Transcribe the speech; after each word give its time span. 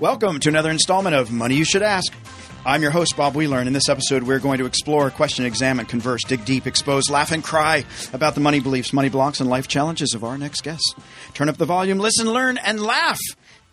Welcome 0.00 0.38
to 0.40 0.48
another 0.48 0.70
installment 0.70 1.16
of 1.16 1.32
Money 1.32 1.56
You 1.56 1.64
Should 1.64 1.82
Ask. 1.82 2.12
I'm 2.64 2.82
your 2.82 2.92
host, 2.92 3.16
Bob 3.16 3.34
Wheeler, 3.34 3.58
and 3.58 3.66
in 3.66 3.72
this 3.72 3.88
episode, 3.88 4.22
we're 4.22 4.38
going 4.38 4.58
to 4.58 4.66
explore, 4.66 5.10
question, 5.10 5.44
examine, 5.44 5.86
converse, 5.86 6.22
dig 6.22 6.44
deep, 6.44 6.68
expose, 6.68 7.10
laugh, 7.10 7.32
and 7.32 7.42
cry 7.42 7.84
about 8.12 8.36
the 8.36 8.40
money 8.40 8.60
beliefs, 8.60 8.92
money 8.92 9.08
blocks, 9.08 9.40
and 9.40 9.50
life 9.50 9.66
challenges 9.66 10.14
of 10.14 10.22
our 10.22 10.38
next 10.38 10.62
guest. 10.62 10.96
Turn 11.34 11.48
up 11.48 11.56
the 11.56 11.66
volume, 11.66 11.98
listen, 11.98 12.30
learn, 12.30 12.58
and 12.58 12.80
laugh. 12.80 13.18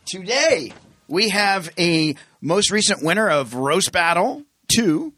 Today, 0.07 0.73
we 1.07 1.29
have 1.29 1.69
a 1.77 2.15
most 2.41 2.71
recent 2.71 3.03
winner 3.03 3.29
of 3.29 3.53
Roast 3.53 3.91
Battle 3.91 4.45
2, 4.75 5.13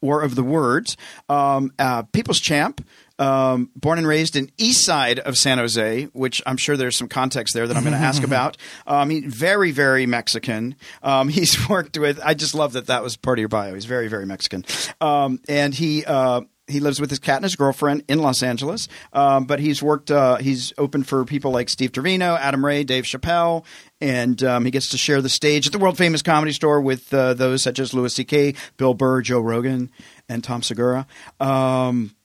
War 0.00 0.22
of 0.22 0.36
the 0.36 0.42
Words, 0.42 0.96
um, 1.28 1.70
uh, 1.78 2.04
People's 2.04 2.40
Champ, 2.40 2.82
um, 3.18 3.70
born 3.74 3.98
and 3.98 4.06
raised 4.06 4.36
in 4.36 4.50
east 4.58 4.84
side 4.84 5.18
of 5.18 5.36
San 5.36 5.58
Jose, 5.58 6.04
which 6.12 6.42
I'm 6.46 6.56
sure 6.56 6.76
there's 6.76 6.96
some 6.96 7.08
context 7.08 7.54
there 7.54 7.66
that 7.66 7.76
I'm 7.76 7.82
going 7.82 7.94
to 7.94 7.98
ask 7.98 8.22
about. 8.24 8.56
Um, 8.86 9.10
he, 9.10 9.20
very, 9.20 9.70
very 9.70 10.06
Mexican. 10.06 10.76
Um, 11.02 11.28
he's 11.36 11.68
worked 11.68 11.98
with. 11.98 12.20
I 12.22 12.34
just 12.34 12.54
love 12.54 12.74
that 12.74 12.86
that 12.86 13.02
was 13.02 13.16
part 13.16 13.38
of 13.38 13.40
your 13.40 13.48
bio. 13.48 13.74
He's 13.74 13.84
very, 13.84 14.08
very 14.08 14.26
Mexican, 14.26 14.64
um, 15.00 15.40
and 15.48 15.74
he. 15.74 16.04
Uh, 16.04 16.42
he 16.68 16.80
lives 16.80 17.00
with 17.00 17.10
his 17.10 17.20
cat 17.20 17.36
and 17.36 17.44
his 17.44 17.54
girlfriend 17.54 18.02
in 18.08 18.18
Los 18.18 18.42
Angeles, 18.42 18.88
um, 19.12 19.44
but 19.44 19.60
he's 19.60 19.80
worked. 19.80 20.10
Uh, 20.10 20.34
he's 20.34 20.72
open 20.78 21.04
for 21.04 21.24
people 21.24 21.52
like 21.52 21.70
Steve 21.70 21.92
Trevino, 21.92 22.34
Adam 22.34 22.64
Ray, 22.64 22.82
Dave 22.82 23.04
Chappelle, 23.04 23.64
and 24.00 24.42
um, 24.42 24.64
he 24.64 24.72
gets 24.72 24.88
to 24.88 24.98
share 24.98 25.22
the 25.22 25.28
stage 25.28 25.66
at 25.66 25.72
the 25.72 25.78
world 25.78 25.96
famous 25.96 26.22
comedy 26.22 26.50
store 26.50 26.80
with 26.80 27.14
uh, 27.14 27.34
those 27.34 27.62
such 27.62 27.78
as 27.78 27.94
Louis 27.94 28.12
C.K., 28.12 28.54
Bill 28.78 28.94
Burr, 28.94 29.22
Joe 29.22 29.38
Rogan, 29.38 29.92
and 30.28 30.42
Tom 30.42 30.60
Segura. 30.60 31.06
Um, 31.38 32.15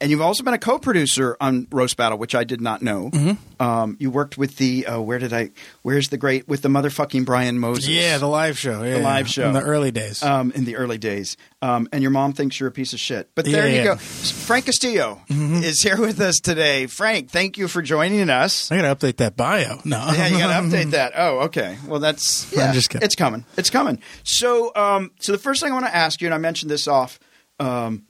and 0.00 0.10
you've 0.10 0.20
also 0.20 0.42
been 0.44 0.54
a 0.54 0.58
co-producer 0.58 1.36
on 1.40 1.66
Roast 1.70 1.96
Battle, 1.96 2.18
which 2.18 2.34
I 2.34 2.44
did 2.44 2.60
not 2.60 2.82
know. 2.82 3.10
Mm-hmm. 3.10 3.62
Um, 3.62 3.96
you 3.98 4.10
worked 4.10 4.38
with 4.38 4.56
the 4.56 4.86
uh, 4.86 5.00
where 5.00 5.18
did 5.18 5.32
I? 5.32 5.50
Where's 5.82 6.08
the 6.10 6.16
great 6.16 6.46
with 6.46 6.62
the 6.62 6.68
motherfucking 6.68 7.24
Brian 7.24 7.58
Moses? 7.58 7.88
Yeah, 7.88 8.18
the 8.18 8.28
live 8.28 8.56
show. 8.58 8.82
Yeah, 8.84 8.94
The 8.94 9.00
live 9.00 9.28
show. 9.28 9.48
in 9.48 9.54
the 9.54 9.62
early 9.62 9.90
days. 9.90 10.22
um, 10.22 10.52
in 10.52 10.64
the 10.64 10.76
early 10.76 10.98
days. 10.98 11.36
Um, 11.60 11.88
and 11.92 12.02
your 12.02 12.12
mom 12.12 12.34
thinks 12.34 12.60
you're 12.60 12.68
a 12.68 12.72
piece 12.72 12.92
of 12.92 13.00
shit. 13.00 13.30
But 13.34 13.44
there 13.46 13.66
Yeah, 13.66 13.72
you 13.72 13.78
yeah. 13.78 13.84
go. 13.84 13.96
Frank 13.96 14.66
Castillo 14.66 15.20
Mm-hmm. 15.28 15.62
is 15.64 15.80
here 15.82 16.00
with 16.00 16.20
us 16.20 16.38
today. 16.38 16.86
Frank, 16.86 17.30
thank 17.30 17.58
you 17.58 17.66
for 17.66 17.82
joining 17.82 18.30
us. 18.30 18.70
I 18.70 18.80
got 18.80 19.00
to 19.00 19.06
update 19.06 19.16
that 19.16 19.36
bio. 19.36 19.80
No, 19.84 19.98
Yeah, 20.12 20.28
you 20.28 20.38
got 20.38 20.60
to 20.60 20.68
update 20.76 20.90
that. 20.92 21.12
Oh, 21.16 21.40
okay. 21.46 21.76
Well, 21.86 21.98
that's 21.98 22.52
yeah. 22.52 22.66
I'm 22.68 22.74
just 22.74 22.90
kidding. 22.90 23.04
It's 23.04 23.16
coming. 23.16 23.44
It's 23.56 23.70
coming. 23.70 24.00
So, 24.22 24.72
um, 24.76 25.10
so 25.18 25.32
the 25.32 25.38
first 25.38 25.60
thing 25.60 25.70
I 25.72 25.74
want 25.74 25.86
to 25.86 25.94
ask 25.96 26.20
you, 26.20 26.28
and 26.28 26.34
I 26.34 26.38
mentioned 26.38 26.70
this 26.70 26.86
off, 26.86 27.18
um, 27.58 28.04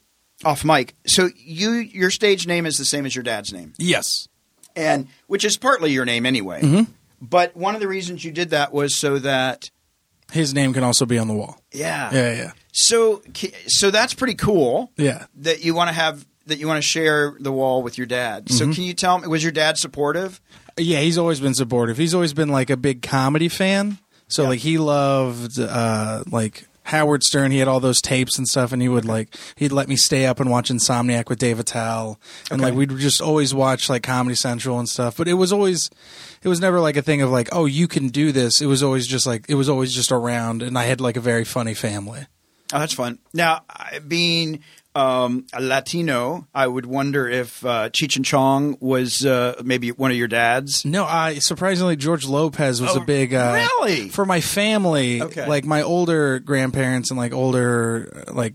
off 0.45 0.65
mic. 0.65 0.95
So 1.07 1.29
you, 1.37 1.73
your 1.73 2.11
stage 2.11 2.47
name 2.47 2.67
is 2.67 2.77
the 2.77 2.85
same 2.85 3.07
as 3.07 3.15
your 3.15 3.23
dad's 3.25 3.53
name, 3.53 3.73
yes. 3.79 4.29
and 4.77 5.09
which 5.27 5.45
is 5.45 5.57
partly 5.57 5.93
your 5.93 6.05
name 6.05 6.27
anyway. 6.27 6.61
Mm-hmm. 6.63 6.93
But 7.21 7.57
one 7.57 7.75
of 7.75 7.81
the 7.81 7.89
reasons 7.89 8.25
you 8.25 8.31
did 8.31 8.51
that 8.51 8.73
was 8.73 8.97
so 8.97 9.19
that, 9.19 9.71
His 10.33 10.55
name 10.55 10.73
can 10.73 10.85
also 10.85 11.05
be 11.07 11.19
on 11.19 11.27
the 11.29 11.35
wall. 11.35 11.61
yeah. 11.73 12.11
Yeah, 12.13 12.33
yeah, 12.35 12.53
So, 12.73 13.23
so 13.67 13.91
that's 13.91 14.15
pretty 14.15 14.35
cool. 14.35 14.93
yeah. 14.97 15.27
that 15.37 15.65
you 15.65 15.75
want 15.75 15.89
to 15.89 15.95
have 15.95 16.25
that 16.47 16.59
you 16.59 16.67
want 16.67 16.79
to 16.83 16.89
share 16.89 17.37
the 17.41 17.53
wall 17.53 17.83
with 17.83 17.99
your 17.99 18.07
dad. 18.07 18.47
Mm-hmm. 18.47 18.55
So 18.57 18.73
can 18.73 18.85
you 18.85 18.95
tell 18.95 19.19
me 19.19 19.27
was 19.27 19.43
your 19.43 19.53
dad 19.53 19.77
supportive? 19.77 20.41
Yeah, 20.79 21.01
he's 21.01 21.19
always 21.19 21.41
been 21.41 21.53
supportive. 21.55 21.99
He's 21.99 22.15
always 22.15 22.33
been 22.33 22.49
like 22.49 22.71
a 22.71 22.77
big 22.77 23.03
comedy 23.03 23.49
fan. 23.51 23.99
So 24.29 24.43
Yeah. 24.45 24.49
like 24.51 24.59
he 24.61 24.79
loved 24.79 25.59
uh 25.61 26.23
like 26.31 26.67
Howard 26.89 27.23
Stern. 27.23 27.51
He 27.53 27.59
had 27.59 27.69
all 27.69 27.81
those 27.81 28.01
tapes 28.01 28.39
and 28.39 28.47
stuff, 28.49 28.73
and 28.73 28.83
he 28.83 28.89
would 28.89 29.05
like 29.05 29.35
he'd 29.57 29.73
let 29.73 29.89
me 29.89 29.97
stay 29.97 30.27
up 30.27 30.41
and 30.41 30.51
watch 30.51 30.71
Insomniac 30.71 31.29
with 31.29 31.39
Dave 31.39 31.59
Attell, 31.61 32.19
and 32.51 32.61
Okay. 32.61 32.71
like 32.71 32.79
we'd 32.79 32.99
just 32.99 33.21
always 33.21 33.55
watch 33.55 33.89
like 33.89 34.03
Comedy 34.03 34.35
Central 34.37 34.79
and 34.79 34.89
stuff. 34.89 35.17
But 35.17 35.29
it 35.29 35.35
was 35.35 35.53
always, 35.53 35.91
it 36.43 36.49
was 36.49 36.61
never 36.61 36.81
like 36.81 36.97
a 36.97 37.03
thing 37.03 37.23
of 37.23 37.31
like, 37.31 37.49
oh, 37.53 37.67
you 37.67 37.89
can 37.89 38.09
do 38.09 38.33
this. 38.33 38.61
It 38.61 38.67
was 38.67 38.83
always 38.83 39.07
just 39.07 39.27
like 39.27 39.45
it 39.49 39.55
was 39.55 39.69
always 39.69 39.93
just 39.95 40.13
around, 40.13 40.63
and 40.63 40.77
I 40.79 40.85
had 40.85 41.01
like 41.01 41.17
a 41.17 41.21
very 41.21 41.45
funny 41.45 41.75
family. 41.75 42.27
Oh, 42.73 42.79
that's 42.79 42.93
fun. 42.95 43.19
Now, 43.33 43.63
being 44.07 44.61
um, 44.95 45.47
a 45.53 45.61
Latino, 45.63 46.47
I 46.55 46.67
would 46.67 46.85
wonder 46.87 47.29
if 47.29 47.65
uh, 47.65 47.89
Cheech 47.91 48.17
and 48.17 48.25
Chong 48.25 48.77
was 48.81 49.25
uh, 49.25 49.61
maybe 49.65 49.91
one 49.93 50.11
of 50.11 50.17
your 50.17 50.29
dads. 50.29 50.85
No, 50.85 51.05
I 51.05 51.39
surprisingly 51.39 51.97
George 51.97 52.27
Lopez 52.27 52.81
was 52.83 52.97
Oh, 52.97 53.01
a 53.01 53.05
big 53.05 53.33
uh, 53.33 53.53
really? 53.81 54.09
for 54.09 54.25
my 54.27 54.41
family. 54.41 55.23
Okay. 55.23 55.47
like 55.47 55.65
my 55.65 55.83
older 55.83 56.41
grandparents 56.41 57.11
and 57.11 57.19
like 57.19 57.33
older 57.33 58.25
uh, 58.29 58.33
like 58.33 58.55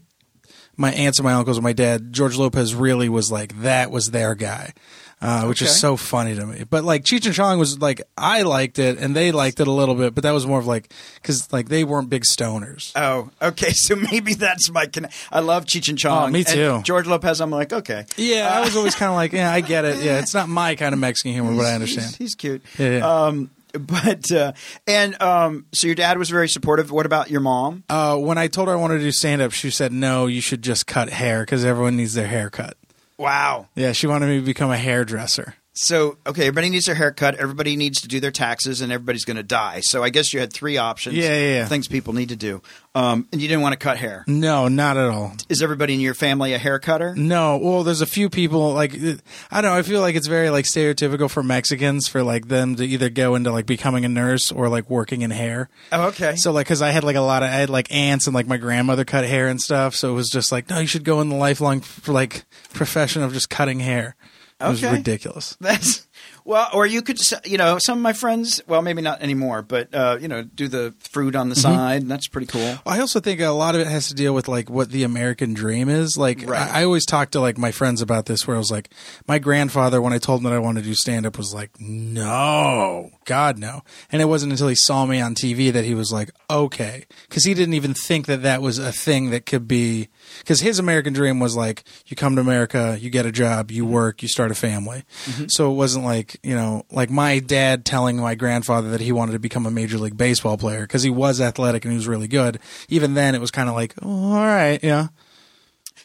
my 0.75 0.91
aunts 0.91 1.19
and 1.19 1.23
my 1.23 1.33
uncles 1.33 1.57
and 1.57 1.63
my 1.63 1.73
dad. 1.73 2.11
George 2.11 2.35
Lopez 2.35 2.75
really 2.75 3.09
was 3.09 3.31
like 3.31 3.61
that 3.61 3.89
was 3.91 4.11
their 4.11 4.35
guy, 4.35 4.73
uh, 5.23 5.45
which 5.45 5.61
Okay. 5.61 5.69
is 5.71 5.79
so 5.79 5.95
funny 5.97 6.35
to 6.35 6.45
me. 6.45 6.63
But 6.69 6.83
like 6.83 7.03
Cheech 7.03 7.25
and 7.25 7.33
Chong 7.33 7.57
was 7.57 7.79
like 7.79 8.01
I 8.17 8.41
liked 8.43 8.77
it 8.77 8.97
and 8.99 9.15
they 9.15 9.31
liked 9.31 9.59
it 9.59 9.67
a 9.67 9.71
little 9.71 9.95
bit, 9.95 10.13
but 10.13 10.23
that 10.23 10.31
was 10.31 10.45
more 10.45 10.59
of 10.59 10.67
like 10.67 10.91
because 11.15 11.51
like 11.53 11.69
they 11.69 11.83
weren't 11.83 12.09
big 12.09 12.23
stoners. 12.23 12.91
Oh, 12.95 13.29
okay. 13.41 13.71
So 13.83 13.95
maybe 13.95 14.33
that's 14.35 14.69
my. 14.69 14.85
Con- 14.85 15.09
I 15.31 15.39
love 15.39 15.65
Cheech 15.65 15.89
and 15.89 15.97
Chong. 15.97 16.27
Oh, 16.29 16.31
me 16.31 16.39
And 16.39 16.47
too. 16.47 16.81
George 16.83 17.07
Lopez. 17.07 17.41
I'm 17.41 17.49
like, 17.51 17.73
okay. 17.73 18.05
Yeah, 18.17 18.49
I 18.53 18.61
was 18.61 18.75
always 18.75 18.95
kind 18.95 19.09
of 19.09 19.15
like, 19.15 19.33
yeah, 19.33 19.51
I 19.51 19.61
get 19.61 19.83
it. 19.85 20.03
Yeah, 20.03 20.19
it's 20.19 20.33
not 20.33 20.47
my 20.49 20.75
kind 20.75 20.93
of 20.93 20.99
Mexican 20.99 21.31
humor, 21.33 21.55
but 21.55 21.65
I 21.65 21.73
understand. 21.73 22.07
He's, 22.09 22.17
he's 22.17 22.35
cute. 22.35 22.61
Yeah, 22.77 22.97
yeah. 22.97 23.25
Um, 23.25 23.49
but 23.73 24.31
uh, 24.31 24.53
and 24.87 25.19
um, 25.21 25.65
so 25.73 25.87
your 25.87 25.95
dad 25.95 26.17
was 26.19 26.29
very 26.29 26.47
supportive. 26.47 26.91
What 26.91 27.05
about 27.07 27.31
your 27.31 27.41
mom? 27.41 27.83
Uh, 27.89 28.15
when 28.17 28.37
I 28.37 28.47
told 28.47 28.67
her 28.67 28.73
I 28.73 28.77
wanted 28.77 28.99
to 28.99 29.03
do 29.05 29.11
stand 29.11 29.41
up, 29.41 29.51
she 29.51 29.71
said, 29.71 29.91
no, 29.91 30.27
you 30.27 30.41
should 30.41 30.61
just 30.61 30.85
cut 30.85 31.09
hair 31.09 31.41
because 31.41 31.65
everyone 31.65 31.97
needs 31.97 32.13
their 32.13 32.27
hair 32.27 32.49
cut. 32.51 32.77
Wow. 33.23 33.69
Yeah, 33.73 33.93
she 33.93 34.05
wanted 34.05 34.27
me 34.27 34.39
to 34.39 34.45
become 34.45 34.69
a 34.69 34.77
hairdresser. 34.77 35.55
So, 35.73 36.17
okay, 36.27 36.43
everybody 36.43 36.69
needs 36.69 36.85
their 36.85 36.95
haircut. 36.95 37.35
Everybody 37.35 37.75
needs 37.75 38.01
to 38.01 38.07
do 38.07 38.19
their 38.19 38.31
taxes, 38.31 38.81
and 38.81 38.91
everybody's 38.91 39.25
going 39.25 39.37
to 39.37 39.43
die. 39.43 39.79
So, 39.79 40.03
I 40.03 40.09
guess 40.09 40.31
you 40.31 40.39
had 40.39 40.53
three 40.53 40.77
options. 40.77 41.15
Yeah, 41.15 41.33
yeah, 41.33 41.53
yeah. 41.55 41.65
Things 41.65 41.87
people 41.87 42.13
need 42.13 42.29
to 42.29 42.35
do. 42.35 42.61
Um, 42.95 43.27
and 43.31 43.41
you 43.41 43.47
didn't 43.47 43.63
want 43.63 43.73
to 43.73 43.79
cut 43.79 43.97
hair. 43.97 44.23
No, 44.27 44.67
not 44.67 44.97
at 44.97 45.09
all. 45.09 45.33
Is 45.49 45.63
everybody 45.63 45.95
in 45.95 45.99
your 45.99 46.13
family 46.13 46.53
a 46.53 46.59
hair 46.59 46.77
cutter? 46.77 47.15
No, 47.15 47.57
well, 47.57 47.83
there's 47.83 48.01
a 48.01 48.05
few 48.05 48.29
people 48.29 48.71
like 48.73 48.93
I 48.93 49.61
don't 49.61 49.71
know. 49.71 49.77
I 49.77 49.81
feel 49.81 49.99
like 49.99 50.13
it's 50.15 50.27
very 50.27 50.51
like 50.51 50.65
stereotypical 50.65 51.27
for 51.27 51.41
Mexicans 51.41 52.07
for 52.07 52.21
like 52.21 52.49
them 52.49 52.75
to 52.75 52.85
either 52.85 53.09
go 53.09 53.33
into 53.33 53.51
like 53.51 53.65
becoming 53.65 54.05
a 54.05 54.09
nurse 54.09 54.51
or 54.51 54.69
like 54.69 54.91
working 54.91 55.23
in 55.23 55.31
hair. 55.31 55.69
Oh, 55.91 56.09
okay. 56.09 56.35
So 56.35 56.51
like, 56.51 56.67
because 56.67 56.83
I 56.83 56.91
had 56.91 57.03
like 57.03 57.15
a 57.15 57.21
lot 57.21 57.41
of 57.41 57.49
I 57.49 57.53
had 57.53 57.71
like 57.71 57.91
aunts 57.91 58.27
and 58.27 58.35
like 58.35 58.45
my 58.45 58.57
grandmother 58.57 59.05
cut 59.05 59.25
hair 59.25 59.47
and 59.47 59.59
stuff. 59.59 59.95
So 59.95 60.11
it 60.11 60.15
was 60.15 60.29
just 60.29 60.51
like, 60.51 60.69
no, 60.69 60.77
you 60.77 60.87
should 60.87 61.03
go 61.03 61.19
in 61.21 61.29
the 61.29 61.35
lifelong 61.35 61.81
like 62.05 62.45
profession 62.73 63.23
of 63.23 63.33
just 63.33 63.49
cutting 63.49 63.79
hair. 63.79 64.15
It 64.61 64.67
was 64.69 64.83
ridiculous. 64.83 65.57
That's 65.61 66.07
well, 66.45 66.67
or 66.73 66.85
you 66.85 67.01
could, 67.01 67.17
you 67.45 67.57
know, 67.57 67.77
some 67.79 67.97
of 67.97 68.01
my 68.01 68.13
friends. 68.13 68.61
Well, 68.67 68.81
maybe 68.81 69.01
not 69.01 69.21
anymore, 69.21 69.61
but 69.61 69.93
uh, 69.95 70.17
you 70.19 70.27
know, 70.27 70.43
do 70.43 70.67
the 70.67 70.93
fruit 70.99 71.35
on 71.35 71.49
the 71.49 71.55
Mm-hmm. 71.55 71.61
side. 71.61 72.01
And 72.03 72.11
that's 72.11 72.27
pretty 72.27 72.47
cool. 72.47 72.77
I 72.85 72.99
also 72.99 73.19
think 73.19 73.39
a 73.39 73.49
lot 73.49 73.75
of 73.75 73.81
it 73.81 73.87
has 73.87 74.07
to 74.09 74.13
deal 74.13 74.33
with 74.33 74.47
like 74.47 74.69
what 74.69 74.89
the 74.91 75.03
American 75.03 75.53
dream 75.53 75.87
is. 75.89 76.17
Like 76.17 76.43
Right. 76.47 76.69
I, 76.69 76.81
I 76.81 76.83
always 76.85 77.05
talk 77.05 77.31
to 77.31 77.39
like 77.39 77.57
my 77.57 77.71
friends 77.71 78.01
about 78.01 78.25
this 78.25 78.45
where 78.47 78.55
I 78.55 78.59
was 78.59 78.71
like, 78.71 78.89
my 79.27 79.39
grandfather, 79.39 80.01
when 80.01 80.13
I 80.13 80.17
told 80.17 80.39
him 80.41 80.45
that 80.45 80.53
I 80.53 80.59
wanted 80.59 80.81
to 80.83 80.87
do 80.89 80.95
stand 80.95 81.25
up 81.25 81.37
was 81.37 81.53
like, 81.53 81.71
no, 81.79 83.11
God, 83.25 83.57
no. 83.57 83.81
And 84.11 84.21
it 84.21 84.25
wasn't 84.25 84.51
until 84.53 84.67
he 84.67 84.75
saw 84.75 85.05
me 85.05 85.19
on 85.21 85.35
TV 85.35 85.71
that 85.71 85.85
he 85.85 85.93
was 85.95 86.11
like, 86.11 86.31
okay. 86.49 87.05
Cause 87.29 87.43
he 87.43 87.53
didn't 87.53 87.73
even 87.75 87.93
think 87.93 88.25
that 88.27 88.41
that 88.43 88.61
was 88.61 88.79
a 88.79 88.91
thing 88.91 89.29
that 89.31 89.45
could 89.45 89.67
be, 89.67 90.09
cause 90.45 90.59
his 90.61 90.79
American 90.79 91.13
dream 91.13 91.39
was 91.39 91.55
like, 91.55 91.83
you 92.05 92.15
come 92.15 92.35
to 92.35 92.41
America, 92.41 92.97
you 92.99 93.09
get 93.09 93.25
a 93.25 93.31
job, 93.31 93.71
you 93.71 93.85
work, 93.85 94.21
you 94.21 94.27
start 94.27 94.51
a 94.51 94.55
family. 94.55 95.03
So 95.47 95.71
it 95.71 95.75
wasn't 95.75 96.05
like, 96.05 96.37
you 96.43 96.55
know, 96.55 96.83
like 96.91 97.09
my 97.09 97.39
dad 97.39 97.85
telling 97.85 98.17
my 98.17 98.35
grandfather 98.35 98.89
that 98.91 99.01
he 99.01 99.11
wanted 99.11 99.33
to 99.33 99.39
become 99.39 99.65
a 99.65 99.71
major 99.71 99.97
league 99.97 100.17
baseball 100.17 100.57
player 100.57 100.81
because 100.81 101.03
he 101.03 101.09
was 101.09 101.41
athletic 101.41 101.85
and 101.85 101.91
he 101.91 101.97
was 101.97 102.07
really 102.07 102.27
good. 102.27 102.59
Even 102.89 103.13
then, 103.13 103.35
it 103.35 103.41
was 103.41 103.51
kind 103.51 103.69
of 103.69 103.75
like, 103.75 103.93
oh, 104.01 104.33
all 104.33 104.45
right, 104.45 104.79
yeah. 104.83 105.07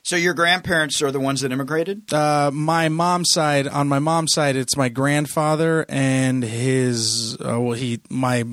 So 0.03 0.17
your 0.17 0.35
grandparents 0.35 1.03
are 1.03 1.11
the 1.11 1.21
ones 1.21 1.43
that 1.43 1.53
immigrated. 1.53 2.13
Uh, 2.13 2.51
my 2.53 2.89
mom's 2.89 3.31
side, 3.31 3.69
on 3.69 3.89
my 3.89 3.99
mom's 3.99 4.33
side, 4.33 4.57
it's 4.57 4.77
my 4.77 4.89
grandfather 4.89 5.85
and 5.89 6.43
his. 6.43 7.37
Uh, 7.37 7.61
well, 7.61 7.73
he 7.73 8.01
my 8.09 8.45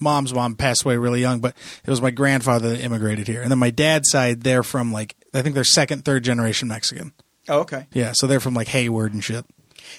mom's 0.00 0.34
mom 0.34 0.54
passed 0.54 0.84
away 0.84 0.96
really 0.96 1.20
young, 1.20 1.40
but 1.40 1.54
it 1.84 1.90
was 1.90 2.02
my 2.02 2.10
grandfather 2.10 2.70
that 2.70 2.80
immigrated 2.80 3.28
here. 3.28 3.42
And 3.42 3.50
then 3.50 3.58
my 3.58 3.70
dad's 3.70 4.10
side, 4.10 4.42
they're 4.42 4.62
from 4.62 4.92
like 4.92 5.16
I 5.32 5.42
think 5.42 5.54
they're 5.54 5.64
second, 5.64 6.04
third 6.04 6.24
generation 6.24 6.68
Mexican. 6.68 7.12
Oh, 7.48 7.60
okay. 7.60 7.86
Yeah, 7.92 8.12
so 8.12 8.26
they're 8.26 8.40
from 8.40 8.54
like 8.54 8.68
Hayward 8.68 9.12
and 9.12 9.22
shit. 9.22 9.44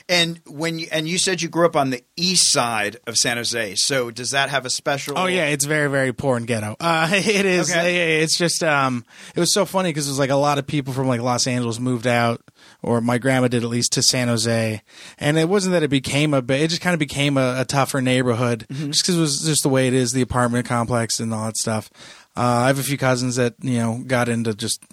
And 0.10 0.40
when 0.46 0.80
you 0.80 0.88
and 0.92 1.08
you 1.08 1.18
said 1.18 1.42
you 1.42 1.50
grew 1.50 1.66
up 1.66 1.76
on 1.76 1.90
the 1.90 2.04
east 2.16 2.52
side 2.52 2.98
of 3.08 3.18
San 3.18 3.38
Jose, 3.38 3.76
so 3.76 4.12
does 4.12 4.32
that 4.32 4.50
have 4.50 4.66
a 4.66 4.70
special? 4.70 5.18
Oh 5.18 5.26
yeah, 5.26 5.46
it's 5.46 5.66
very 5.66 5.90
very 5.90 6.14
poor 6.14 6.38
and 6.38 6.48
ghetto. 6.48 6.76
Uh, 6.80 7.10
it 7.14 7.46
is. 7.46 7.72
Okay. 7.72 8.22
It's 8.22 8.38
just 8.38 8.64
um, 8.64 9.06
it 9.36 9.40
was 9.40 9.54
so 9.54 9.66
funny 9.66 9.90
because 9.90 10.08
it 10.08 10.12
was 10.12 10.20
like 10.20 10.30
a 10.30 10.36
lot 10.36 10.58
of 10.58 10.68
people 10.68 10.94
from 10.94 11.08
like 11.08 11.22
Los 11.22 11.48
Angeles 11.48 11.80
moved 11.80 12.08
out, 12.08 12.42
or 12.82 13.02
my 13.02 13.18
grandma 13.18 13.48
did 13.48 13.64
at 13.64 13.70
least 13.70 13.94
to 13.94 14.04
San 14.04 14.28
Jose, 14.28 14.82
and 15.18 15.38
it 15.38 15.50
wasn't 15.50 15.74
that 15.74 15.84
it 15.84 15.90
became 15.90 16.34
a, 16.34 16.40
it 16.40 16.68
just 16.68 16.82
kind 16.82 16.94
of 16.94 17.00
became 17.00 17.38
a, 17.38 17.62
a 17.62 17.66
tougher 17.66 18.02
neighborhood 18.02 18.66
just 18.70 19.04
because 19.04 19.18
it 19.18 19.22
was 19.22 19.42
just 19.42 19.64
the 19.64 19.70
way 19.70 19.88
it 19.88 19.94
is, 19.94 20.12
the 20.12 20.22
apartment 20.22 20.66
complex 20.66 21.20
and 21.20 21.34
all 21.34 21.46
that 21.46 21.58
stuff. 21.58 21.90
Uh, 22.36 22.42
I 22.64 22.68
have 22.68 22.80
a 22.80 22.84
few 22.84 22.98
cousins 22.98 23.36
that 23.36 23.56
you 23.62 23.78
know 23.78 24.04
got 24.06 24.30
into 24.30 24.54
just 24.54 24.84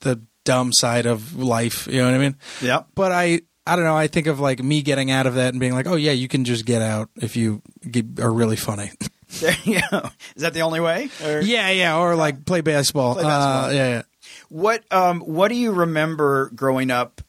the 0.00 0.20
dumb 0.44 0.72
side 0.72 1.06
of 1.06 1.36
life. 1.36 1.88
You 1.90 1.98
know 1.98 2.06
what 2.06 2.14
I 2.14 2.18
mean? 2.18 2.36
Yep. 2.62 2.88
But 2.94 3.12
I, 3.12 3.40
I 3.66 3.76
don't 3.76 3.84
know. 3.84 3.96
I 3.96 4.08
think 4.08 4.26
of 4.26 4.40
like 4.40 4.62
me 4.62 4.82
getting 4.82 5.10
out 5.10 5.26
of 5.26 5.34
that 5.36 5.54
and 5.54 5.60
being 5.60 5.72
like, 5.72 5.86
oh 5.86 5.96
yeah, 5.96 6.12
you 6.12 6.28
can 6.28 6.44
just 6.44 6.66
get 6.66 6.82
out 6.82 7.08
if 7.16 7.34
you 7.36 7.62
get, 7.90 8.20
are 8.20 8.32
really 8.32 8.56
funny. 8.56 8.90
There 9.40 9.56
you 9.64 9.80
go. 9.90 10.10
Is 10.36 10.42
that 10.42 10.54
the 10.54 10.60
only 10.60 10.78
way? 10.78 11.08
Or- 11.24 11.40
Yeah, 11.40 11.68
yeah, 11.70 11.96
or 11.98 12.14
like 12.14 12.44
play 12.44 12.60
baseball. 12.60 13.14
Play 13.14 13.24
basketball. 13.24 13.64
Uh, 13.64 13.72
yeah, 13.72 13.88
yeah. 13.88 14.02
What 14.48 14.84
um 14.92 15.20
what 15.22 15.48
do 15.48 15.56
you 15.56 15.72
remember 15.72 16.50
growing 16.54 16.92
up 16.92 17.20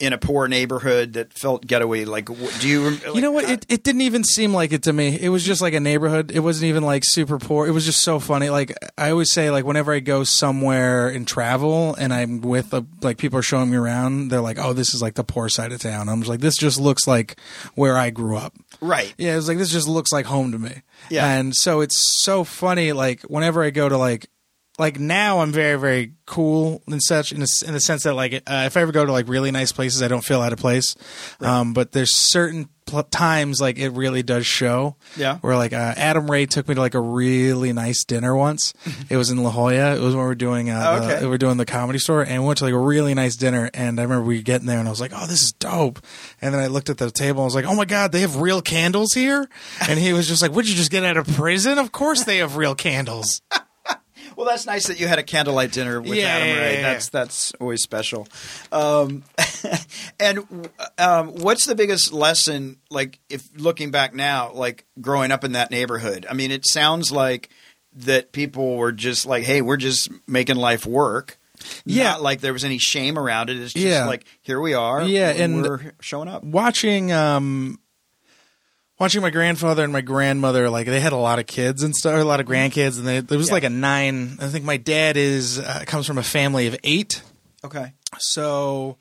in 0.00 0.12
a 0.12 0.18
poor 0.18 0.48
neighborhood 0.48 1.12
that 1.12 1.32
felt 1.32 1.66
getaway? 1.66 2.04
Like, 2.04 2.26
do 2.58 2.68
you? 2.68 2.88
rem- 2.88 3.14
you 3.14 3.20
know 3.20 3.30
what? 3.30 3.44
Uh, 3.44 3.52
it, 3.52 3.66
it 3.68 3.82
didn't 3.84 4.00
even 4.00 4.24
seem 4.24 4.52
like 4.52 4.72
it 4.72 4.82
to 4.84 4.92
me. 4.92 5.18
It 5.20 5.28
was 5.28 5.44
just 5.44 5.60
like 5.60 5.74
a 5.74 5.80
neighborhood. 5.80 6.32
It 6.32 6.40
wasn't 6.40 6.68
even 6.70 6.82
like 6.82 7.04
super 7.04 7.38
poor. 7.38 7.66
It 7.66 7.72
was 7.72 7.84
just 7.84 8.00
so 8.02 8.18
funny. 8.18 8.50
Like 8.50 8.72
I 8.98 9.10
always 9.10 9.30
say, 9.32 9.50
like 9.50 9.64
whenever 9.64 9.92
I 9.92 10.00
go 10.00 10.24
somewhere 10.24 11.08
and 11.08 11.28
travel 11.28 11.94
and 11.94 12.12
I'm 12.12 12.40
with 12.40 12.72
a, 12.72 12.84
like 13.02 13.18
people 13.18 13.38
are 13.38 13.42
showing 13.42 13.70
me 13.70 13.76
around, 13.76 14.28
they're 14.28 14.40
like, 14.40 14.58
"Oh, 14.58 14.72
this 14.72 14.94
is 14.94 15.02
like 15.02 15.14
the 15.14 15.24
poor 15.24 15.48
side 15.48 15.72
of 15.72 15.80
town." 15.80 16.08
I'm 16.08 16.20
just 16.20 16.30
like, 16.30 16.40
"This 16.40 16.56
just 16.56 16.80
looks 16.80 17.06
like 17.06 17.38
where 17.74 17.96
I 17.96 18.10
grew 18.10 18.36
up." 18.36 18.54
right? 18.80 19.14
Yeah, 19.18 19.34
it 19.34 19.36
was 19.36 19.48
like 19.48 19.58
this 19.58 19.70
just 19.70 19.88
looks 19.88 20.12
like 20.12 20.26
home 20.26 20.52
to 20.52 20.58
me. 20.58 20.82
Yeah. 21.10 21.26
and 21.26 21.54
so 21.54 21.80
it's 21.80 22.22
so 22.22 22.44
funny. 22.44 22.92
Like 22.92 23.22
whenever 23.22 23.62
I 23.62 23.70
go 23.70 23.88
to 23.88 23.98
like. 23.98 24.28
Like 24.80 24.98
now, 24.98 25.40
I'm 25.40 25.52
very, 25.52 25.78
very 25.78 26.14
cool 26.24 26.82
and 26.86 27.02
such 27.02 27.32
in, 27.32 27.42
a, 27.42 27.46
in 27.66 27.74
the 27.74 27.80
sense 27.80 28.04
that, 28.04 28.14
like, 28.14 28.32
uh, 28.34 28.62
if 28.66 28.76
I 28.76 28.80
ever 28.80 28.92
go 28.92 29.04
to 29.04 29.12
like 29.12 29.28
really 29.28 29.50
nice 29.50 29.72
places, 29.72 30.02
I 30.02 30.08
don't 30.08 30.24
feel 30.24 30.40
out 30.40 30.52
of 30.54 30.58
place. 30.58 30.96
Um, 31.40 31.74
but 31.74 31.92
there's 31.92 32.16
certain 32.16 32.68
pl- 32.86 33.02
times, 33.02 33.60
like, 33.60 33.78
it 33.78 33.90
really 33.90 34.22
does 34.22 34.46
show. 34.46 34.96
Yeah. 35.18 35.36
Where 35.40 35.54
like 35.56 35.74
uh, 35.74 35.92
Adam 35.96 36.30
Ray 36.30 36.46
took 36.46 36.66
me 36.66 36.74
to 36.76 36.80
like 36.80 36.94
a 36.94 37.00
really 37.00 37.72
nice 37.74 38.04
dinner 38.04 38.34
once. 38.34 38.72
it 39.10 39.18
was 39.18 39.28
in 39.30 39.42
La 39.42 39.50
Jolla. 39.50 39.96
It 39.96 40.00
was 40.00 40.14
when 40.14 40.22
we 40.24 40.28
were 40.28 40.34
doing 40.34 40.70
uh, 40.70 40.82
Oh, 41.00 41.04
okay. 41.04 41.16
the, 41.20 41.26
we 41.26 41.30
were 41.30 41.36
doing 41.38 41.58
the 41.58 41.66
comedy 41.66 41.98
store, 41.98 42.22
and 42.22 42.42
we 42.42 42.46
went 42.46 42.58
to 42.60 42.64
like 42.64 42.72
a 42.72 42.78
really 42.78 43.12
nice 43.12 43.36
dinner. 43.36 43.68
And 43.74 44.00
I 44.00 44.04
remember 44.04 44.24
we 44.24 44.40
getting 44.42 44.66
there, 44.66 44.78
and 44.78 44.88
I 44.88 44.90
was 44.90 45.00
like, 45.00 45.12
"Oh, 45.14 45.26
this 45.26 45.42
is 45.42 45.52
dope." 45.52 46.00
And 46.40 46.54
then 46.54 46.60
I 46.62 46.68
looked 46.68 46.88
at 46.88 46.96
the 46.96 47.10
table, 47.10 47.40
and 47.40 47.44
I 47.44 47.44
was 47.44 47.54
like, 47.54 47.66
"Oh 47.66 47.74
my 47.74 47.84
god, 47.84 48.12
they 48.12 48.22
have 48.22 48.36
real 48.36 48.62
candles 48.62 49.12
here!" 49.12 49.46
And 49.86 49.98
he 49.98 50.14
was 50.14 50.26
just 50.26 50.40
like, 50.40 50.52
"Would 50.52 50.66
you 50.68 50.74
just 50.74 50.90
get 50.90 51.04
out 51.04 51.18
of 51.18 51.26
prison? 51.28 51.76
Of 51.78 51.92
course 51.92 52.24
they 52.24 52.38
have 52.38 52.56
real 52.56 52.74
candles." 52.74 53.42
Well, 54.40 54.48
that's 54.48 54.64
nice 54.64 54.86
that 54.86 54.98
you 54.98 55.06
had 55.06 55.18
a 55.18 55.22
candlelight 55.22 55.70
dinner 55.70 56.00
with 56.00 56.14
Yeah, 56.14 56.28
Adam 56.28 56.48
yeah, 56.48 56.54
Ray. 56.60 56.74
yeah, 56.76 56.82
That's 56.94 57.10
that's 57.10 57.52
always 57.60 57.82
special. 57.82 58.26
Um, 58.72 59.22
and 60.18 60.68
um, 60.96 61.34
what's 61.34 61.66
the 61.66 61.74
biggest 61.74 62.10
lesson? 62.10 62.78
Like, 62.88 63.18
if 63.28 63.46
looking 63.60 63.90
back 63.90 64.14
now, 64.14 64.50
like 64.54 64.86
growing 64.98 65.30
up 65.30 65.44
in 65.44 65.52
that 65.52 65.70
neighborhood. 65.70 66.24
I 66.28 66.32
mean, 66.32 66.52
it 66.52 66.66
sounds 66.66 67.12
like 67.12 67.50
that 67.96 68.32
people 68.32 68.76
were 68.76 68.92
just 68.92 69.26
like, 69.26 69.44
"Hey, 69.44 69.60
we're 69.60 69.76
just 69.76 70.08
making 70.26 70.56
life 70.56 70.86
work." 70.86 71.38
Yeah. 71.84 72.04
Not 72.12 72.22
like 72.22 72.40
there 72.40 72.54
was 72.54 72.64
any 72.64 72.78
shame 72.78 73.18
around 73.18 73.50
it. 73.50 73.58
It's 73.58 73.74
just 73.74 73.84
Yeah. 73.84 74.06
like 74.06 74.24
here 74.40 74.58
we 74.58 74.72
are. 74.72 75.02
Yeah, 75.02 75.28
and- 75.32 75.60
we're 75.62 75.92
showing 76.00 76.28
up. 76.28 76.42
watching 76.44 77.12
um 77.12 77.78
watching 79.00 79.22
my 79.22 79.30
grandfather 79.30 79.82
and 79.82 79.92
my 79.92 80.02
grandmother 80.02 80.70
like 80.70 80.86
they 80.86 81.00
had 81.00 81.12
a 81.12 81.16
lot 81.16 81.38
of 81.40 81.46
kids 81.46 81.82
and 81.82 81.96
stuff 81.96 82.14
a 82.20 82.22
lot 82.24 82.38
of 82.38 82.46
grandkids 82.46 82.98
and 82.98 83.06
they, 83.08 83.20
there 83.20 83.38
was 83.38 83.48
Yeah. 83.48 83.54
like 83.54 83.64
a 83.64 83.70
nine 83.70 84.36
i 84.40 84.46
think 84.48 84.64
my 84.64 84.76
dad 84.76 85.16
is 85.16 85.58
uh, 85.58 85.82
comes 85.86 86.06
from 86.06 86.18
a 86.18 86.22
family 86.22 86.66
of 86.68 86.76
eight 86.84 87.22
Okay. 87.64 87.92
so 88.18 88.98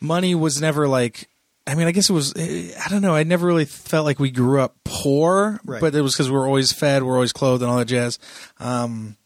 money 0.00 0.34
was 0.34 0.60
never 0.60 0.86
like 0.88 1.28
i 1.66 1.74
mean 1.74 1.86
i 1.88 1.92
guess 1.92 2.08
it 2.08 2.12
was 2.14 2.32
eh, 2.36 2.72
i 2.84 2.88
don't 2.88 3.02
know 3.02 3.14
i 3.14 3.24
never 3.24 3.46
really 3.46 3.64
felt 3.66 4.04
like 4.06 4.18
we 4.18 4.30
grew 4.30 4.60
up 4.60 4.76
poor 4.84 5.60
Right. 5.64 5.80
but 5.80 5.94
it 5.94 6.00
was 6.00 6.14
because 6.14 6.30
we 6.30 6.36
were 6.36 6.46
always 6.46 6.72
fed 6.72 7.02
we 7.02 7.10
are 7.10 7.14
always 7.14 7.32
clothed 7.32 7.62
and 7.62 7.70
all 7.70 7.78
that 7.78 7.86
jazz 7.86 8.18
um 8.60 9.16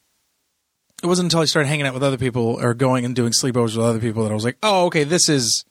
it 1.03 1.07
wasn't 1.07 1.27
until 1.27 1.41
I 1.41 1.45
started 1.45 1.69
hanging 1.69 1.85
out 1.87 1.93
with 1.93 2.03
other 2.03 2.17
people 2.17 2.57
or 2.59 2.73
going 2.73 3.05
and 3.05 3.15
doing 3.15 3.33
sleepovers 3.39 3.77
with 3.77 3.85
other 3.85 3.99
people 3.99 4.23
that 4.23 4.31
I 4.31 4.35
was 4.35 4.45
like, 4.45 4.57
oh, 4.63 4.87
okay, 4.87 5.05
this 5.05 5.29
is 5.29 5.67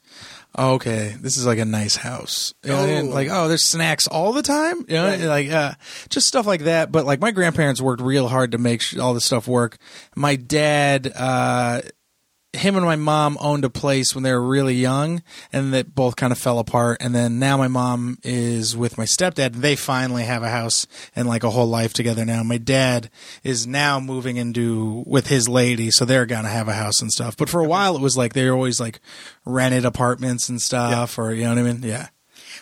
oh, 0.56 0.74
okay, 0.74 1.16
this 1.20 1.38
is 1.38 1.46
like 1.46 1.60
a 1.60 1.66
nice 1.66 1.96
house. 1.96 2.54
You 2.64 2.72
know, 2.72 2.80
Oh. 2.80 2.86
and 2.86 3.10
like, 3.10 3.30
oh, 3.32 3.48
there's 3.48 3.66
snacks 3.66 4.08
all 4.08 4.34
the 4.34 4.42
time. 4.44 4.80
You 4.88 4.96
know, 4.96 5.18
like 5.28 5.50
uh, 5.50 5.74
just 6.10 6.28
stuff 6.28 6.46
like 6.46 6.62
that. 6.62 6.92
But 6.92 7.06
like 7.06 7.20
my 7.22 7.32
grandparents 7.32 7.82
worked 7.82 8.02
real 8.02 8.28
hard 8.28 8.52
to 8.52 8.58
make 8.58 8.82
sh- 8.82 8.98
all 8.98 9.14
this 9.14 9.26
stuff 9.26 9.48
work. 9.48 9.78
My 10.16 10.36
dad, 10.36 11.12
uh, 11.16 11.82
him 12.54 12.76
and 12.76 12.86
my 12.86 12.96
mom 12.96 13.38
owned 13.42 13.66
a 13.66 13.70
place 13.70 14.14
when 14.14 14.24
they 14.24 14.32
were 14.32 14.48
really 14.48 14.76
young, 14.76 15.24
and 15.52 15.74
that 15.74 15.96
both 15.96 16.16
kind 16.16 16.32
of 16.32 16.38
fell 16.38 16.60
apart. 16.60 16.98
And 17.02 17.14
then 17.14 17.40
now 17.40 17.58
my 17.58 17.68
mom 17.68 18.20
is 18.24 18.78
with 18.78 18.98
my 18.98 19.06
stepdad. 19.06 19.56
They 19.56 19.76
finally 19.76 20.24
have 20.24 20.44
a 20.44 20.50
house 20.50 20.86
and 21.16 21.28
like 21.28 21.44
a 21.44 21.50
whole 21.50 21.68
life 21.68 21.94
together 21.94 22.24
now. 22.26 22.44
My 22.44 22.60
dad 22.60 23.10
is 23.44 23.66
now 23.66 24.00
moving 24.00 24.38
into 24.38 25.04
with 25.08 25.28
his 25.28 25.50
lady, 25.50 25.90
so 25.90 26.06
they're 26.06 26.28
gonna 26.28 26.50
have 26.50 26.68
a 26.68 26.74
house 26.74 27.02
and 27.02 27.12
stuff. 27.12 27.36
But 27.36 27.50
for 27.50 27.62
a 27.62 27.68
while, 27.68 27.96
it 27.96 28.02
was 28.02 28.16
like 28.16 28.34
they 28.34 28.48
were 28.48 28.56
always 28.56 28.80
like 28.80 29.00
rented 29.46 29.84
apartments 29.84 30.48
and 30.48 30.62
stuff, 30.62 31.18
or 31.18 31.34
you 31.34 31.44
know 31.44 31.50
what 31.50 31.58
I 31.58 31.64
mean? 31.64 31.82
Yeah. 31.84 32.10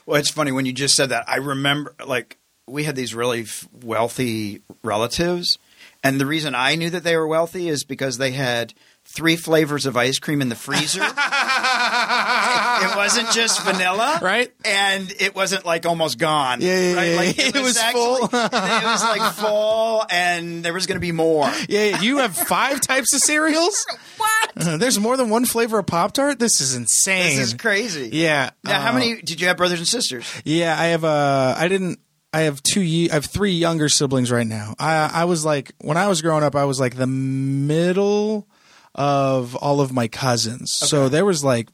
Well, 0.06 0.20
it's 0.20 0.32
funny 0.32 0.52
when 0.52 0.66
you 0.66 0.74
just 0.74 0.96
said 0.96 1.10
that. 1.10 1.26
I 1.28 1.38
remember, 1.38 1.94
like, 2.06 2.38
we 2.66 2.86
had 2.86 2.96
these 2.96 3.14
really 3.14 3.46
wealthy 3.84 4.62
relatives, 4.84 5.60
and 6.02 6.20
the 6.20 6.26
reason 6.26 6.56
I 6.56 6.76
knew 6.76 6.90
that 6.90 7.04
they 7.04 7.18
were 7.18 7.28
wealthy 7.28 7.68
is 7.68 7.84
because 7.84 8.18
they 8.18 8.32
had 8.32 8.74
three 9.12 9.36
flavors 9.36 9.86
of 9.86 9.96
ice 9.98 10.20
cream 10.20 10.42
in 10.42 10.50
the 10.50 10.56
freezer. 10.56 11.02
it 11.04 12.96
wasn't 12.96 13.30
just 13.32 13.62
vanilla, 13.64 14.20
Right. 14.22 14.52
And 14.66 15.12
it 15.20 15.36
wasn't 15.36 15.66
like 15.66 15.86
almost 15.86 16.18
gone. 16.18 16.62
Yeah, 16.62 16.80
yeah, 16.80 16.96
right? 16.96 17.10
yeah, 17.10 17.16
Like, 17.18 17.38
yeah. 17.38 17.44
it, 17.46 17.56
It 17.56 17.60
was, 17.62 17.64
was 17.64 17.78
actually, 17.78 18.02
full. 18.02 18.24
it 18.34 18.84
was 18.86 19.04
like 19.04 19.34
full, 19.34 20.06
and 20.10 20.64
there 20.64 20.74
was 20.74 20.86
going 20.88 20.96
to 20.96 21.02
be 21.02 21.12
more. 21.12 21.52
Yeah, 21.70 21.86
yeah. 21.86 22.02
you 22.02 22.18
have 22.20 22.36
five 22.36 22.82
types 22.82 23.14
of 23.14 23.22
cereals. 23.22 23.86
What? 24.18 24.80
There's 24.80 25.00
more 25.00 25.18
than 25.18 25.30
one 25.30 25.46
flavor 25.46 25.80
of 25.80 25.86
Pop 25.88 26.14
Tart. 26.14 26.40
This 26.40 26.62
is 26.62 26.76
insane. 26.76 27.38
This 27.38 27.48
is 27.48 27.54
crazy. 27.54 28.10
Yeah. 28.14 28.52
Now, 28.64 28.80
how 28.82 28.92
uh, 28.92 28.94
many 28.94 29.22
did 29.22 29.42
you 29.42 29.48
have 29.48 29.58
brothers 29.58 29.80
and 29.80 29.88
sisters? 29.88 30.26
Yeah, 30.46 30.76
I 30.78 30.88
have 30.88 31.04
uh 31.04 31.56
I 31.58 31.68
didn't 31.68 32.00
I 32.34 32.42
have 32.42 32.62
two 32.64 32.82
ye- 32.82 33.10
I 33.10 33.16
have 33.16 33.26
three 33.26 33.52
younger 33.54 33.90
siblings 33.90 34.32
right 34.32 34.48
now. 34.48 34.76
I 34.80 35.10
I 35.14 35.26
was 35.26 35.44
like 35.46 35.72
when 35.82 35.98
I 35.98 36.08
was 36.08 36.22
growing 36.22 36.44
up 36.44 36.56
I 36.56 36.66
was 36.66 36.80
like 36.80 36.96
the 36.96 37.08
middle 37.08 38.48
of 38.96 39.56
all 39.56 39.82
of 39.82 39.92
my 39.94 40.08
cousins. 40.08 40.72
So 40.76 41.10
there 41.10 41.26
was 41.26 41.44
like 41.44 41.70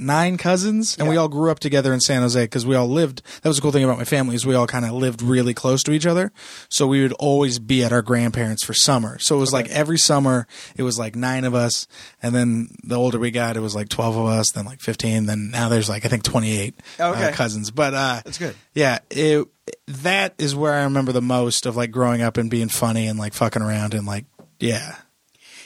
nine 0.00 0.36
cousins 0.36 0.96
and 0.96 1.08
we 1.08 1.16
all 1.16 1.26
grew 1.26 1.50
up 1.50 1.58
together 1.58 1.92
in 1.92 1.98
San 1.98 2.22
Jose 2.22 2.46
cuz 2.46 2.64
we 2.64 2.76
all 2.76 2.86
lived 2.88 3.20
that 3.42 3.48
was 3.48 3.56
the 3.56 3.62
cool 3.62 3.72
thing 3.72 3.82
about 3.82 3.98
my 3.98 4.04
family 4.04 4.36
is 4.36 4.46
we 4.46 4.54
all 4.54 4.66
kind 4.68 4.84
of 4.84 4.92
lived 4.92 5.20
really 5.20 5.52
close 5.52 5.82
to 5.82 5.90
each 5.90 6.06
other. 6.06 6.30
So 6.68 6.86
we 6.86 7.02
would 7.02 7.14
always 7.14 7.58
be 7.58 7.82
at 7.82 7.92
our 7.92 8.00
grandparents 8.02 8.64
for 8.64 8.74
summer. 8.74 9.18
So 9.18 9.36
it 9.36 9.40
was 9.40 9.52
like 9.52 9.68
every 9.70 9.98
summer 9.98 10.46
it 10.76 10.84
was 10.84 11.00
like 11.00 11.16
nine 11.16 11.44
of 11.44 11.52
us 11.52 11.88
and 12.22 12.32
then 12.32 12.68
the 12.84 12.94
older 12.94 13.18
we 13.18 13.32
got 13.32 13.56
it 13.56 13.60
was 13.60 13.74
like 13.74 13.88
12 13.88 14.16
of 14.16 14.26
us 14.26 14.52
then 14.52 14.66
like 14.66 14.80
15 14.80 15.26
then 15.26 15.50
now 15.50 15.68
there's 15.68 15.88
like 15.88 16.04
I 16.04 16.08
think 16.08 16.22
28 16.22 16.74
Okay. 17.00 17.24
uh, 17.24 17.32
cousins. 17.32 17.72
But 17.72 17.92
uh 17.94 18.20
That's 18.24 18.38
good. 18.38 18.54
yeah, 18.74 18.98
it, 19.10 19.48
that 19.88 20.34
is 20.38 20.54
where 20.54 20.74
I 20.74 20.84
remember 20.84 21.10
the 21.10 21.20
most 21.22 21.66
of 21.66 21.76
like 21.76 21.90
growing 21.90 22.22
up 22.22 22.36
and 22.36 22.48
being 22.48 22.68
funny 22.68 23.08
and 23.08 23.18
like 23.18 23.34
fucking 23.34 23.62
around 23.62 23.94
and 23.94 24.06
like 24.06 24.26
yeah. 24.60 24.94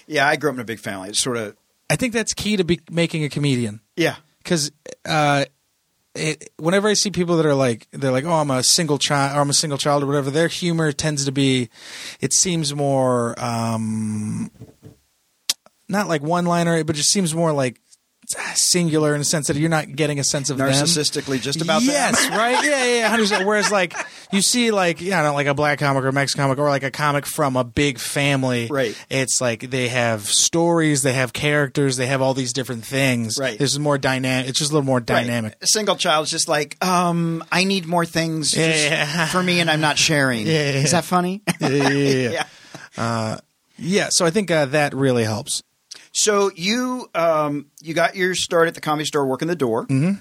Yeah, 0.07 0.27
I 0.27 0.37
grew 0.37 0.51
up 0.51 0.55
in 0.57 0.61
a 0.61 0.65
big 0.65 0.81
family. 0.81 1.11
It's 1.11 1.23
sort 1.23 1.37
of 1.37 1.57
I 1.91 1.97
think 1.97 2.13
that's 2.13 2.33
key 2.33 2.57
to 2.57 2.65
be 2.65 2.81
making 2.91 3.25
a 3.25 3.29
comedian 3.29 3.81
yeah. 3.97 4.17
because 4.39 4.73
uh, 5.05 5.45
it, 6.15 6.51
whenever 6.57 6.89
I 6.89 6.95
see 6.95 7.11
people 7.11 7.37
that 7.37 7.47
are 7.47 7.55
like 7.55 7.87
they're 7.93 8.13
like 8.13 8.25
oh 8.25 8.33
I'm 8.33 8.51
a 8.51 8.63
single 8.63 8.99
child 8.99 9.37
or 9.37 9.41
I'm 9.41 9.51
a 9.51 9.55
single 9.55 9.79
child 9.79 10.03
or 10.03 10.07
whatever, 10.07 10.31
their 10.31 10.49
humor 10.49 10.93
tends 10.93 11.25
to 11.27 11.33
be 11.33 11.69
it 12.21 12.33
seems 12.33 12.75
more 12.75 13.39
um, 13.43 14.51
not 15.89 16.09
like 16.09 16.23
one 16.23 16.47
liner, 16.47 16.83
but 16.83 16.97
just 16.97 17.11
seems 17.11 17.35
more 17.35 17.53
like 17.53 17.79
singular 18.55 19.15
in 19.15 19.21
a 19.21 19.25
sense 19.25 19.47
that 19.49 19.57
you're 19.57 19.69
not 19.71 19.95
getting 19.95 20.19
a 20.19 20.25
sense 20.25 20.51
of 20.51 20.59
them. 20.59 20.69
Narcissistically, 20.69 21.41
just 21.41 21.61
about 21.61 21.81
them. 21.81 21.89
yes, 21.91 22.29
right, 22.31 22.65
yeah, 22.65 22.85
yeah, 22.85 23.09
hundred 23.09 23.25
percent. 23.25 23.47
Whereas, 23.47 23.71
like, 23.71 23.95
you 24.33 24.43
see, 24.43 24.71
like, 24.71 25.01
yeah, 25.01 25.23
don't 25.23 25.31
know, 25.31 25.35
like 25.35 25.47
a 25.47 25.55
black 25.55 25.79
comic 25.79 26.05
or 26.05 26.09
a 26.09 26.13
Mexican 26.13 26.45
comic 26.45 26.59
or 26.59 26.69
like 26.69 26.83
a 26.83 26.91
comic 26.91 27.27
from 27.27 27.57
a 27.57 27.65
big 27.65 27.99
family. 27.99 28.69
Right. 28.71 28.97
It's 29.11 29.41
like 29.41 29.71
they 29.71 29.89
have 29.89 30.23
stories, 30.27 31.03
they 31.03 31.13
have 31.13 31.33
characters, 31.33 31.97
they 31.97 32.07
have 32.07 32.23
all 32.23 32.35
these 32.35 32.53
different 32.53 32.85
things. 32.85 33.39
Right. 33.39 33.59
This 33.59 33.73
is 33.73 33.79
more 33.79 33.99
dynamic. 33.99 34.49
It's 34.49 34.59
just 34.59 34.71
a 34.71 34.75
little 34.75 34.87
more 34.87 35.01
dynamic. 35.01 35.53
Right. 35.53 35.63
A 35.63 35.67
single 35.67 35.97
child's 35.97 36.31
just 36.31 36.49
like, 36.49 36.83
um, 36.85 37.45
I 37.53 37.65
need 37.65 37.87
more 37.87 38.05
things 38.07 38.57
Yeah, 38.57 38.69
just 38.73 38.85
yeah. 38.91 39.27
for 39.27 39.43
me, 39.43 39.61
and 39.61 39.71
I'm 39.71 39.81
not 39.81 39.99
sharing. 39.99 40.47
Yeah, 40.53 40.73
yeah, 40.73 40.79
Is 40.81 40.91
that 40.93 41.05
funny? 41.05 41.43
Yeah, 41.61 41.69
yeah, 41.69 41.89
yeah, 41.89 42.29
yeah. 42.31 42.47
yeah. 42.97 43.39
Yeah, 43.79 44.09
So 44.11 44.25
I 44.27 44.31
think 44.31 44.51
uh, 44.51 44.67
that 44.67 44.95
really 44.95 45.25
helps. 45.25 45.63
So 46.13 46.51
you 46.55 47.09
um, 47.15 47.67
you 47.81 47.95
got 47.95 48.17
your 48.17 48.35
start 48.35 48.69
at 48.69 48.75
the 48.75 48.81
comedy 48.81 49.07
store 49.07 49.27
working 49.27 49.49
the 49.49 49.57
door, 49.57 49.87
mm-hmm. 49.87 50.19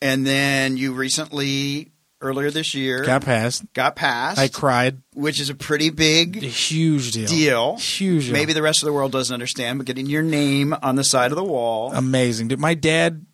and 0.00 0.26
then 0.26 0.76
you 0.76 0.92
recently 0.94 1.90
earlier 2.20 2.50
this 2.50 2.72
year 2.74 3.04
Got 3.04 3.22
passed. 3.26 3.70
got 3.74 3.96
passed, 3.96 4.38
I 4.38 4.48
cried. 4.48 5.02
which 5.12 5.38
is 5.38 5.50
a 5.50 5.54
pretty 5.54 5.90
big 5.90 6.38
A 6.42 6.46
huge 6.46 7.12
deal. 7.12 7.26
deal. 7.26 7.76
Huge. 7.76 8.24
deal. 8.24 8.32
Maybe 8.32 8.54
the 8.54 8.62
rest 8.62 8.82
of 8.82 8.86
the 8.86 8.94
world 8.94 9.12
doesn't 9.12 9.34
understand, 9.34 9.78
but 9.78 9.86
getting 9.86 10.06
your 10.06 10.22
name 10.22 10.74
on 10.82 10.96
the 10.96 11.04
side 11.04 11.32
of 11.32 11.36
the 11.36 11.44
wall. 11.44 11.92
amazing. 11.92 12.48
Dude, 12.48 12.58
my 12.60 12.72
dad 12.72 13.26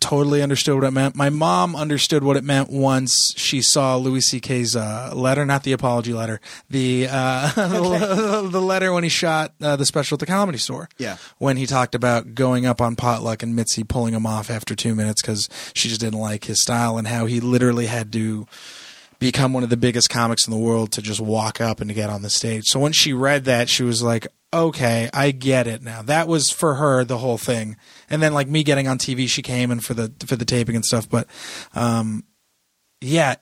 totally 0.00 0.42
understood 0.42 0.74
what 0.74 0.84
it 0.84 0.90
meant. 0.90 1.14
My 1.14 1.30
mom 1.30 1.76
understood 1.76 2.24
what 2.24 2.36
it 2.36 2.44
meant 2.44 2.70
once 2.70 3.32
she 3.36 3.62
saw 3.62 3.96
Louis 3.96 4.20
C.K.'s 4.20 4.74
uh, 4.74 5.12
letter, 5.14 5.46
not 5.46 5.62
the 5.62 5.72
apology 5.72 6.12
letter, 6.12 6.40
the 6.68 7.06
uh, 7.10 7.52
the 8.48 8.60
letter 8.60 8.92
when 8.92 9.04
he 9.04 9.08
shot 9.08 9.52
uh, 9.62 9.76
the 9.76 9.86
special 9.86 10.16
at 10.16 10.20
the 10.20 10.26
comedy 10.26 10.58
store. 10.58 10.88
Yeah. 10.98 11.16
when 11.38 11.56
he 11.56 11.66
talked 11.66 11.94
about 11.94 12.34
going 12.34 12.66
up 12.66 12.80
on 12.80 12.96
potluck 12.96 13.42
and 13.42 13.54
Mitzi 13.54 13.84
pulling 13.84 14.14
him 14.14 14.26
off 14.26 14.50
after 14.50 14.74
two 14.74 14.94
minutes 14.94 15.22
because 15.22 15.48
she 15.74 15.88
just 15.88 16.00
didn't 16.00 16.18
like 16.20 16.44
his 16.44 16.60
style 16.60 16.98
and 16.98 17.06
how 17.06 17.26
he 17.26 17.40
literally 17.40 17.86
had 17.86 18.12
to 18.14 18.46
become 19.18 19.52
one 19.52 19.62
of 19.62 19.70
the 19.70 19.76
biggest 19.76 20.10
comics 20.10 20.46
in 20.46 20.50
the 20.50 20.58
world 20.58 20.92
to 20.92 21.02
just 21.02 21.20
walk 21.20 21.60
up 21.60 21.80
and 21.80 21.88
to 21.88 21.94
get 21.94 22.10
on 22.10 22.22
the 22.22 22.30
stage. 22.30 22.64
So 22.66 22.80
when 22.80 22.92
she 22.92 23.12
read 23.12 23.44
that, 23.44 23.68
she 23.68 23.82
was 23.82 24.02
like, 24.02 24.26
"Okay, 24.56 25.10
I 25.12 25.30
get 25.30 25.66
it 25.66 25.82
now." 25.82 26.02
That 26.02 26.28
was 26.28 26.50
for 26.50 26.74
her 26.74 27.04
the 27.04 27.18
whole 27.18 27.38
thing. 27.38 27.76
And 28.08 28.22
then 28.22 28.32
like 28.32 28.48
me 28.48 28.62
getting 28.62 28.88
on 28.88 28.98
TV, 28.98 29.28
she 29.28 29.42
came 29.42 29.70
and 29.70 29.84
for 29.84 29.94
the 29.94 30.12
for 30.26 30.36
the 30.36 30.44
taping 30.44 30.76
and 30.76 30.84
stuff, 30.84 31.08
but 31.08 31.28
um 31.74 32.24
yeah, 33.00 33.36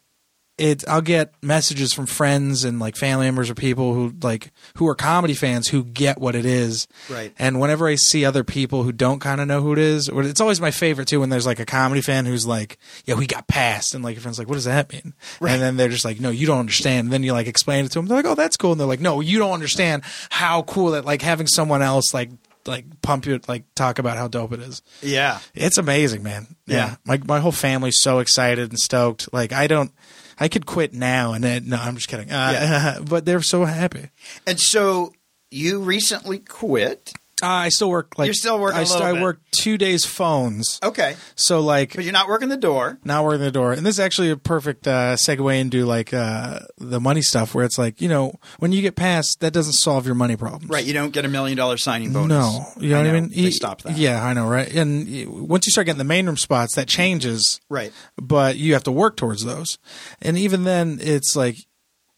it 0.56 0.86
I'll 0.88 1.00
get 1.00 1.34
messages 1.42 1.92
from 1.92 2.06
friends 2.06 2.64
and 2.64 2.78
like 2.78 2.96
family 2.96 3.26
members 3.26 3.50
or 3.50 3.54
people 3.54 3.92
who 3.92 4.14
like 4.22 4.52
who 4.76 4.86
are 4.86 4.94
comedy 4.94 5.34
fans 5.34 5.68
who 5.68 5.82
get 5.84 6.20
what 6.20 6.36
it 6.36 6.44
is. 6.44 6.86
Right. 7.10 7.32
And 7.38 7.60
whenever 7.60 7.88
I 7.88 7.96
see 7.96 8.24
other 8.24 8.44
people 8.44 8.84
who 8.84 8.92
don't 8.92 9.18
kind 9.18 9.40
of 9.40 9.48
know 9.48 9.60
who 9.62 9.72
it 9.72 9.78
is, 9.78 10.08
or 10.08 10.22
it's 10.22 10.40
always 10.40 10.60
my 10.60 10.70
favorite 10.70 11.08
too 11.08 11.20
when 11.20 11.28
there's 11.28 11.46
like 11.46 11.58
a 11.58 11.66
comedy 11.66 12.00
fan 12.00 12.24
who's 12.24 12.46
like, 12.46 12.78
"Yeah, 13.04 13.16
we 13.16 13.26
got 13.26 13.48
passed," 13.48 13.94
and 13.94 14.04
like 14.04 14.14
your 14.14 14.22
friend's 14.22 14.38
like, 14.38 14.48
"What 14.48 14.54
does 14.54 14.64
that 14.64 14.92
mean?" 14.92 15.14
And 15.40 15.60
then 15.60 15.76
they're 15.76 15.88
just 15.88 16.04
like, 16.04 16.20
"No, 16.20 16.30
you 16.30 16.46
don't 16.46 16.60
understand." 16.60 17.06
And 17.06 17.12
then 17.12 17.24
you 17.24 17.32
like 17.32 17.48
explain 17.48 17.84
it 17.84 17.88
to 17.92 17.98
them. 17.98 18.06
They're 18.06 18.18
like, 18.18 18.26
"Oh, 18.26 18.36
that's 18.36 18.56
cool." 18.56 18.72
And 18.72 18.80
they're 18.80 18.86
like, 18.86 19.00
"No, 19.00 19.20
you 19.20 19.38
don't 19.40 19.52
understand 19.52 20.02
how 20.30 20.62
cool 20.62 20.92
that 20.92 21.04
like 21.04 21.22
having 21.22 21.46
someone 21.46 21.82
else 21.82 22.14
like." 22.14 22.30
Like 22.66 23.02
pump 23.02 23.26
you, 23.26 23.38
like 23.46 23.64
talk 23.74 23.98
about 23.98 24.16
how 24.16 24.26
dope 24.26 24.54
it 24.54 24.60
is. 24.60 24.80
Yeah. 25.02 25.40
It's 25.54 25.76
amazing, 25.76 26.22
man. 26.22 26.56
Yeah. 26.66 26.76
Yeah. 26.76 26.96
My 27.04 27.20
my 27.26 27.38
whole 27.38 27.52
family's 27.52 28.00
so 28.00 28.20
excited 28.20 28.70
and 28.70 28.78
stoked. 28.78 29.30
Like 29.34 29.52
I 29.52 29.66
don't 29.66 29.92
I 30.38 30.48
could 30.48 30.66
quit 30.66 30.92
now 30.92 31.32
and 31.32 31.44
then 31.44 31.68
no, 31.68 31.76
I'm 31.76 31.96
just 31.96 32.08
kidding. 32.08 32.30
Uh, 32.30 33.00
but 33.08 33.24
they're 33.24 33.42
so 33.42 33.64
happy. 33.64 34.10
And 34.46 34.60
so 34.60 35.12
you 35.50 35.80
recently 35.80 36.38
quit. 36.38 37.12
Uh, 37.44 37.48
I 37.48 37.68
still 37.68 37.90
work 37.90 38.18
like 38.18 38.26
You're 38.26 38.34
still 38.34 38.58
working 38.58 38.78
I, 38.78 38.82
a 38.82 38.86
little 38.86 39.02
I 39.02 39.12
bit. 39.12 39.22
work 39.22 39.40
2 39.52 39.76
days 39.78 40.04
phones. 40.04 40.78
Okay. 40.82 41.14
So 41.36 41.60
like 41.60 41.94
But 41.94 42.04
you're 42.04 42.12
not 42.12 42.28
working 42.28 42.48
the 42.48 42.56
door. 42.56 42.98
not 43.04 43.24
we're 43.24 43.36
the 43.38 43.50
door. 43.50 43.72
And 43.72 43.84
this 43.84 43.96
is 43.96 44.00
actually 44.00 44.30
a 44.30 44.36
perfect 44.36 44.86
uh, 44.88 45.14
segue 45.16 45.58
into 45.60 45.84
like 45.84 46.12
uh, 46.14 46.60
the 46.78 47.00
money 47.00 47.22
stuff 47.22 47.54
where 47.54 47.64
it's 47.64 47.78
like, 47.78 48.00
you 48.00 48.08
know, 48.08 48.34
when 48.58 48.72
you 48.72 48.82
get 48.82 48.96
past 48.96 49.40
that 49.40 49.52
doesn't 49.52 49.74
solve 49.74 50.06
your 50.06 50.14
money 50.14 50.36
problems. 50.36 50.68
Right. 50.70 50.84
You 50.84 50.92
don't 50.94 51.12
get 51.12 51.24
a 51.24 51.28
million 51.28 51.56
dollar 51.56 51.76
signing 51.76 52.12
bonus. 52.12 52.28
No, 52.30 52.66
you 52.80 52.90
know, 52.90 52.98
what 53.02 53.06
I 53.06 53.20
mean. 53.20 53.30
They 53.30 53.50
stopped 53.50 53.84
that. 53.84 53.96
Yeah, 53.96 54.24
I 54.24 54.32
know, 54.32 54.48
right? 54.48 54.72
And 54.74 55.48
once 55.48 55.66
you 55.66 55.70
start 55.70 55.86
getting 55.86 55.98
the 55.98 56.04
main 56.04 56.26
room 56.26 56.36
spots, 56.36 56.74
that 56.76 56.88
changes. 56.88 57.60
Right. 57.68 57.92
but 58.16 58.56
you 58.56 58.72
have 58.74 58.84
to 58.84 58.92
work 58.92 59.16
towards 59.16 59.44
those. 59.44 59.78
And 60.22 60.38
even 60.38 60.64
then, 60.64 60.98
it's 61.02 61.36
like 61.36 61.56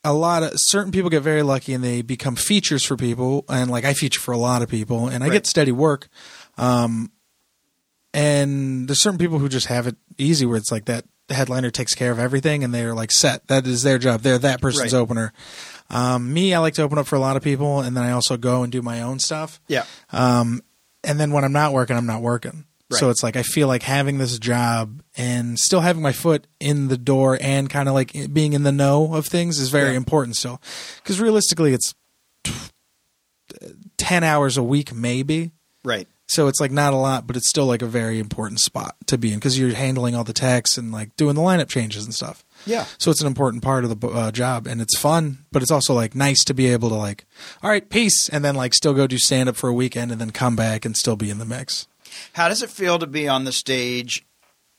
a 0.06 0.12
lot 0.12 0.42
of 0.42 0.52
certain 0.54 0.92
people 0.92 1.10
get 1.10 1.22
very 1.22 1.42
lucky 1.42 1.74
and 1.74 1.82
they 1.82 2.00
become 2.02 2.36
features 2.36 2.84
for 2.84 2.96
people. 2.96 3.44
And 3.48 3.70
like 3.70 3.84
I 3.84 3.92
feature 3.92 4.20
for 4.20 4.32
a 4.32 4.38
lot 4.38 4.62
of 4.62 4.68
people, 4.68 5.08
and 5.08 5.24
I 5.24 5.26
Right. 5.26 5.32
get 5.34 5.46
steady 5.46 5.72
work. 5.72 6.08
Um, 6.56 7.10
and 8.14 8.88
there's 8.88 9.02
certain 9.02 9.18
people 9.18 9.38
who 9.38 9.48
just 9.48 9.66
have 9.66 9.86
it 9.86 9.96
easy, 10.16 10.46
where 10.46 10.56
it's 10.56 10.70
like 10.72 10.86
that 10.86 11.04
headliner 11.28 11.70
takes 11.70 11.94
care 11.94 12.12
of 12.12 12.18
everything, 12.18 12.64
and 12.64 12.72
they're 12.72 12.94
like 12.94 13.10
set. 13.12 13.46
That 13.48 13.66
is 13.66 13.82
their 13.82 13.98
job. 13.98 14.22
They're 14.22 14.38
that 14.38 14.60
person's 14.60 14.92
Right. 14.92 14.98
opener. 14.98 15.32
Um, 15.90 16.32
me, 16.32 16.54
I 16.54 16.58
like 16.60 16.74
to 16.74 16.82
open 16.82 16.98
up 16.98 17.06
for 17.06 17.16
a 17.16 17.20
lot 17.20 17.36
of 17.36 17.42
people, 17.42 17.80
and 17.80 17.96
then 17.96 18.04
I 18.04 18.12
also 18.12 18.36
go 18.36 18.62
and 18.62 18.72
do 18.72 18.82
my 18.82 19.02
own 19.02 19.18
stuff. 19.18 19.60
Yeah. 19.68 19.84
Um, 20.12 20.62
and 21.04 21.20
then 21.20 21.30
when 21.32 21.44
I'm 21.44 21.52
not 21.52 21.72
working, 21.72 21.96
I'm 21.96 22.06
not 22.06 22.22
working. 22.22 22.64
So 22.92 23.10
it's 23.10 23.22
like 23.22 23.34
I 23.36 23.42
feel 23.42 23.66
like 23.66 23.82
having 23.82 24.18
this 24.18 24.38
job 24.38 25.02
and 25.16 25.58
still 25.58 25.80
having 25.80 26.02
my 26.02 26.12
foot 26.12 26.46
in 26.60 26.86
the 26.88 26.96
door 26.96 27.36
and 27.40 27.68
kind 27.68 27.88
of 27.88 27.94
like 27.94 28.12
being 28.32 28.52
in 28.52 28.62
the 28.62 28.70
know 28.70 29.12
of 29.14 29.26
things 29.26 29.58
is 29.58 29.70
very 29.70 29.90
Yeah. 29.90 29.96
important 29.96 30.36
still. 30.36 30.60
Because 31.02 31.20
realistically, 31.20 31.72
it's 31.74 31.94
10 33.98 34.24
hours 34.24 34.56
a 34.56 34.62
week, 34.62 34.94
maybe. 34.94 35.52
Right. 35.84 36.06
So 36.28 36.48
it's 36.48 36.60
like 36.60 36.72
not 36.72 36.92
a 36.92 36.96
lot, 36.96 37.26
but 37.28 37.36
it's 37.36 37.48
still 37.48 37.66
like 37.66 37.82
a 37.82 37.86
very 37.86 38.18
important 38.18 38.58
spot 38.60 38.96
to 39.06 39.16
be 39.16 39.32
in 39.32 39.38
because 39.38 39.56
you're 39.58 39.74
handling 39.74 40.16
all 40.16 40.24
the 40.24 40.32
texts 40.32 40.76
and 40.76 40.90
like 40.90 41.14
doing 41.16 41.36
the 41.36 41.40
lineup 41.40 41.68
changes 41.68 42.04
and 42.04 42.12
stuff. 42.12 42.44
Yeah. 42.66 42.84
So 42.98 43.12
it's 43.12 43.20
an 43.20 43.28
important 43.28 43.62
part 43.62 43.84
of 43.84 44.00
the 44.00 44.08
uh, 44.08 44.32
job, 44.32 44.66
and 44.66 44.80
it's 44.80 44.98
fun, 44.98 45.38
but 45.52 45.62
it's 45.62 45.70
also 45.70 45.94
like 45.94 46.16
nice 46.16 46.42
to 46.44 46.54
be 46.54 46.66
able 46.66 46.88
to 46.88 46.96
like, 46.96 47.24
all 47.62 47.70
right, 47.70 47.88
peace, 47.88 48.28
and 48.28 48.44
then 48.44 48.56
like 48.56 48.74
still 48.74 48.92
go 48.92 49.06
do 49.06 49.18
stand 49.18 49.48
up 49.48 49.54
for 49.54 49.68
a 49.68 49.72
weekend, 49.72 50.10
and 50.10 50.20
then 50.20 50.30
come 50.32 50.56
back 50.56 50.84
and 50.84 50.96
still 50.96 51.14
be 51.16 51.30
in 51.30 51.38
the 51.38 51.44
mix. 51.44 51.86
How 52.32 52.48
does 52.48 52.62
it 52.62 52.70
feel 52.70 52.98
to 52.98 53.06
be 53.06 53.28
on 53.28 53.44
the 53.44 53.52
stage 53.52 54.26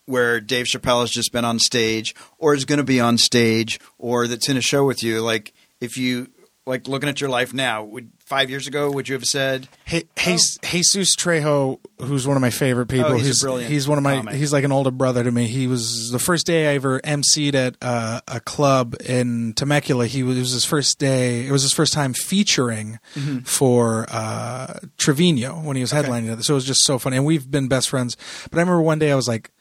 where 0.06 0.40
Dave 0.40 0.66
Chappelle 0.66 1.02
has 1.02 1.12
just 1.12 1.32
been 1.32 1.46
on 1.46 1.60
stage 1.60 2.16
or 2.38 2.54
is 2.54 2.66
going 2.66 2.78
to 2.78 2.84
be 2.84 3.00
on 3.00 3.18
stage 3.18 3.80
or 3.98 4.28
that's 4.28 4.50
in 4.50 4.58
a 4.58 4.62
show 4.62 4.86
with 4.86 5.04
you? 5.04 5.22
Like, 5.22 5.54
if 5.80 5.98
you, 5.98 6.30
like, 6.68 6.88
looking 6.88 7.10
at 7.10 7.20
your 7.22 7.30
life 7.30 7.54
now, 7.54 7.84
would 7.84 8.12
five 8.20 8.50
years 8.50 8.68
ago, 8.68 8.92
would 8.92 9.08
you 9.08 9.14
have 9.16 9.24
said, 9.26 9.68
Hey, 9.86 10.04
Jesus, 10.18 10.58
Jesus 10.64 11.16
Trejo, 11.16 11.80
who's 12.02 12.28
one 12.28 12.36
of 12.36 12.42
my 12.42 12.50
favorite 12.50 12.88
people. 12.88 13.14
Oh, 13.14 13.18
he's 13.18 13.42
a 13.42 13.46
brilliant 13.46 13.72
He's 13.72 13.88
one 13.88 13.98
of 13.98 14.04
my. 14.04 14.18
comic. 14.18 14.36
He's 14.36 14.52
like 14.52 14.66
an 14.66 14.72
older 14.74 14.92
brother 14.92 15.24
to 15.24 15.32
me. 15.32 15.48
He 15.48 15.66
was 15.68 16.12
the 16.12 16.20
first 16.20 16.46
day 16.46 16.70
I 16.72 16.76
ever 16.76 17.00
emceed 17.02 17.56
at 17.56 17.78
uh, 17.82 18.20
a 18.28 18.40
club 18.42 18.96
in 19.06 19.54
Temecula. 19.54 20.08
He 20.08 20.24
was, 20.24 20.36
it 20.38 20.42
was 20.42 20.52
his 20.52 20.66
first 20.66 21.00
day. 21.00 21.48
It 21.48 21.52
was 21.52 21.62
his 21.64 21.72
first 21.74 21.94
time 21.94 22.14
featuring 22.14 23.00
Mm-hmm. 23.16 23.40
for 23.40 24.06
uh, 24.10 24.80
Trevino 24.98 25.62
when 25.62 25.76
he 25.78 25.82
was 25.82 25.92
headlining 25.94 26.38
it. 26.38 26.44
So 26.44 26.54
it 26.54 26.56
was 26.56 26.66
just 26.66 26.84
so 26.84 27.00
funny, 27.00 27.18
and 27.18 27.26
we've 27.26 27.50
been 27.50 27.68
best 27.68 27.90
friends. 27.90 28.18
But 28.52 28.58
I 28.58 28.62
remember 28.62 28.82
one 28.82 29.00
day 29.00 29.12
I 29.12 29.16
was 29.16 29.28
like. 29.28 29.52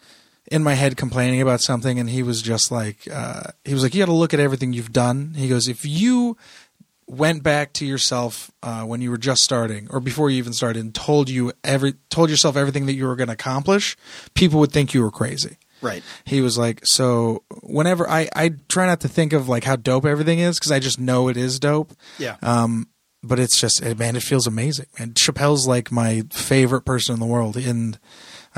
In 0.48 0.62
my 0.62 0.74
head, 0.74 0.96
complaining 0.96 1.42
about 1.42 1.60
something, 1.60 1.98
and 1.98 2.08
he 2.08 2.22
was 2.22 2.40
just 2.40 2.70
like, 2.70 3.08
uh, 3.12 3.50
he 3.64 3.74
was 3.74 3.82
like, 3.82 3.96
"You 3.96 4.02
got 4.02 4.06
to 4.06 4.12
look 4.12 4.32
at 4.32 4.38
everything 4.38 4.72
you've 4.72 4.92
done." 4.92 5.34
He 5.34 5.48
goes, 5.48 5.66
"If 5.66 5.84
you 5.84 6.36
went 7.08 7.42
back 7.42 7.72
to 7.74 7.86
yourself 7.86 8.50
uh, 8.62 8.82
when 8.82 9.00
you 9.00 9.10
were 9.10 9.18
just 9.18 9.42
starting 9.42 9.86
or 9.90 10.00
before 10.00 10.28
you 10.28 10.38
even 10.38 10.52
started 10.52 10.80
and 10.80 10.94
told 10.94 11.28
you 11.30 11.52
every 11.62 11.94
told 12.10 12.28
yourself 12.30 12.56
everything 12.56 12.86
that 12.86 12.94
you 12.94 13.06
were 13.06 13.14
going 13.14 13.28
to 13.28 13.32
accomplish 13.32 13.96
people 14.34 14.58
would 14.58 14.72
think 14.72 14.92
you 14.92 15.00
were 15.02 15.10
crazy 15.12 15.56
right? 15.82 16.02
he 16.24 16.40
was 16.40 16.58
like 16.58 16.80
so 16.84 17.44
whenever 17.62 18.08
i 18.10 18.28
i 18.34 18.50
try 18.68 18.86
not 18.86 18.98
to 19.00 19.06
think 19.08 19.32
of 19.32 19.48
like 19.48 19.62
how 19.62 19.76
dope 19.76 20.04
everything 20.04 20.40
is 20.40 20.58
because 20.58 20.72
i 20.72 20.80
just 20.80 20.98
know 20.98 21.28
it 21.28 21.36
is 21.36 21.60
dope 21.60 21.92
Yeah. 22.18 22.36
um 22.42 22.88
but 23.22 23.38
it's 23.38 23.60
just 23.60 23.84
man 23.98 24.16
it 24.16 24.22
feels 24.24 24.48
amazing 24.48 24.86
and 24.98 25.14
chappelle's 25.14 25.66
like 25.68 25.92
my 25.92 26.24
favorite 26.32 26.82
person 26.82 27.12
in 27.14 27.20
the 27.20 27.26
world 27.26 27.56
and 27.56 27.98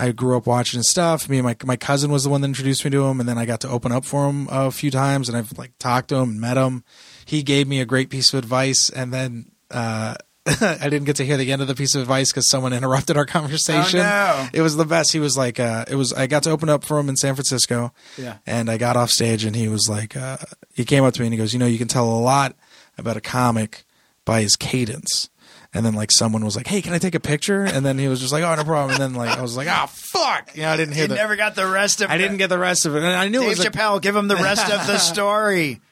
I 0.01 0.13
grew 0.13 0.37
up 0.37 0.47
watching 0.47 0.79
his 0.79 0.89
stuff. 0.89 1.29
Me 1.29 1.39
and 1.39 1.45
my 1.45 1.57
my 1.65 1.75
cousin 1.77 2.13
was 2.13 2.23
the 2.23 2.31
one 2.31 2.41
that 2.43 2.47
introduced 2.47 2.85
me 2.85 2.91
to 2.93 3.05
him, 3.07 3.19
and 3.19 3.29
then 3.29 3.37
I 3.37 3.45
got 3.47 3.61
to 3.63 3.69
open 3.69 3.91
up 3.91 4.05
for 4.05 4.31
him 4.31 4.47
a 4.49 4.71
few 4.71 4.93
times, 4.93 5.29
and 5.29 5.37
I've 5.37 5.59
like 5.59 5.73
talked 5.81 6.11
to 6.11 6.15
him 6.19 6.31
and 6.31 6.41
met 6.41 6.57
him. 6.57 6.85
He 7.29 7.43
gave 7.43 7.69
me 7.69 7.81
a 7.81 7.85
great 7.85 8.09
piece 8.09 8.33
of 8.33 8.39
advice, 8.39 8.89
and 8.89 9.13
then 9.13 9.51
uh, 9.71 10.15
I 10.47 10.89
didn't 10.89 11.05
get 11.05 11.17
to 11.17 11.27
hear 11.27 11.37
the 11.37 11.53
end 11.53 11.61
of 11.61 11.69
the 11.69 11.75
piece 11.75 11.95
of 11.95 12.01
advice 12.01 12.31
because 12.33 12.49
someone 12.49 12.73
interrupted 12.79 13.19
our 13.19 13.27
conversation. 13.27 14.01
Oh, 14.01 14.03
no. 14.03 14.49
It 14.55 14.63
was 14.63 14.77
the 14.77 14.87
best. 14.87 15.13
He 15.13 15.21
was 15.21 15.37
like, 15.37 15.61
uh, 15.61 15.85
it 15.91 15.95
was. 15.95 16.15
I 16.15 16.27
got 16.27 16.45
to 16.45 16.51
open 16.51 16.71
up 16.71 16.85
for 16.85 16.99
him 16.99 17.11
in 17.11 17.17
San 17.17 17.35
Francisco, 17.35 17.93
Yeah. 18.17 18.39
and 18.47 18.71
I 18.71 18.79
got 18.79 18.97
off 18.97 19.11
stage, 19.11 19.45
and 19.45 19.55
he 19.55 19.69
was 19.69 19.89
like, 19.91 20.17
uh, 20.17 20.39
he 20.75 20.87
came 20.87 21.05
up 21.05 21.13
to 21.15 21.21
me 21.21 21.27
and 21.27 21.35
he 21.35 21.39
goes, 21.39 21.53
you 21.53 21.59
know, 21.59 21.67
you 21.67 21.77
can 21.79 21.89
tell 21.89 22.09
a 22.09 22.17
lot 22.19 22.57
about 22.97 23.19
a 23.19 23.21
comic 23.21 23.85
by 24.25 24.41
his 24.41 24.57
cadence. 24.57 25.29
And 25.75 25.85
then 25.85 25.93
like 25.93 26.11
someone 26.11 26.43
was 26.47 26.57
like, 26.57 26.67
"Hey, 26.67 26.81
can 26.81 26.95
I 26.95 26.99
take 26.99 27.15
a 27.15 27.21
picture?" 27.21 27.63
And 27.63 27.85
then 27.85 27.99
he 27.99 28.09
was 28.09 28.21
just 28.21 28.33
like, 28.33 28.43
"Oh, 28.43 28.55
no 28.55 28.65
problem." 28.65 28.93
And 28.93 28.99
then 28.99 29.13
like 29.13 29.37
I 29.37 29.43
was 29.43 29.55
like, 29.55 29.69
"Oh, 29.71 29.85
fuck!" 29.87 30.57
You 30.57 30.63
know, 30.63 30.71
I 30.71 30.79
didn't 30.79 30.95
hear 30.95 31.03
You 31.05 31.09
that. 31.09 31.15
never 31.17 31.37
got 31.37 31.57
the 31.57 31.67
rest 31.67 32.01
of 32.01 32.11
I 32.11 32.15
it. 32.15 32.19
didn't 32.19 32.39
get 32.39 32.49
the 32.49 32.59
rest 32.59 32.87
of 32.87 32.95
it, 32.97 33.03
and 33.03 33.07
I 33.15 33.29
knew 33.29 33.43
it 33.43 33.49
was. 33.49 33.59
Chappelle, 33.61 34.01
give 34.01 34.17
him 34.17 34.29
the 34.29 34.37
rest 34.37 34.65
of 34.73 34.87
the 34.87 34.97
story. 35.13 35.83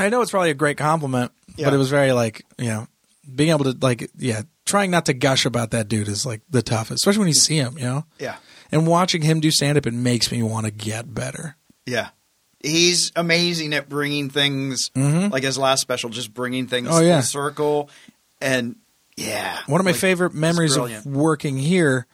I 0.00 0.08
know 0.08 0.22
it's 0.22 0.30
probably 0.30 0.50
a 0.50 0.54
great 0.54 0.76
compliment, 0.76 1.32
Yeah. 1.56 1.66
but 1.66 1.74
it 1.74 1.78
was 1.78 1.90
very 1.90 2.12
like 2.12 2.44
you 2.58 2.66
know, 2.68 2.86
being 3.34 3.50
able 3.50 3.64
to 3.72 3.76
like 3.80 4.10
yeah, 4.16 4.42
trying 4.64 4.90
not 4.90 5.06
to 5.06 5.12
gush 5.14 5.46
about 5.46 5.70
that 5.72 5.88
dude 5.88 6.08
is 6.08 6.24
like 6.26 6.40
the 6.50 6.62
toughest, 6.62 7.02
especially 7.02 7.18
when 7.20 7.28
you 7.28 7.34
see 7.34 7.56
him, 7.56 7.76
you 7.78 7.84
know. 7.84 8.04
Yeah. 8.18 8.36
And 8.72 8.86
watching 8.86 9.22
him 9.22 9.40
do 9.40 9.50
stand 9.50 9.76
up, 9.78 9.86
it 9.86 9.94
makes 9.94 10.30
me 10.32 10.42
want 10.42 10.66
to 10.66 10.72
get 10.72 11.12
better. 11.14 11.56
Yeah. 11.86 12.10
He's 12.62 13.10
amazing 13.16 13.72
at 13.74 13.88
bringing 13.88 14.28
things 14.30 14.90
Mhm. 14.90 15.30
like 15.32 15.42
his 15.42 15.56
last 15.58 15.80
special, 15.80 16.10
just 16.10 16.32
bringing 16.34 16.66
things 16.66 16.88
Oh, 16.90 17.00
yeah. 17.00 17.20
circle. 17.22 17.88
And 18.40 18.76
yeah. 19.16 19.58
One 19.66 19.80
of 19.80 19.84
my 19.84 19.90
like, 19.92 20.00
favorite 20.00 20.34
memories 20.34 20.76
of 20.76 21.04
working 21.06 21.56
here, 21.58 22.06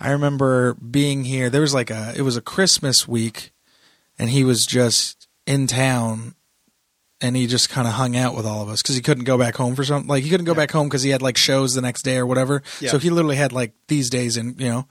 I 0.00 0.10
remember 0.12 0.74
being 0.74 1.24
here. 1.24 1.48
There 1.50 1.60
was 1.60 1.74
like 1.74 1.90
a 1.90 2.12
it 2.16 2.22
was 2.22 2.36
a 2.36 2.40
Christmas 2.40 3.06
week, 3.06 3.52
and 4.18 4.30
he 4.30 4.42
was 4.42 4.64
just 4.66 5.28
in 5.46 5.66
town, 5.66 6.34
and 7.20 7.36
he 7.36 7.46
just 7.46 7.68
kind 7.68 7.86
of 7.86 7.94
hung 7.94 8.16
out 8.16 8.34
with 8.34 8.46
all 8.46 8.62
of 8.62 8.68
us 8.68 8.80
because 8.82 8.94
he 8.94 9.02
couldn't 9.02 9.24
go 9.24 9.36
back 9.36 9.54
home 9.54 9.74
for 9.74 9.84
something. 9.84 10.08
Like 10.08 10.22
he 10.22 10.30
couldn't 10.30 10.46
go 10.46 10.54
back 10.54 10.70
home 10.70 10.88
because 10.88 11.02
he 11.02 11.10
had 11.10 11.22
like 11.22 11.36
shows 11.36 11.74
the 11.74 11.82
next 11.82 12.02
day 12.02 12.16
or 12.16 12.26
whatever. 12.26 12.62
Yeah. 12.80 12.90
So 12.90 12.98
he 12.98 13.10
literally 13.10 13.36
had 13.36 13.52
like 13.52 13.72
these 13.88 14.10
days, 14.10 14.36
and 14.36 14.58
you 14.60 14.68
know, 14.68 14.86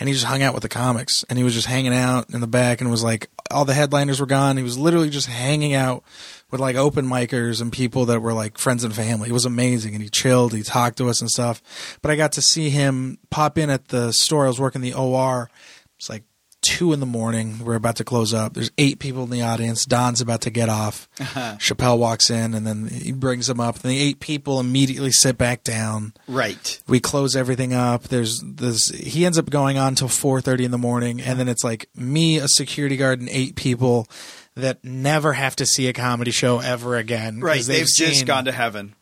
and 0.00 0.08
he 0.08 0.14
just 0.14 0.24
hung 0.24 0.42
out 0.42 0.54
with 0.54 0.62
the 0.62 0.68
comics, 0.68 1.24
and 1.28 1.38
he 1.38 1.44
was 1.44 1.54
just 1.54 1.66
hanging 1.66 1.94
out 1.94 2.30
in 2.30 2.40
the 2.40 2.46
back, 2.46 2.80
and 2.80 2.90
was 2.90 3.04
like 3.04 3.28
all 3.50 3.64
the 3.64 3.74
headliners 3.74 4.20
were 4.20 4.26
gone. 4.26 4.56
He 4.56 4.62
was 4.62 4.78
literally 4.78 5.10
just 5.10 5.26
hanging 5.26 5.74
out 5.74 6.04
with 6.50 6.60
like 6.60 6.76
open 6.76 7.06
micers 7.06 7.60
and 7.60 7.72
people 7.72 8.06
that 8.06 8.20
were 8.20 8.32
like 8.32 8.58
friends 8.58 8.84
and 8.84 8.94
family. 8.94 9.28
It 9.28 9.32
was 9.32 9.44
amazing, 9.44 9.94
and 9.94 10.02
he 10.02 10.08
chilled. 10.08 10.54
He 10.54 10.62
talked 10.62 10.98
to 10.98 11.08
us 11.08 11.20
and 11.20 11.30
stuff. 11.30 11.98
But 12.00 12.10
I 12.10 12.16
got 12.16 12.32
to 12.32 12.42
see 12.42 12.70
him 12.70 13.18
pop 13.30 13.58
in 13.58 13.70
at 13.70 13.88
the 13.88 14.12
store. 14.12 14.44
I 14.44 14.48
was 14.48 14.60
working 14.60 14.80
the 14.80 14.94
OR. 14.94 15.50
It's 15.98 16.08
like 16.08 16.24
two 16.64 16.92
in 16.92 17.00
the 17.00 17.06
morning. 17.06 17.58
We're 17.64 17.74
about 17.76 17.96
to 17.96 18.04
close 18.04 18.32
up. 18.34 18.54
There's 18.54 18.70
eight 18.78 18.98
people 18.98 19.22
in 19.24 19.30
the 19.30 19.42
audience. 19.42 19.84
Don's 19.84 20.20
about 20.20 20.40
to 20.42 20.50
get 20.50 20.68
off. 20.68 21.08
Uh-huh. 21.20 21.56
Chappelle 21.58 21.98
walks 21.98 22.30
in, 22.30 22.54
and 22.54 22.66
then 22.66 22.88
he 22.88 23.12
brings 23.12 23.46
them 23.46 23.60
up. 23.60 23.76
And 23.76 23.84
the 23.92 24.00
eight 24.00 24.18
people 24.20 24.58
immediately 24.60 25.12
sit 25.12 25.36
back 25.38 25.62
down 25.62 26.12
Right. 26.26 26.80
we 26.88 27.00
close 27.00 27.36
everything 27.36 27.72
up 27.72 28.04
there's 28.04 28.40
this 28.44 28.88
he 28.88 29.24
ends 29.26 29.38
up 29.38 29.50
going 29.50 29.78
on 29.78 29.94
till 29.94 30.08
4.30 30.08 30.64
in 30.64 30.70
the 30.70 30.78
morning 30.78 31.20
and 31.20 31.38
then 31.38 31.48
it's 31.48 31.62
like 31.62 31.88
me 31.94 32.38
a 32.38 32.48
security 32.48 32.96
guard 32.96 33.20
and 33.20 33.28
eight 33.28 33.54
people 33.56 34.08
that 34.56 34.82
never 34.84 35.32
have 35.34 35.54
to 35.56 35.66
see 35.66 35.86
a 35.88 35.92
comedy 35.92 36.30
show 36.30 36.60
ever 36.60 36.96
again. 36.96 37.40
Right. 37.40 37.62
They've, 37.62 37.86
just 37.86 37.96
seen- 37.96 38.24
gone 38.26 38.44
to 38.46 38.52
heaven 38.52 38.94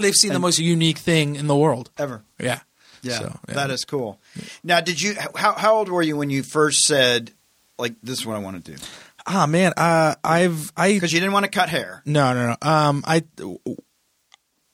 They've 0.00 0.14
seen 0.14 0.32
the 0.32 0.38
most 0.38 0.58
unique 0.58 0.96
thing 0.98 1.36
in 1.36 1.46
the 1.46 1.56
world. 1.56 1.90
ever. 1.98 2.22
Yeah. 2.38 2.60
Yeah, 3.02 3.18
So, 3.18 3.38
yeah. 3.48 3.54
that 3.54 3.70
is 3.70 3.84
cool. 3.84 4.18
Now, 4.62 4.80
did 4.80 5.00
you? 5.00 5.14
How 5.34 5.52
how 5.54 5.74
old 5.76 5.88
were 5.88 6.02
you 6.02 6.16
when 6.16 6.30
you 6.30 6.42
first 6.42 6.84
said, 6.84 7.32
like, 7.78 7.94
this 8.02 8.18
is 8.20 8.26
what 8.26 8.36
I 8.36 8.40
want 8.40 8.64
to 8.64 8.72
do? 8.72 8.78
Ah 9.26 9.46
man, 9.46 9.72
uh, 9.76 10.14
I've 10.24 10.72
I 10.76 10.94
Because 10.94 11.12
you 11.12 11.20
didn't 11.20 11.32
want 11.32 11.44
to 11.44 11.50
cut 11.50 11.68
hair. 11.68 12.02
No, 12.06 12.32
no, 12.32 12.48
no. 12.48 12.68
Um, 12.68 13.04
I 13.06 13.22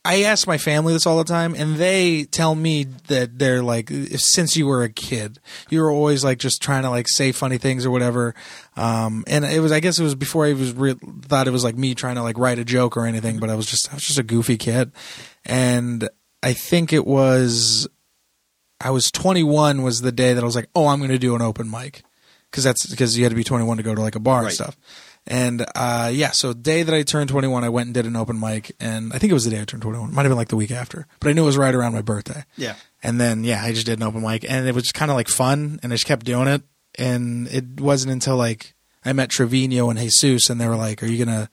I 0.04 0.22
ask 0.22 0.46
my 0.46 0.56
family 0.56 0.92
this 0.92 1.04
all 1.04 1.18
the 1.18 1.24
time, 1.24 1.56
and 1.56 1.76
they 1.76 2.24
tell 2.24 2.54
me 2.54 2.84
that 3.08 3.40
they're 3.40 3.60
like, 3.60 3.90
since 4.18 4.56
you 4.56 4.68
were 4.68 4.84
a 4.84 4.88
kid, 4.88 5.40
you 5.68 5.80
were 5.80 5.90
always 5.90 6.22
like 6.22 6.38
just 6.38 6.62
trying 6.62 6.84
to 6.84 6.90
like 6.90 7.08
say 7.08 7.32
funny 7.32 7.58
things 7.58 7.84
or 7.84 7.90
whatever. 7.90 8.32
Um, 8.76 9.24
and 9.26 9.44
it 9.44 9.58
was, 9.58 9.72
I 9.72 9.80
guess, 9.80 9.98
it 9.98 10.04
was 10.04 10.14
before 10.14 10.46
I 10.46 10.52
was 10.52 10.72
re- 10.74 10.94
thought 11.22 11.48
it 11.48 11.50
was 11.50 11.64
like 11.64 11.76
me 11.76 11.96
trying 11.96 12.14
to 12.14 12.22
like 12.22 12.38
write 12.38 12.60
a 12.60 12.64
joke 12.64 12.96
or 12.96 13.04
anything, 13.04 13.40
but 13.40 13.50
I 13.50 13.56
was 13.56 13.66
just, 13.66 13.90
I 13.90 13.94
was 13.94 14.04
just 14.04 14.18
a 14.20 14.22
goofy 14.22 14.56
kid, 14.56 14.92
and 15.44 16.08
I 16.40 16.52
think 16.52 16.92
it 16.92 17.04
was, 17.04 17.88
I 18.80 18.90
was 18.90 19.10
21 19.10 19.82
was 19.82 20.02
the 20.02 20.12
day 20.12 20.34
that 20.34 20.42
I 20.42 20.46
was 20.46 20.56
like, 20.56 20.68
oh, 20.74 20.88
I'm 20.88 20.98
going 20.98 21.10
to 21.10 21.18
do 21.18 21.34
an 21.34 21.42
open 21.42 21.70
mic 21.70 22.02
because 22.50 22.64
that's 22.64 22.86
because 22.86 23.16
you 23.16 23.24
had 23.24 23.30
to 23.30 23.36
be 23.36 23.44
21 23.44 23.76
to 23.76 23.82
go 23.82 23.94
to 23.94 24.00
like 24.00 24.14
a 24.14 24.20
bar 24.20 24.42
and 24.42 24.52
stuff. 24.52 24.76
And 25.26 25.66
uh, 25.74 26.10
yeah, 26.12 26.30
so 26.30 26.52
the 26.52 26.60
day 26.60 26.82
that 26.84 26.94
I 26.94 27.02
turned 27.02 27.28
21, 27.30 27.64
I 27.64 27.68
went 27.68 27.88
and 27.88 27.94
did 27.94 28.06
an 28.06 28.14
open 28.14 28.38
mic, 28.38 28.70
and 28.78 29.12
I 29.12 29.18
think 29.18 29.32
it 29.32 29.34
was 29.34 29.44
the 29.44 29.50
day 29.50 29.60
I 29.60 29.64
turned 29.64 29.82
21. 29.82 30.10
It 30.10 30.12
might 30.12 30.22
have 30.22 30.30
been 30.30 30.36
like 30.38 30.48
the 30.48 30.56
week 30.56 30.70
after, 30.70 31.06
but 31.18 31.28
I 31.28 31.32
knew 31.32 31.42
it 31.42 31.46
was 31.46 31.58
right 31.58 31.74
around 31.74 31.94
my 31.94 32.02
birthday. 32.02 32.44
Yeah. 32.56 32.76
And 33.02 33.20
then 33.20 33.42
yeah, 33.42 33.62
I 33.62 33.72
just 33.72 33.86
did 33.86 33.98
an 33.98 34.04
open 34.04 34.22
mic, 34.22 34.48
and 34.48 34.68
it 34.68 34.74
was 34.74 34.84
just 34.84 34.94
kind 34.94 35.10
of 35.10 35.16
like 35.16 35.28
fun, 35.28 35.80
and 35.82 35.92
I 35.92 35.96
just 35.96 36.06
kept 36.06 36.24
doing 36.24 36.46
it. 36.46 36.62
And 36.98 37.48
it 37.48 37.80
wasn't 37.80 38.12
until 38.12 38.36
like 38.36 38.74
I 39.04 39.12
met 39.12 39.30
Trevino 39.30 39.90
and 39.90 39.98
Jesus, 39.98 40.48
and 40.48 40.60
they 40.60 40.68
were 40.68 40.76
like, 40.76 41.02
"Are 41.02 41.06
you 41.06 41.24
gonna 41.24 41.50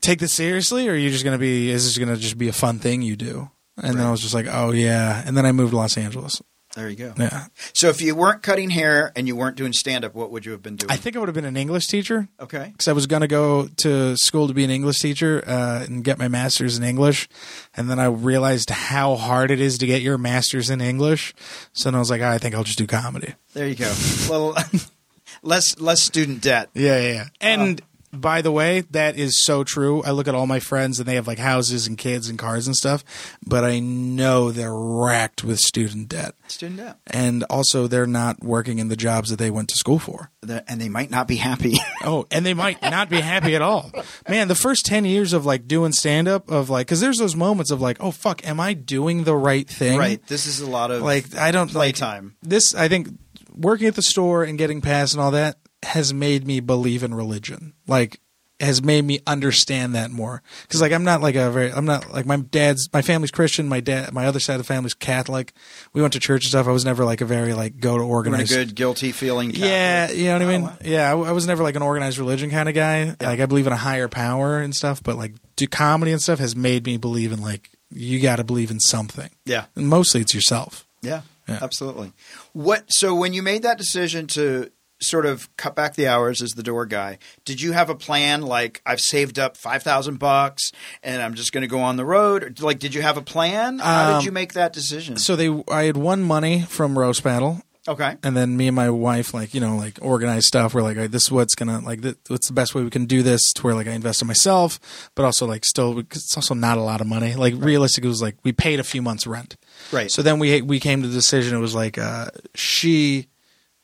take 0.00 0.18
this 0.18 0.32
seriously, 0.32 0.88
or 0.88 0.92
are 0.92 0.96
you 0.96 1.10
just 1.10 1.24
gonna 1.24 1.38
be? 1.38 1.70
Is 1.70 1.84
this 1.84 1.98
gonna 1.98 2.16
just 2.16 2.36
be 2.36 2.48
a 2.48 2.52
fun 2.52 2.80
thing 2.80 3.00
you 3.00 3.14
do?" 3.14 3.48
And 3.76 3.98
then 3.98 4.06
I 4.06 4.10
was 4.10 4.20
just 4.20 4.34
like, 4.34 4.46
"Oh 4.50 4.70
yeah." 4.72 5.22
And 5.24 5.36
then 5.36 5.46
I 5.46 5.52
moved 5.52 5.70
to 5.70 5.76
Los 5.76 5.96
Angeles. 5.96 6.42
There 6.74 6.88
you 6.88 6.96
go. 6.96 7.12
Yeah, 7.18 7.48
So 7.74 7.90
if 7.90 8.00
you 8.00 8.14
weren't 8.14 8.42
cutting 8.42 8.70
hair 8.70 9.12
and 9.14 9.28
you 9.28 9.36
weren't 9.36 9.56
doing 9.56 9.74
stand 9.74 10.06
up, 10.06 10.14
what 10.14 10.30
would 10.30 10.46
you 10.46 10.52
have 10.52 10.62
been 10.62 10.76
doing? 10.76 10.90
I 10.90 10.96
think 10.96 11.16
I 11.16 11.18
would 11.18 11.28
have 11.28 11.34
been 11.34 11.44
an 11.44 11.56
English 11.56 11.86
teacher. 11.86 12.28
okay. 12.40 12.70
because 12.72 12.88
I 12.88 12.94
was 12.94 13.06
going 13.06 13.20
to 13.20 13.28
go 13.28 13.68
to 13.82 14.16
school 14.16 14.48
to 14.48 14.54
be 14.54 14.64
an 14.64 14.70
English 14.70 14.98
teacher 15.00 15.44
uh, 15.46 15.84
and 15.86 16.02
get 16.02 16.18
my 16.18 16.28
master's 16.28 16.78
in 16.78 16.82
English, 16.84 17.28
and 17.74 17.90
then 17.90 17.98
I 17.98 18.06
realized 18.06 18.70
how 18.70 19.16
hard 19.16 19.50
it 19.50 19.60
is 19.60 19.76
to 19.78 19.86
get 19.86 20.00
your 20.00 20.16
master's 20.16 20.70
in 20.70 20.80
English. 20.80 21.34
So 21.74 21.90
then 21.90 21.94
I 21.96 21.98
was 21.98 22.08
like, 22.08 22.22
"Ah, 22.22 22.30
I 22.30 22.38
think 22.38 22.54
I'll 22.54 22.64
just 22.64 22.78
do 22.78 22.86
comedy. 22.86 23.34
There 23.52 23.68
you 23.68 23.74
go. 23.74 23.92
well, 24.30 24.56
less 25.42 25.78
less 25.78 26.02
student 26.02 26.40
debt. 26.40 26.70
Yeah, 26.72 26.98
yeah, 26.98 27.12
yeah. 27.12 27.26
And 27.42 27.82
by 28.12 28.42
the 28.42 28.52
way, 28.52 28.82
that 28.90 29.16
is 29.16 29.42
so 29.42 29.64
true. 29.64 30.02
I 30.02 30.10
look 30.10 30.28
at 30.28 30.34
all 30.34 30.46
my 30.46 30.60
friends 30.60 30.98
and 31.00 31.08
they 31.08 31.14
have 31.14 31.26
like 31.26 31.38
houses 31.38 31.86
and 31.86 31.96
kids 31.96 32.28
and 32.28 32.38
cars 32.38 32.66
and 32.66 32.76
stuff, 32.76 33.04
but 33.46 33.64
I 33.64 33.78
know 33.78 34.50
they're 34.52 34.74
racked 34.74 35.42
with 35.44 35.58
student 35.58 36.08
debt. 36.08 36.34
Student 36.48 36.78
debt. 36.80 36.96
And 37.06 37.42
also, 37.44 37.86
they're 37.86 38.06
not 38.06 38.42
working 38.44 38.78
in 38.78 38.88
the 38.88 38.96
jobs 38.96 39.30
that 39.30 39.38
they 39.38 39.50
went 39.50 39.68
to 39.70 39.76
school 39.76 39.98
for. 39.98 40.30
The- 40.42 40.62
and 40.70 40.80
they 40.80 40.88
might 40.90 41.10
not 41.10 41.26
be 41.26 41.36
happy. 41.36 41.76
Oh, 42.04 42.26
and 42.32 42.44
they 42.44 42.52
might 42.52 42.82
not 42.82 43.08
be 43.08 43.20
happy 43.20 43.54
at 43.54 43.62
all. 43.62 43.92
Man, 44.28 44.48
the 44.48 44.56
first 44.56 44.84
10 44.86 45.04
years 45.04 45.32
of 45.32 45.46
like 45.46 45.68
doing 45.68 45.92
stand 45.92 46.26
up 46.26 46.50
of 46.50 46.68
like 46.68 46.88
cuz 46.88 47.00
there's 47.00 47.18
those 47.18 47.36
moments 47.36 47.70
of 47.70 47.80
like, 47.80 47.96
"Oh 48.00 48.10
fuck, 48.10 48.44
am 48.44 48.58
I 48.58 48.74
doing 48.74 49.22
the 49.22 49.36
right 49.36 49.68
thing?" 49.68 49.96
right. 49.98 50.20
This 50.26 50.46
is 50.46 50.58
a 50.60 50.66
lot 50.68 50.90
of 50.90 51.00
Like 51.02 51.36
I 51.36 51.52
don't 51.52 51.68
like 51.68 51.94
playtime. 51.94 52.34
this 52.42 52.74
I 52.74 52.88
think 52.88 53.08
working 53.54 53.86
at 53.86 53.94
the 53.94 54.02
store 54.02 54.42
and 54.42 54.58
getting 54.58 54.80
past 54.80 55.14
and 55.14 55.22
all 55.22 55.30
that 55.30 55.58
has 55.82 56.12
made 56.14 56.46
me 56.46 56.60
believe 56.60 57.02
in 57.02 57.14
religion. 57.14 57.72
Like 57.86 58.20
has 58.60 58.80
made 58.80 59.04
me 59.04 59.18
understand 59.26 59.92
that 59.96 60.12
more 60.12 60.40
because 60.62 60.80
like 60.80 60.92
I'm 60.92 61.02
not 61.02 61.20
like 61.20 61.34
a 61.34 61.50
very 61.50 61.72
I'm 61.72 61.84
not 61.84 62.12
like 62.12 62.26
my 62.26 62.36
dad's 62.36 62.88
my 62.92 63.02
family's 63.02 63.32
Christian 63.32 63.68
my 63.68 63.80
dad 63.80 64.12
my 64.12 64.26
other 64.26 64.38
side 64.38 64.54
of 64.54 64.58
the 64.58 64.64
family's 64.64 64.94
Catholic 64.94 65.52
we 65.92 66.00
went 66.00 66.12
to 66.12 66.20
church 66.20 66.44
and 66.44 66.50
stuff 66.50 66.68
I 66.68 66.70
was 66.70 66.84
never 66.84 67.04
like 67.04 67.20
a 67.20 67.24
very 67.24 67.54
like 67.54 67.80
go 67.80 67.98
to 67.98 68.04
organized 68.04 68.50
good 68.50 68.76
guilty 68.76 69.10
feeling. 69.10 69.50
yeah, 69.52 70.12
you 70.12 70.26
know 70.26 70.34
what 70.34 70.42
I 70.42 70.46
mean. 70.46 70.62
wow. 70.62 70.76
Yeah, 70.84 71.10
I, 71.12 71.18
I 71.18 71.32
was 71.32 71.44
never 71.48 71.64
like 71.64 71.74
an 71.74 71.82
organized 71.82 72.18
religion 72.18 72.50
kind 72.50 72.68
of 72.68 72.74
guy. 72.76 73.16
Like 73.20 73.40
I 73.40 73.46
believe 73.46 73.66
in 73.66 73.72
a 73.72 73.76
higher 73.76 74.06
power 74.06 74.60
and 74.60 74.76
stuff, 74.76 75.02
but 75.02 75.16
like 75.16 75.34
do 75.56 75.66
comedy 75.66 76.12
and 76.12 76.22
stuff 76.22 76.38
has 76.38 76.54
made 76.54 76.86
me 76.86 76.98
believe 76.98 77.32
in 77.32 77.40
like 77.42 77.70
you 77.90 78.20
got 78.20 78.36
to 78.36 78.44
believe 78.44 78.70
in 78.70 78.78
something. 78.78 79.28
Yeah. 79.44 79.64
And 79.74 79.88
mostly 79.88 80.20
it's 80.20 80.34
yourself. 80.36 80.86
Yeah, 81.00 81.22
Yeah. 81.48 81.58
absolutely. 81.60 82.12
What? 82.52 82.84
So 82.92 83.12
when 83.16 83.32
you 83.34 83.42
made 83.42 83.64
that 83.64 83.76
decision 83.76 84.28
to 84.28 84.70
sort 85.02 85.26
of 85.26 85.54
cut 85.56 85.74
back 85.74 85.94
the 85.94 86.06
hours 86.06 86.40
as 86.42 86.50
the 86.52 86.62
door 86.62 86.86
guy, 86.86 87.18
did 87.44 87.60
you 87.60 87.72
have 87.72 87.90
a 87.90 87.94
plan? 87.94 88.42
Like 88.42 88.80
I've 88.86 89.00
saved 89.00 89.38
up 89.38 89.56
five 89.56 89.82
thousand 89.82 90.18
bucks, 90.18 90.72
and 91.02 91.20
I'm 91.20 91.34
just 91.34 91.52
going 91.52 91.62
to 91.62 91.68
go 91.68 91.80
on 91.80 91.96
the 91.96 92.04
road. 92.04 92.42
Or, 92.44 92.64
like, 92.64 92.78
did 92.78 92.94
you 92.94 93.02
have 93.02 93.16
a 93.16 93.22
plan? 93.22 93.78
How 93.80 94.14
Um, 94.14 94.20
did 94.20 94.26
you 94.26 94.32
make 94.32 94.52
that 94.54 94.72
decision? 94.72 95.16
So 95.16 95.36
they, 95.36 95.62
I 95.70 95.84
had 95.84 95.96
won 95.96 96.22
money 96.22 96.62
from 96.62 96.98
roast 96.98 97.22
battle, 97.22 97.60
okay, 97.88 98.16
and 98.22 98.36
then 98.36 98.56
me 98.56 98.68
and 98.68 98.76
my 98.76 98.90
wife, 98.90 99.34
like 99.34 99.54
you 99.54 99.60
know, 99.60 99.76
like 99.76 99.98
organized 100.00 100.46
stuff. 100.46 100.74
We're 100.74 100.82
like, 100.82 100.96
"All 100.96 101.02
right, 101.02 101.10
this 101.10 101.22
is 101.24 101.30
what's 101.32 101.54
gonna 101.54 101.80
like, 101.80 102.02
th- 102.02 102.16
what's 102.28 102.46
the 102.48 102.54
best 102.54 102.74
way 102.74 102.82
we 102.82 102.90
can 102.90 103.06
do 103.06 103.22
this 103.22 103.52
to 103.54 103.62
where 103.62 103.74
like 103.74 103.86
I 103.88 103.92
invest 103.92 104.22
in 104.22 104.28
myself, 104.28 104.78
but 105.14 105.24
also 105.24 105.46
like 105.46 105.64
still, 105.64 105.98
it's 105.98 106.36
also 106.36 106.54
not 106.54 106.78
a 106.78 106.82
lot 106.82 107.00
of 107.00 107.06
money. 107.06 107.34
Like 107.34 107.54
realistically, 107.56 108.06
it 108.08 108.10
was 108.10 108.22
like 108.22 108.36
we 108.44 108.52
paid 108.52 108.78
a 108.80 108.84
few 108.84 109.02
months 109.02 109.26
rent. 109.26 109.56
right. 109.90 110.10
So 110.10 110.22
then 110.22 110.38
we 110.38 110.62
we 110.62 110.78
came 110.80 111.02
to 111.02 111.08
the 111.08 111.14
decision. 111.14 111.56
It 111.56 111.60
was 111.60 111.74
like 111.74 111.98
uh, 111.98 112.26
she 112.54 113.26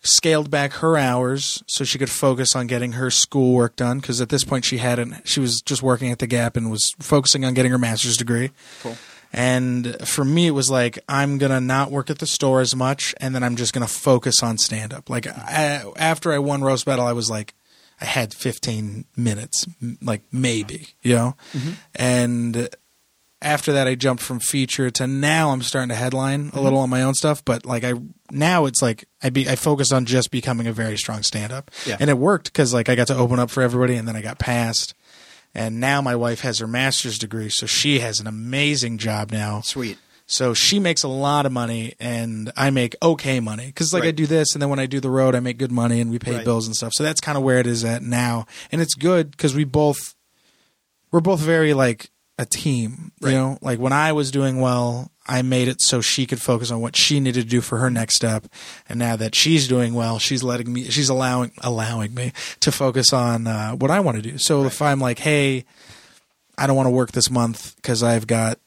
scaled 0.08 0.50
back 0.50 0.74
her 0.74 0.96
hours 0.96 1.62
so 1.66 1.84
she 1.84 1.98
could 1.98 2.10
focus 2.10 2.56
on 2.56 2.66
getting 2.66 2.92
her 2.92 3.10
schoolwork 3.10 3.76
done 3.76 4.00
because 4.00 4.20
at 4.20 4.28
this 4.28 4.44
point 4.44 4.64
she 4.64 4.78
hadn't. 4.78 5.26
She 5.26 5.40
was 5.40 5.60
just 5.60 5.82
working 5.82 6.10
at 6.10 6.18
the 6.18 6.26
Gap 6.26 6.56
and 6.56 6.70
was 6.70 6.94
focusing 6.98 7.44
on 7.44 7.54
getting 7.54 7.72
her 7.72 7.78
master's 7.78 8.16
degree. 8.16 8.50
Cool. 8.82 8.96
And 9.32 9.96
for 10.08 10.24
me, 10.24 10.46
it 10.46 10.52
was 10.52 10.70
like 10.70 10.98
I'm 11.08 11.38
gonna 11.38 11.60
not 11.60 11.90
work 11.90 12.10
at 12.10 12.18
the 12.18 12.26
store 12.26 12.60
as 12.60 12.74
much, 12.74 13.14
and 13.20 13.34
then 13.34 13.42
I'm 13.42 13.56
just 13.56 13.74
gonna 13.74 13.86
focus 13.86 14.42
on 14.42 14.58
stand 14.58 14.94
up. 14.94 15.10
Like 15.10 15.26
I, 15.26 15.84
after 15.96 16.32
I 16.32 16.38
won 16.38 16.62
roast 16.62 16.86
battle, 16.86 17.04
I 17.04 17.12
was 17.12 17.28
like, 17.28 17.54
I 18.00 18.04
had 18.04 18.32
15 18.32 19.04
minutes, 19.16 19.66
like 20.00 20.22
maybe, 20.32 20.88
you 21.02 21.14
know, 21.14 21.36
mm-hmm. 21.52 21.72
and 21.94 22.68
after 23.40 23.72
that 23.72 23.86
I 23.86 23.94
jumped 23.94 24.22
from 24.22 24.40
feature 24.40 24.90
to 24.90 25.06
now 25.06 25.50
I'm 25.50 25.62
starting 25.62 25.90
to 25.90 25.94
headline 25.94 26.40
a 26.40 26.44
mm-hmm. 26.44 26.58
little 26.60 26.78
on 26.80 26.90
my 26.90 27.02
own 27.02 27.14
stuff, 27.14 27.44
but 27.44 27.64
like 27.64 27.84
I 27.84 27.94
now 28.30 28.66
it's 28.66 28.82
like 28.82 29.04
I 29.22 29.30
be 29.30 29.48
I 29.48 29.56
focused 29.56 29.92
on 29.92 30.06
just 30.06 30.30
becoming 30.30 30.66
a 30.66 30.72
very 30.72 30.96
strong 30.96 31.22
stand 31.22 31.52
up. 31.52 31.70
Yeah. 31.86 31.96
And 32.00 32.10
it 32.10 32.18
worked 32.18 32.52
cuz 32.52 32.74
like 32.74 32.88
I 32.88 32.94
got 32.94 33.06
to 33.08 33.16
open 33.16 33.38
up 33.38 33.50
for 33.50 33.62
everybody 33.62 33.94
and 33.94 34.08
then 34.08 34.16
I 34.16 34.22
got 34.22 34.38
passed. 34.38 34.94
And 35.54 35.80
now 35.80 36.02
my 36.02 36.14
wife 36.14 36.40
has 36.40 36.58
her 36.58 36.66
master's 36.66 37.18
degree, 37.18 37.48
so 37.48 37.66
she 37.66 38.00
has 38.00 38.20
an 38.20 38.26
amazing 38.26 38.98
job 38.98 39.32
now. 39.32 39.62
Sweet. 39.62 39.98
So 40.26 40.52
she 40.52 40.78
makes 40.78 41.02
a 41.04 41.08
lot 41.08 41.46
of 41.46 41.52
money, 41.52 41.94
and 41.98 42.52
I 42.54 42.68
make 42.68 42.94
okay 43.02 43.40
money 43.40 43.66
because 43.66 43.94
like 43.94 44.04
I 44.04 44.10
do 44.10 44.26
this, 44.26 44.54
and 44.54 44.60
then 44.60 44.68
when 44.68 44.78
I 44.78 44.84
do 44.84 45.00
the 45.00 45.10
road, 45.10 45.34
I 45.34 45.40
make 45.40 45.56
good 45.56 45.72
money, 45.72 46.02
and 46.02 46.10
we 46.10 46.18
pay 46.18 46.34
Right. 46.34 46.44
bills 46.44 46.66
and 46.66 46.76
stuff. 46.76 46.92
So 46.94 47.02
that's 47.02 47.20
kind 47.20 47.38
of 47.38 47.44
where 47.44 47.58
it 47.58 47.66
is 47.66 47.82
at 47.82 48.02
now, 48.02 48.46
and 48.70 48.82
it's 48.82 48.94
good 48.94 49.30
because 49.30 49.54
we 49.54 49.64
both 49.64 50.14
we're 51.10 51.20
both 51.20 51.40
very 51.40 51.72
like 51.72 52.10
a 52.38 52.46
team. 52.46 53.12
Right. 53.20 53.32
You 53.32 53.36
know, 53.36 53.58
like 53.60 53.78
when 53.78 53.92
I 53.92 54.12
was 54.12 54.30
doing 54.30 54.60
well, 54.60 55.10
I 55.26 55.42
made 55.42 55.68
it 55.68 55.82
so 55.82 56.00
she 56.00 56.24
could 56.24 56.40
focus 56.40 56.70
on 56.70 56.80
what 56.80 56.96
she 56.96 57.20
needed 57.20 57.42
to 57.42 57.48
do 57.48 57.60
for 57.60 57.78
her 57.78 57.90
next 57.90 58.16
step, 58.16 58.46
and 58.88 58.98
now 58.98 59.16
that 59.16 59.34
she's 59.34 59.68
doing 59.68 59.94
well, 59.94 60.18
she's 60.18 60.42
letting 60.42 60.72
me, 60.72 60.84
she's 60.84 61.08
allowing 61.08 61.52
allowing 61.60 62.14
me 62.14 62.32
to 62.60 62.72
focus 62.72 63.12
on 63.12 63.46
uh, 63.46 63.72
what 63.72 63.90
I 63.90 64.00
want 64.00 64.16
to 64.16 64.22
do. 64.22 64.38
So 64.38 64.64
if 64.64 64.80
I'm 64.80 65.00
like, 65.00 65.18
hey, 65.18 65.64
I 66.56 66.66
don't 66.66 66.76
want 66.76 66.86
to 66.86 66.90
work 66.90 67.12
this 67.12 67.30
month 67.30 67.76
because 67.76 68.02
I've 68.02 68.26
got 68.26 68.58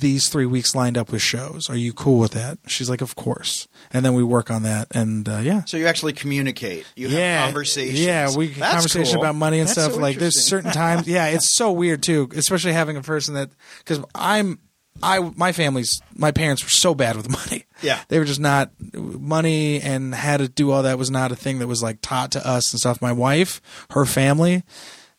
these 0.00 0.28
three 0.28 0.46
weeks 0.46 0.74
lined 0.74 0.96
up 0.98 1.10
with 1.12 1.22
shows. 1.22 1.68
Are 1.70 1.76
you 1.76 1.92
cool 1.92 2.18
with 2.18 2.32
that? 2.32 2.58
She's 2.66 2.88
like, 2.90 3.00
of 3.00 3.16
course. 3.16 3.68
And 3.92 4.04
then 4.04 4.14
we 4.14 4.22
work 4.22 4.50
on 4.50 4.62
that, 4.64 4.88
and 4.94 5.28
uh, 5.28 5.38
yeah. 5.38 5.64
So 5.64 5.76
you 5.76 5.86
actually 5.86 6.12
communicate. 6.12 6.86
You 6.96 7.08
have 7.08 7.18
yeah, 7.18 7.44
conversations. 7.44 8.00
Yeah, 8.00 8.36
we 8.36 8.48
That's 8.48 8.72
conversation 8.72 9.14
cool. 9.14 9.22
about 9.24 9.34
money 9.34 9.58
and 9.60 9.68
That's 9.68 9.80
stuff. 9.80 9.94
so 9.94 10.00
like 10.00 10.18
there's 10.18 10.44
certain 10.44 10.70
times. 10.72 11.06
Yeah, 11.08 11.26
it's 11.28 11.54
so 11.54 11.72
weird 11.72 12.02
too, 12.02 12.28
especially 12.34 12.72
having 12.72 12.96
a 12.96 13.02
person 13.02 13.34
that 13.34 13.50
because 13.78 14.00
I'm. 14.14 14.58
I 15.00 15.20
my 15.36 15.52
family's 15.52 16.02
my 16.16 16.32
parents 16.32 16.64
were 16.64 16.70
so 16.70 16.92
bad 16.92 17.16
with 17.16 17.30
money. 17.50 17.66
Yeah. 17.82 18.00
They 18.08 18.18
were 18.18 18.24
just 18.24 18.40
not 18.40 18.72
money 18.92 19.80
and 19.80 20.12
how 20.12 20.38
to 20.38 20.48
do 20.48 20.72
all 20.72 20.82
that 20.82 20.98
was 20.98 21.08
not 21.08 21.30
a 21.30 21.36
thing 21.36 21.60
that 21.60 21.68
was 21.68 21.84
like 21.84 21.98
taught 22.02 22.32
to 22.32 22.44
us 22.44 22.72
and 22.72 22.80
stuff. 22.80 23.00
My 23.00 23.12
wife, 23.12 23.60
her 23.90 24.04
family, 24.04 24.64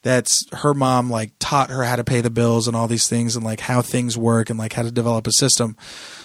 that's 0.02 0.46
her 0.54 0.74
mom 0.74 1.10
like 1.10 1.34
taught 1.40 1.70
her 1.70 1.84
how 1.84 1.98
to 1.98 2.04
pay 2.04 2.22
the 2.22 2.30
bills 2.30 2.68
and 2.68 2.76
all 2.76 2.88
these 2.88 3.08
things 3.08 3.36
and 3.36 3.44
like 3.44 3.60
how 3.60 3.82
things 3.82 4.18
work 4.18 4.50
and 4.50 4.58
like 4.58 4.74
how 4.74 4.84
to 4.84 4.92
develop 4.92 5.28
a 5.28 5.32
system. 5.32 5.76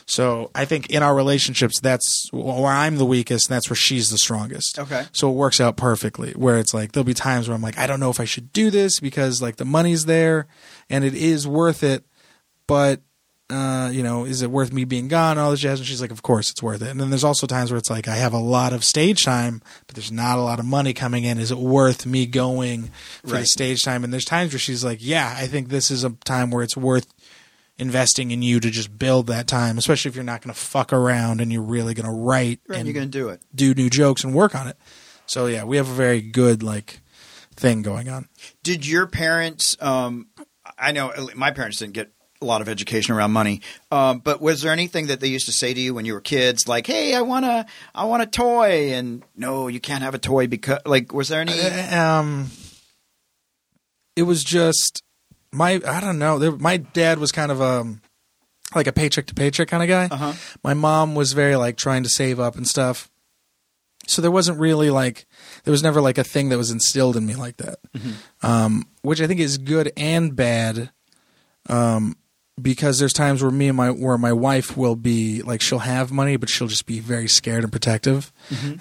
So 0.06 0.50
I 0.54 0.64
think 0.64 0.90
in 0.90 1.02
our 1.02 1.14
relationships, 1.14 1.80
that's 1.80 2.28
where 2.32 2.72
I'm 2.72 2.96
the 2.96 3.06
weakest, 3.06 3.48
and 3.48 3.56
that's 3.56 3.68
where 3.68 3.76
she's 3.76 4.10
the 4.10 4.18
strongest. 4.18 4.78
Okay. 4.78 5.04
So 5.12 5.30
it 5.30 5.34
works 5.34 5.60
out 5.60 5.76
perfectly. 5.76 6.32
Where 6.32 6.58
it's 6.58 6.74
like 6.74 6.92
there'll 6.92 7.04
be 7.04 7.14
times 7.14 7.48
where 7.48 7.54
I'm 7.54 7.62
like, 7.62 7.78
I 7.78 7.86
don't 7.86 8.00
know 8.00 8.10
if 8.10 8.20
I 8.20 8.24
should 8.24 8.52
do 8.52 8.70
this 8.70 9.00
because 9.00 9.42
like 9.42 9.56
the 9.56 9.64
money's 9.64 10.04
there 10.04 10.46
and 10.88 11.04
it 11.04 11.14
is 11.14 11.48
worth 11.48 11.82
it, 11.82 12.04
but 12.66 13.00
Uh, 13.54 13.88
you 13.90 14.02
know, 14.02 14.24
is 14.24 14.42
it 14.42 14.50
worth 14.50 14.72
me 14.72 14.84
being 14.84 15.06
gone? 15.06 15.38
All 15.38 15.52
this 15.52 15.60
jazz. 15.60 15.78
And 15.78 15.86
she's 15.86 16.00
like, 16.00 16.10
of 16.10 16.22
course 16.22 16.50
it's 16.50 16.62
worth 16.62 16.82
it. 16.82 16.88
And 16.88 17.00
then 17.00 17.10
there's 17.10 17.22
also 17.22 17.46
times 17.46 17.70
where 17.70 17.78
it's 17.78 17.90
like, 17.90 18.08
I 18.08 18.16
have 18.16 18.32
a 18.32 18.38
lot 18.38 18.72
of 18.72 18.82
stage 18.82 19.24
time, 19.24 19.62
but 19.86 19.94
there's 19.94 20.10
not 20.10 20.38
a 20.38 20.42
lot 20.42 20.58
of 20.58 20.64
money 20.64 20.92
coming 20.92 21.22
in. 21.24 21.38
Is 21.38 21.50
it 21.52 21.58
worth 21.58 22.04
me 22.04 22.26
going 22.26 22.90
for 23.22 23.36
the 23.38 23.46
stage 23.46 23.82
time? 23.84 24.02
And 24.02 24.12
there's 24.12 24.24
times 24.24 24.52
where 24.52 24.58
she's 24.58 24.84
like, 24.84 24.98
yeah, 25.00 25.34
I 25.38 25.46
think 25.46 25.68
this 25.68 25.90
is 25.90 26.02
a 26.02 26.10
time 26.24 26.50
where 26.50 26.64
it's 26.64 26.76
worth 26.76 27.06
investing 27.78 28.30
in 28.30 28.42
you 28.42 28.60
to 28.60 28.70
just 28.70 28.98
build 28.98 29.26
that 29.28 29.46
time, 29.46 29.78
especially 29.78 30.08
if 30.08 30.14
you're 30.14 30.24
not 30.24 30.42
going 30.42 30.52
to 30.52 30.60
fuck 30.60 30.92
around 30.92 31.40
and 31.40 31.52
you're 31.52 31.62
really 31.62 31.94
going 31.94 32.06
to 32.06 32.12
write 32.12 32.60
Right, 32.68 32.78
and 32.78 32.88
you're 32.88 32.94
going 32.94 33.10
to 33.10 33.18
do 33.18 33.28
it. 33.28 33.40
do 33.54 33.74
new 33.74 33.90
jokes 33.90 34.24
and 34.24 34.34
work 34.34 34.54
on 34.54 34.68
it. 34.68 34.76
So 35.26 35.46
yeah, 35.46 35.64
we 35.64 35.76
have 35.76 35.88
a 35.88 35.94
very 35.94 36.20
good 36.20 36.62
like 36.62 37.00
thing 37.56 37.82
going 37.82 38.08
on. 38.08 38.28
Did 38.62 38.86
your 38.86 39.06
parents? 39.06 39.76
Um, 39.80 40.28
I 40.78 40.92
know 40.92 41.12
my 41.34 41.50
parents 41.50 41.78
didn't 41.78 41.94
get 41.94 42.12
a 42.44 42.46
lot 42.46 42.60
of 42.60 42.68
education 42.68 43.14
around 43.14 43.32
money, 43.32 43.60
um, 43.90 44.20
but 44.20 44.40
was 44.40 44.62
there 44.62 44.72
anything 44.72 45.08
that 45.08 45.20
they 45.20 45.28
used 45.28 45.46
to 45.46 45.52
say 45.52 45.74
to 45.74 45.80
you 45.80 45.94
when 45.94 46.04
you 46.04 46.12
were 46.12 46.20
kids, 46.20 46.68
like, 46.68 46.86
"Hey, 46.86 47.14
I 47.14 47.22
want 47.22 47.44
a, 47.44 47.66
I 47.94 48.04
want 48.04 48.22
a 48.22 48.26
toy," 48.26 48.92
and 48.92 49.22
no, 49.36 49.68
you 49.68 49.80
can't 49.80 50.02
have 50.02 50.14
a 50.14 50.18
toy 50.18 50.46
because, 50.46 50.80
like, 50.86 51.12
was 51.12 51.28
there 51.28 51.40
any? 51.40 51.58
Uh, 51.58 52.00
um, 52.00 52.50
it 54.16 54.22
was 54.22 54.44
just 54.44 55.02
my 55.52 55.80
I 55.86 56.00
don't 56.00 56.18
know. 56.18 56.38
There, 56.38 56.52
my 56.52 56.76
dad 56.76 57.18
was 57.18 57.32
kind 57.32 57.50
of 57.50 57.60
um 57.60 58.00
like 58.74 58.86
a 58.86 58.92
paycheck 58.92 59.26
to 59.26 59.34
paycheck 59.34 59.68
kind 59.68 59.82
of 59.82 59.88
guy. 59.88 60.08
Uh 60.14 60.16
huh. 60.16 60.32
My 60.62 60.74
mom 60.74 61.14
was 61.14 61.32
very 61.32 61.56
like 61.56 61.76
trying 61.76 62.02
to 62.02 62.08
save 62.08 62.40
up 62.40 62.56
and 62.56 62.66
stuff. 62.66 63.08
So 64.06 64.20
there 64.20 64.30
wasn't 64.30 64.58
really 64.58 64.90
like 64.90 65.26
there 65.64 65.72
was 65.72 65.82
never 65.82 66.00
like 66.00 66.18
a 66.18 66.24
thing 66.24 66.50
that 66.50 66.58
was 66.58 66.70
instilled 66.70 67.16
in 67.16 67.24
me 67.24 67.36
like 67.36 67.56
that, 67.58 67.78
um, 68.42 68.86
which 69.02 69.20
I 69.20 69.26
think 69.26 69.40
is 69.40 69.56
good 69.56 69.92
and 69.96 70.36
bad, 70.36 70.90
um, 71.70 72.16
because 72.60 72.98
there's 72.98 73.12
times 73.12 73.42
where 73.42 73.50
me 73.50 73.68
and 73.68 73.76
my 73.76 73.90
where 73.90 74.18
my 74.18 74.32
wife 74.32 74.76
will 74.76 74.96
be 74.96 75.42
like 75.42 75.60
she'll 75.60 75.80
have 75.80 76.12
money 76.12 76.36
but 76.36 76.48
she'll 76.48 76.68
just 76.68 76.86
be 76.86 77.00
very 77.00 77.28
scared 77.28 77.64
and 77.64 77.72
protective, 77.72 78.32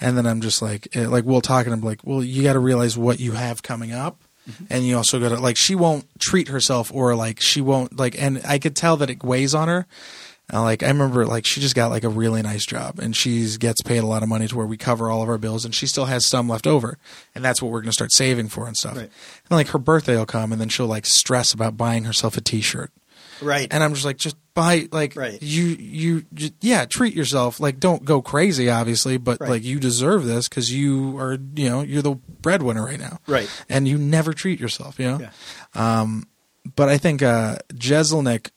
and 0.01 0.17
then 0.17 0.25
I'm 0.25 0.41
just 0.41 0.61
like 0.61 0.87
eh, 0.95 1.07
like 1.07 1.25
we'll 1.25 1.41
talk 1.41 1.65
and 1.65 1.73
I'm 1.73 1.81
like, 1.81 2.01
well, 2.03 2.23
you 2.23 2.43
got 2.43 2.53
to 2.53 2.59
realize 2.59 2.97
what 2.97 3.19
you 3.19 3.31
have 3.33 3.63
coming 3.63 3.91
up. 3.91 4.21
And 4.69 4.85
you 4.85 4.97
also 4.97 5.21
got 5.21 5.29
to 5.29 5.39
like 5.39 5.55
she 5.57 5.73
won't 5.73 6.05
treat 6.19 6.49
herself 6.49 6.91
or 6.93 7.15
like 7.15 7.39
she 7.39 7.61
won't 7.61 7.97
like 7.97 8.21
and 8.21 8.41
I 8.45 8.59
could 8.59 8.75
tell 8.75 8.97
that 8.97 9.09
it 9.09 9.23
weighs 9.23 9.55
on 9.55 9.69
her. 9.69 9.87
Uh, 10.51 10.61
like 10.61 10.83
I 10.83 10.87
remember, 10.87 11.25
like 11.25 11.45
she 11.45 11.61
just 11.61 11.75
got 11.75 11.89
like 11.89 12.03
a 12.03 12.09
really 12.09 12.41
nice 12.41 12.65
job, 12.65 12.99
and 12.99 13.15
she 13.15 13.47
gets 13.57 13.81
paid 13.81 13.99
a 13.99 14.05
lot 14.05 14.23
of 14.23 14.29
money 14.29 14.45
to 14.47 14.57
where 14.57 14.65
we 14.65 14.75
cover 14.75 15.09
all 15.09 15.23
of 15.23 15.29
our 15.29 15.37
bills, 15.37 15.63
and 15.63 15.73
she 15.73 15.87
still 15.87 16.05
has 16.05 16.27
some 16.27 16.49
left 16.49 16.67
over, 16.67 16.97
and 17.33 17.43
that's 17.45 17.61
what 17.61 17.71
we're 17.71 17.79
gonna 17.79 17.93
start 17.93 18.11
saving 18.11 18.49
for 18.49 18.67
and 18.67 18.75
stuff. 18.75 18.97
Right. 18.97 19.09
And 19.49 19.51
like 19.51 19.69
her 19.69 19.79
birthday 19.79 20.17
will 20.17 20.25
come, 20.25 20.51
and 20.51 20.59
then 20.59 20.67
she'll 20.67 20.85
like 20.85 21.05
stress 21.05 21.53
about 21.53 21.77
buying 21.77 22.03
herself 22.03 22.35
a 22.35 22.41
T-shirt, 22.41 22.91
Right. 23.43 23.67
and 23.71 23.83
I'm 23.83 23.93
just 23.93 24.05
like, 24.05 24.17
just 24.17 24.35
buy 24.53 24.87
like 24.91 25.15
Right. 25.15 25.41
you 25.41 25.63
you 25.65 26.25
just, 26.33 26.53
yeah, 26.61 26.85
treat 26.85 27.13
yourself. 27.15 27.59
Like 27.59 27.79
don't 27.79 28.03
go 28.05 28.21
crazy, 28.21 28.69
obviously, 28.69 29.17
but 29.17 29.39
Right. 29.41 29.49
like 29.49 29.63
you 29.63 29.79
deserve 29.79 30.25
this 30.25 30.47
because 30.49 30.71
you 30.71 31.17
are 31.19 31.33
you 31.55 31.69
know 31.69 31.81
you're 31.81 32.01
the 32.01 32.15
breadwinner 32.41 32.83
right 32.85 32.99
now, 32.99 33.19
right. 33.27 33.49
and 33.69 33.87
you 33.87 33.97
never 33.97 34.33
treat 34.33 34.59
yourself, 34.59 34.99
you 34.99 35.05
know. 35.07 35.19
Yeah. 35.19 35.29
Um, 36.01 36.27
but 36.75 36.87
I 36.89 36.97
think 36.97 37.21
uh, 37.21 37.57
Jeselnik 37.73 38.49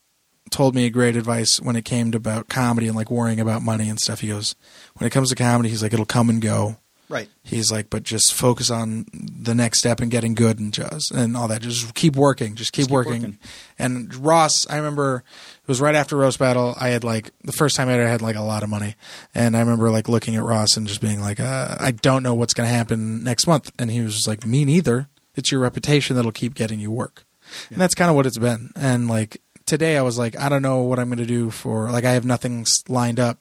told 0.50 0.74
me 0.76 0.86
a 0.86 0.90
great 0.90 1.16
advice 1.16 1.60
when 1.60 1.74
it 1.74 1.84
came 1.84 2.12
to 2.12 2.16
about 2.18 2.48
comedy 2.48 2.86
and 2.86 2.94
like 2.96 3.10
worrying 3.10 3.40
about 3.40 3.62
money 3.62 3.88
and 3.88 3.98
stuff. 3.98 4.20
He 4.20 4.28
goes, 4.28 4.54
when 4.94 5.06
it 5.06 5.10
comes 5.10 5.30
to 5.30 5.34
comedy, 5.34 5.70
he's 5.70 5.82
like, 5.82 5.92
it'll 5.92 6.06
come 6.06 6.30
and 6.30 6.40
go. 6.40 6.76
Right. 7.08 7.28
He's 7.44 7.70
like, 7.70 7.88
but 7.88 8.02
just 8.02 8.34
focus 8.34 8.68
on 8.70 9.06
the 9.12 9.54
next 9.54 9.78
step 9.78 10.00
and 10.00 10.10
getting 10.10 10.34
good 10.34 10.58
and 10.58 10.72
just 10.74 11.12
and 11.12 11.36
all 11.36 11.46
that. 11.48 11.62
Just 11.62 11.94
keep 11.94 12.16
working. 12.16 12.56
Just 12.56 12.72
keep, 12.72 12.80
Just 12.82 12.88
keep 12.88 12.94
working. 12.94 13.12
working. 13.22 13.38
And 13.78 14.12
Ross, 14.16 14.66
I 14.68 14.76
remember 14.76 15.22
it 15.62 15.68
was 15.68 15.80
right 15.80 15.94
after 15.94 16.16
roast 16.16 16.38
battle. 16.40 16.74
I 16.80 16.88
had 16.88 17.04
like 17.04 17.30
the 17.44 17.52
first 17.52 17.76
time 17.76 17.88
I 17.88 17.92
ever 17.92 18.08
had 18.08 18.22
like 18.22 18.34
a 18.34 18.42
lot 18.42 18.64
of 18.64 18.68
money, 18.68 18.96
and 19.34 19.56
I 19.56 19.60
remember 19.60 19.90
like 19.90 20.08
looking 20.08 20.34
at 20.34 20.42
Ross 20.42 20.76
and 20.76 20.86
just 20.88 21.00
being 21.00 21.20
like, 21.20 21.38
uh, 21.38 21.76
I 21.78 21.92
don't 21.92 22.24
know 22.24 22.34
what's 22.34 22.54
going 22.54 22.68
to 22.68 22.74
happen 22.74 23.22
next 23.22 23.46
month. 23.46 23.70
And 23.78 23.90
he 23.90 24.00
was 24.00 24.14
just 24.14 24.28
like, 24.28 24.44
me 24.44 24.64
neither. 24.64 25.08
It's 25.36 25.52
your 25.52 25.60
reputation 25.60 26.16
that'll 26.16 26.32
keep 26.32 26.54
getting 26.54 26.80
you 26.80 26.90
work, 26.90 27.24
and 27.70 27.78
that's 27.78 27.94
kind 27.94 28.08
of 28.10 28.16
what 28.16 28.26
it's 28.26 28.38
been. 28.38 28.70
And 28.74 29.06
like 29.06 29.40
today, 29.66 29.96
I 29.96 30.02
was 30.02 30.18
like, 30.18 30.36
I 30.40 30.48
don't 30.48 30.62
know 30.62 30.82
what 30.82 30.98
I'm 30.98 31.08
going 31.08 31.18
to 31.18 31.26
do 31.26 31.50
for 31.50 31.90
like 31.90 32.04
I 32.04 32.12
have 32.12 32.24
nothing 32.24 32.66
lined 32.88 33.20
up 33.20 33.38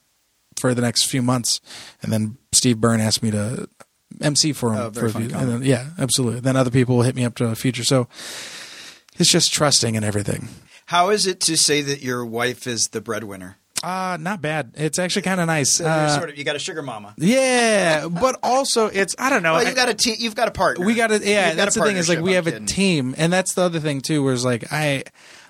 for 0.58 0.74
the 0.74 0.82
next 0.82 1.04
few 1.06 1.22
months. 1.22 1.60
And 2.02 2.12
then 2.12 2.38
Steve 2.66 2.80
Byrne 2.80 3.00
asked 3.00 3.22
me 3.22 3.30
to 3.30 3.68
MC 4.20 4.52
for 4.52 4.72
him 4.72 4.78
Oh, 4.80 4.90
for 4.90 5.06
a 5.06 5.10
few, 5.12 5.28
then, 5.28 5.62
yeah, 5.62 5.90
absolutely. 6.00 6.40
Then 6.40 6.56
other 6.56 6.70
people 6.72 6.96
will 6.96 7.04
hit 7.04 7.14
me 7.14 7.24
up 7.24 7.36
to 7.36 7.46
the 7.46 7.54
future. 7.54 7.84
So 7.84 8.08
it's 9.18 9.30
just 9.30 9.52
trusting 9.52 9.94
and 9.96 10.04
everything. 10.04 10.48
How 10.86 11.10
is 11.10 11.28
it 11.28 11.38
to 11.42 11.56
say 11.56 11.80
that 11.82 12.02
your 12.02 12.26
wife 12.26 12.66
is 12.66 12.88
the 12.90 13.00
breadwinner? 13.00 13.58
Uh, 13.84 14.16
not 14.20 14.42
bad. 14.42 14.72
It's 14.74 14.98
actually 14.98 15.22
kind 15.22 15.40
of 15.40 15.46
nice. 15.46 15.76
So 15.76 15.84
Uh, 15.86 16.08
sort 16.16 16.30
of 16.30 16.36
you 16.38 16.42
got 16.42 16.56
a 16.56 16.58
sugar 16.58 16.82
mama. 16.82 17.14
yeah, 17.18 18.08
but 18.08 18.36
also 18.42 18.86
it's 18.86 19.14
I 19.16 19.30
don't 19.30 19.44
know. 19.44 19.52
Well, 19.52 19.68
you 19.68 19.72
got 19.74 19.88
a 19.88 19.94
te- 19.94 20.16
you've 20.18 20.34
got 20.34 20.48
a 20.48 20.50
partner. 20.50 20.84
we 20.84 20.94
got 20.94 21.08
to 21.08 21.20
yeah. 21.24 21.50
Got 21.50 21.56
That's 21.56 21.76
a 21.76 21.80
the 21.80 21.84
thing 21.86 21.96
is 21.98 22.08
like 22.08 22.18
we 22.20 22.36
I'm 22.36 22.44
have 22.44 22.52
a 22.52 22.60
team, 22.66 23.14
and 23.16 23.32
that's 23.32 23.54
the 23.54 23.62
other 23.62 23.78
thing 23.78 24.00
too. 24.00 24.24
Whereas 24.24 24.44
like 24.44 24.72
I, 24.72 25.04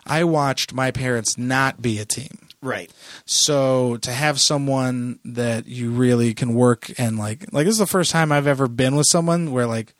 I 0.05 0.24
watched 0.24 0.74
my 0.74 0.90
parents 0.90 1.38
not 1.38 1.81
be 1.81 1.98
a 1.98 2.05
team. 2.05 2.40
Right. 2.66 2.90
So 3.24 3.96
to 3.98 4.11
have 4.12 4.40
someone 4.40 5.18
that 5.24 5.66
you 5.66 5.90
really 5.90 6.35
can 6.35 6.55
work 6.55 6.90
and 6.98 7.18
like 7.18 7.52
like 7.52 7.64
this 7.66 7.72
is 7.74 7.79
the 7.79 7.87
first 7.87 8.11
time 8.11 8.33
I've 8.33 8.46
ever 8.46 8.68
been 8.68 8.96
with 8.96 9.07
someone 9.11 9.52
where 9.52 9.66
like 9.66 9.94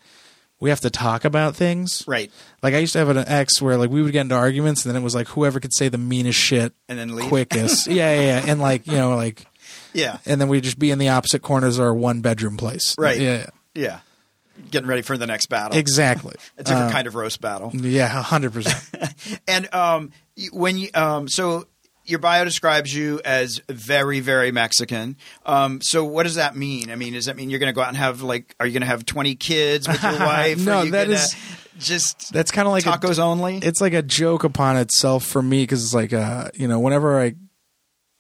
we 0.59 0.71
have 0.71 0.81
to 0.81 0.91
talk 0.91 1.25
about 1.25 1.55
things. 1.55 2.03
Right. 2.07 2.31
Like 2.63 2.75
I 2.75 2.79
used 2.79 2.95
to 2.95 2.99
have 2.99 3.09
an 3.11 3.19
ex 3.27 3.61
where 3.61 3.77
like 3.77 3.91
we 3.91 4.03
would 4.03 4.13
get 4.13 4.23
into 4.23 4.35
arguments 4.35 4.85
and 4.85 4.95
then 4.95 5.01
it 5.01 5.05
was 5.05 5.15
like 5.15 5.29
whoever 5.29 5.61
could 5.61 5.75
say 5.75 5.89
the 5.89 5.99
meanest 5.99 6.39
shit 6.39 6.73
And 6.89 6.99
then 6.99 7.15
leave. 7.15 7.29
quickest. 7.29 7.87
yeah, 7.89 8.15
yeah, 8.15 8.21
yeah. 8.21 8.45
And 8.47 8.61
like, 8.61 8.87
you 8.87 8.95
know, 8.95 9.17
like 9.17 9.47
Yeah. 9.93 10.19
and 10.27 10.41
then 10.41 10.49
we'd 10.49 10.65
just 10.65 10.79
be 10.79 10.91
in 10.91 10.99
the 10.99 11.11
opposite 11.11 11.43
corners 11.43 11.79
of 11.79 11.85
our 11.85 11.95
one 11.95 12.21
bedroom 12.23 12.57
place. 12.57 12.95
Right. 12.99 13.21
Yeah. 13.21 13.47
Yeah. 13.75 14.01
Getting 14.71 14.89
ready 14.89 15.03
for 15.03 15.19
the 15.19 15.27
next 15.27 15.47
battle. 15.51 15.77
Exactly. 15.77 16.35
A 16.57 16.63
different 16.65 16.89
Uh, 16.89 16.93
kind 16.93 17.07
of 17.07 17.15
roast 17.15 17.43
battle. 17.43 17.71
Yeah, 17.75 18.09
hundred 18.09 18.55
percent. 18.55 18.83
And 19.47 19.73
um, 19.75 20.13
when 20.53 20.79
you 20.79 20.89
um, 20.95 21.29
so 21.29 21.67
your 22.09 22.19
bio 22.19 22.45
describes 22.45 22.95
you 22.95 23.21
as 23.25 23.61
very, 23.69 24.21
very 24.21 24.53
Mexican. 24.53 25.17
Um, 25.45 25.81
so 25.83 26.05
what 26.05 26.23
does 26.25 26.37
that 26.37 26.57
mean? 26.57 26.91
I 26.91 26.97
mean, 26.97 27.13
does 27.15 27.27
that 27.27 27.37
mean 27.37 27.51
you're 27.51 27.59
going 27.59 27.73
to 27.73 27.75
go 27.75 27.83
out 27.83 27.89
and 27.89 27.97
have 27.97 28.23
like, 28.23 28.55
are 28.61 28.67
you 28.67 28.73
going 28.73 28.83
to 28.83 28.87
have 28.87 29.05
20 29.07 29.35
kids 29.37 29.89
with 29.89 30.03
your 30.03 30.13
wife? 30.19 30.59
No, 30.65 30.79
Are 30.79 30.85
you 30.85 30.91
that 30.93 31.09
just 31.79 32.33
That's 32.33 32.51
kind 32.51 32.67
of 32.67 32.73
like 32.73 32.87
a- 32.87 32.91
tacos 32.91 33.19
only. 33.19 33.59
it's 33.59 33.81
like 33.81 33.93
a 33.93 34.03
joke 34.03 34.45
upon 34.45 34.77
itself 34.79 35.25
for 35.27 35.43
me 35.43 35.63
because 35.65 35.85
it's 35.85 35.93
like 35.93 36.13
uh 36.15 36.49
you 36.55 36.67
know 36.69 36.81
whenever 36.81 37.21
I 37.21 37.35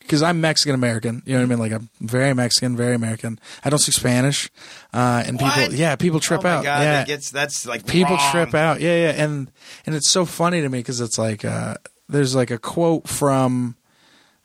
because 0.00 0.22
I'm 0.22 0.42
Mexican 0.42 0.74
American 0.74 1.22
you 1.24 1.32
know 1.32 1.38
what 1.40 1.46
I 1.46 1.48
mean 1.48 1.58
like 1.58 1.72
I'm 1.72 1.88
very 2.00 2.34
Mexican 2.34 2.76
very 2.76 2.94
American 2.94 3.40
I 3.64 3.70
don't 3.70 3.78
speak 3.78 3.94
Spanish 3.94 4.50
uh 4.92 5.24
and 5.26 5.40
What? 5.40 5.54
people 5.54 5.74
yeah 5.74 5.96
people 5.96 6.20
trip 6.20 6.40
oh 6.40 6.42
my 6.42 6.50
out 6.50 6.64
God, 6.64 6.80
yeah 6.82 6.92
that 6.92 7.06
gets 7.06 7.30
that's 7.30 7.64
like 7.66 7.86
people 7.86 8.16
wrong. 8.16 8.30
trip 8.30 8.54
out 8.54 8.82
yeah 8.82 9.06
yeah 9.06 9.24
and 9.24 9.50
and 9.86 9.94
it's 9.94 10.10
so 10.10 10.26
funny 10.26 10.60
to 10.60 10.68
me 10.68 10.80
because 10.80 11.00
it's 11.00 11.18
like 11.18 11.42
uh 11.46 11.76
there's 12.08 12.34
like 12.34 12.50
a 12.50 12.58
quote 12.58 13.08
from 13.08 13.76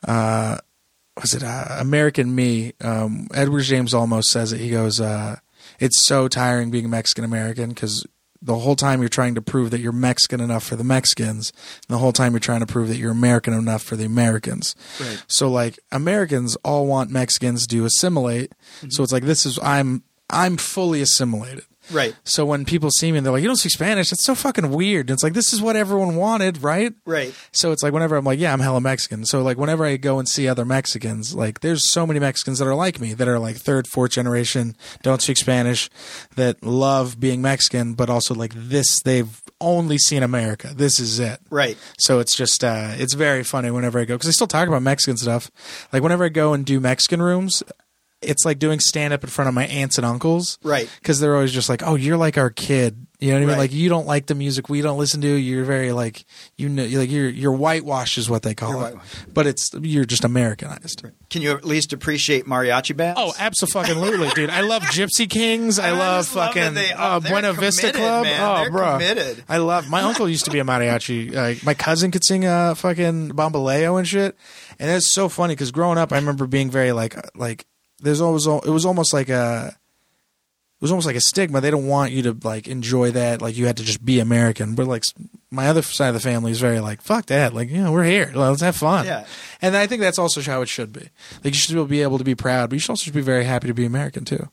uh 0.08 0.58
was 1.20 1.34
it 1.34 1.44
uh, 1.44 1.78
American 1.80 2.34
Me 2.34 2.74
um 2.82 3.28
Edward 3.34 3.62
James 3.62 3.94
Olmos 3.94 4.26
says 4.26 4.54
it 4.54 4.60
he 4.60 4.70
goes 4.70 5.00
uh 5.00 5.38
it's 5.80 6.06
so 6.08 6.28
tiring 6.28 6.72
being 6.72 6.90
Mexican 6.90 7.24
American 7.24 7.70
because 7.70 8.06
the 8.42 8.56
whole 8.56 8.76
time 8.76 9.02
you're 9.02 9.10
trying 9.10 9.36
to 9.36 9.42
prove 9.42 9.70
that 9.72 9.80
you're 9.80 9.92
Mexican 9.92 10.42
enough 10.42 10.64
for 10.64 10.76
the 10.76 10.84
Mexicans, 10.84 11.52
and 11.88 11.96
the 11.96 12.00
whole 12.00 12.12
time 12.12 12.34
you're 12.34 12.40
trying 12.40 12.62
to 12.62 12.66
prove 12.66 12.88
that 12.88 12.98
you're 12.98 13.12
American 13.12 13.54
enough 13.54 13.84
for 13.84 13.96
the 13.96 14.06
Americans. 14.06 14.76
Right. 15.00 15.24
So 15.28 15.50
like 15.50 15.80
Americans 15.92 16.56
all 16.64 16.88
want 16.88 17.12
Mexicans 17.12 17.68
to 17.68 17.86
assimilate. 17.86 18.54
So 18.90 19.04
it's 19.04 19.12
like 19.12 19.24
this 19.24 19.46
is 19.46 19.60
I'm 19.62 20.04
I'm 20.30 20.58
fully 20.58 21.02
assimilated. 21.02 21.66
Right. 21.92 22.16
So 22.24 22.46
when 22.46 22.66
people 22.66 22.90
see 22.92 23.12
me 23.12 23.18
and 23.18 23.26
they're 23.26 23.34
like, 23.34 23.42
"You 23.42 23.48
don't 23.48 23.56
speak 23.56 23.72
Spanish," 23.72 24.10
that's 24.10 24.24
so 24.24 24.36
fucking 24.36 24.72
weird. 24.72 25.10
And 25.10 25.16
it's 25.16 25.24
like 25.24 25.34
this 25.34 25.54
is 25.54 25.62
what 25.62 25.76
everyone 25.76 26.16
wanted, 26.16 26.62
right? 26.62 26.94
Right. 27.06 27.34
So 27.52 27.72
it's 27.72 27.84
like 27.84 27.94
whenever 27.94 28.16
I'm 28.16 28.26
like, 28.26 28.40
yeah, 28.40 28.54
I'm 28.54 28.60
hella 28.60 28.82
Mexican. 28.82 29.26
So 29.26 29.42
like 29.42 29.58
whenever 29.58 29.86
I 29.86 29.98
go 29.98 30.20
and 30.20 30.28
see 30.28 30.48
other 30.48 30.66
Mexicans, 30.66 31.34
like 31.34 31.62
there's 31.62 31.92
so 31.92 32.06
many 32.06 32.20
Mexicans 32.20 32.60
that 32.60 32.68
are 32.68 32.76
like 32.76 33.00
me 33.00 33.14
that 33.14 33.28
are 33.28 33.40
like 33.40 33.58
third, 33.58 33.88
fourth 33.88 34.12
generation, 34.12 34.76
don't 35.02 35.22
speak 35.22 35.38
Spanish, 35.38 35.90
that 36.36 36.64
love 36.64 37.20
being 37.20 37.42
Mexican, 37.42 37.94
but 37.94 38.10
also 38.10 38.34
like 38.36 38.54
this, 38.56 39.02
they've 39.02 39.42
only 39.60 39.98
seen 39.98 40.24
America. 40.24 40.72
This 40.76 41.00
is 41.00 41.20
it. 41.20 41.40
Right. 41.50 41.78
So 42.00 42.20
it's 42.20 42.36
just 42.36 42.64
uh, 42.64 42.92
it's 42.94 43.14
very 43.14 43.44
funny 43.44 43.72
whenever 43.72 44.00
I 44.00 44.06
go 44.06 44.16
because 44.16 44.28
I 44.28 44.32
still 44.32 44.48
talk 44.48 44.68
about 44.68 44.82
Mexican 44.82 45.18
stuff. 45.18 45.50
Like 45.92 46.04
whenever 46.04 46.26
I 46.26 46.30
go 46.30 46.54
and 46.54 46.66
do 46.66 46.80
Mexican 46.80 47.22
rooms, 47.22 47.64
it's 48.22 48.46
like 48.46 48.60
doing 48.60 48.80
stand 48.80 49.14
up 49.14 49.24
in 49.24 49.30
front 49.30 49.48
of 49.50 49.54
my 49.54 49.66
aunts 49.68 49.98
and 49.98 50.06
uncles. 50.06 50.60
Right. 50.64 50.90
Because 51.00 51.20
they're 51.20 51.36
always 51.36 51.52
just 51.52 51.70
like, 51.70 51.82
oh, 51.84 51.96
you're 51.96 52.18
like 52.18 52.38
our 52.38 52.50
kid. 52.50 53.08
You 53.20 53.28
know 53.30 53.34
what 53.36 53.38
I 53.38 53.40
mean? 53.42 53.50
Right. 53.50 53.58
Like 53.60 53.74
you 53.74 53.88
don't 53.88 54.08
like 54.08 54.26
the 54.26 54.34
music 54.34 54.68
we 54.68 54.82
don't 54.82 54.98
listen 54.98 55.22
to. 55.22 55.28
You're 55.28 55.64
very 55.64 55.92
like 55.92 56.26
you 56.58 56.70
know 56.70 56.82
you're 56.82 57.02
like 57.02 57.12
you're 57.12 57.30
you're 57.30 57.52
whitewashed 57.52 58.18
is 58.18 58.28
what 58.32 58.42
they 58.42 58.56
call 58.56 58.72
You're 58.72 58.88
it. 58.90 58.96
But 59.32 59.46
it's 59.46 59.70
you're 59.80 60.06
just 60.06 60.24
Americanized. 60.24 61.06
Can 61.30 61.44
you 61.44 61.52
at 61.52 61.64
least 61.64 61.94
appreciate 61.94 62.46
mariachi 62.48 62.98
bands? 62.98 63.20
Oh, 63.22 63.32
absolutely, 63.38 64.30
dude! 64.30 64.50
I 64.50 64.62
love 64.62 64.82
Gipsy 64.82 65.30
Kings. 65.30 65.78
I, 65.78 65.90
I 65.90 65.92
love 65.92 66.28
fucking 66.30 66.74
they- 66.74 66.94
uh, 66.94 67.20
Buena 67.20 67.54
Vista 67.54 67.92
Club. 67.92 68.24
man. 68.24 68.42
Oh, 68.42 68.62
They're 68.64 68.72
bro, 68.72 68.92
committed. 68.94 69.44
I 69.48 69.58
love. 69.58 69.88
My 69.88 70.02
uncle 70.02 70.28
used 70.28 70.46
to 70.46 70.52
be 70.52 70.58
a 70.58 70.64
mariachi. 70.64 71.32
Like 71.32 71.64
my 71.64 71.76
cousin 71.76 72.10
could 72.10 72.26
sing 72.26 72.46
uh, 72.46 72.74
fucking 72.74 73.30
Bamboleo 73.34 74.00
and 74.00 74.08
shit, 74.08 74.36
and 74.80 74.90
it's 74.90 75.12
so 75.12 75.30
funny 75.30 75.54
because 75.54 75.70
growing 75.72 76.00
up, 76.00 76.12
I 76.12 76.16
remember 76.16 76.48
being 76.48 76.72
very 76.72 76.92
like 76.92 77.16
like. 77.38 77.68
There's 78.02 78.22
always 78.22 78.46
it 78.48 78.66
was 78.72 78.86
almost 78.86 79.14
like 79.14 79.30
a. 79.30 79.76
It 80.80 80.82
was 80.86 80.92
almost 80.92 81.06
like 81.06 81.16
a 81.16 81.22
stigma. 81.22 81.62
They 81.62 81.70
don't 81.70 81.86
want 81.88 82.12
you 82.12 82.24
to 82.24 82.38
like 82.44 82.68
enjoy 82.68 83.12
that. 83.12 83.40
Like 83.40 83.56
you 83.56 83.68
had 83.68 83.78
to 83.78 83.84
just 83.84 84.04
be 84.04 84.20
American. 84.20 84.74
But 84.74 84.88
like 84.88 85.04
my 85.52 85.68
other 85.68 85.84
side 85.84 86.08
of 86.08 86.16
the 86.16 86.20
family 86.20 86.52
is 86.52 86.60
very 86.60 86.80
like 86.80 87.04
fuck 87.04 87.28
that. 87.28 87.54
Like 87.54 87.70
you 87.70 87.84
know 87.84 87.92
we're 87.92 88.04
here. 88.04 88.32
Let's 88.34 88.62
have 88.62 88.76
fun. 88.76 89.06
Yeah. 89.06 89.26
And 89.62 89.78
I 89.78 89.86
think 89.86 90.02
that's 90.02 90.18
also 90.18 90.42
how 90.42 90.64
it 90.64 90.70
should 90.70 90.92
be. 90.92 91.02
Like 91.44 91.46
you 91.46 91.54
should 91.54 91.88
be 91.88 92.02
able 92.02 92.18
to 92.18 92.24
be 92.24 92.34
proud, 92.34 92.72
but 92.72 92.76
you 92.78 92.80
should 92.80 92.90
also 92.90 93.12
be 93.12 93.22
very 93.22 93.44
happy 93.44 93.68
to 93.68 93.76
be 93.76 93.86
American 93.86 94.26
too. 94.26 94.50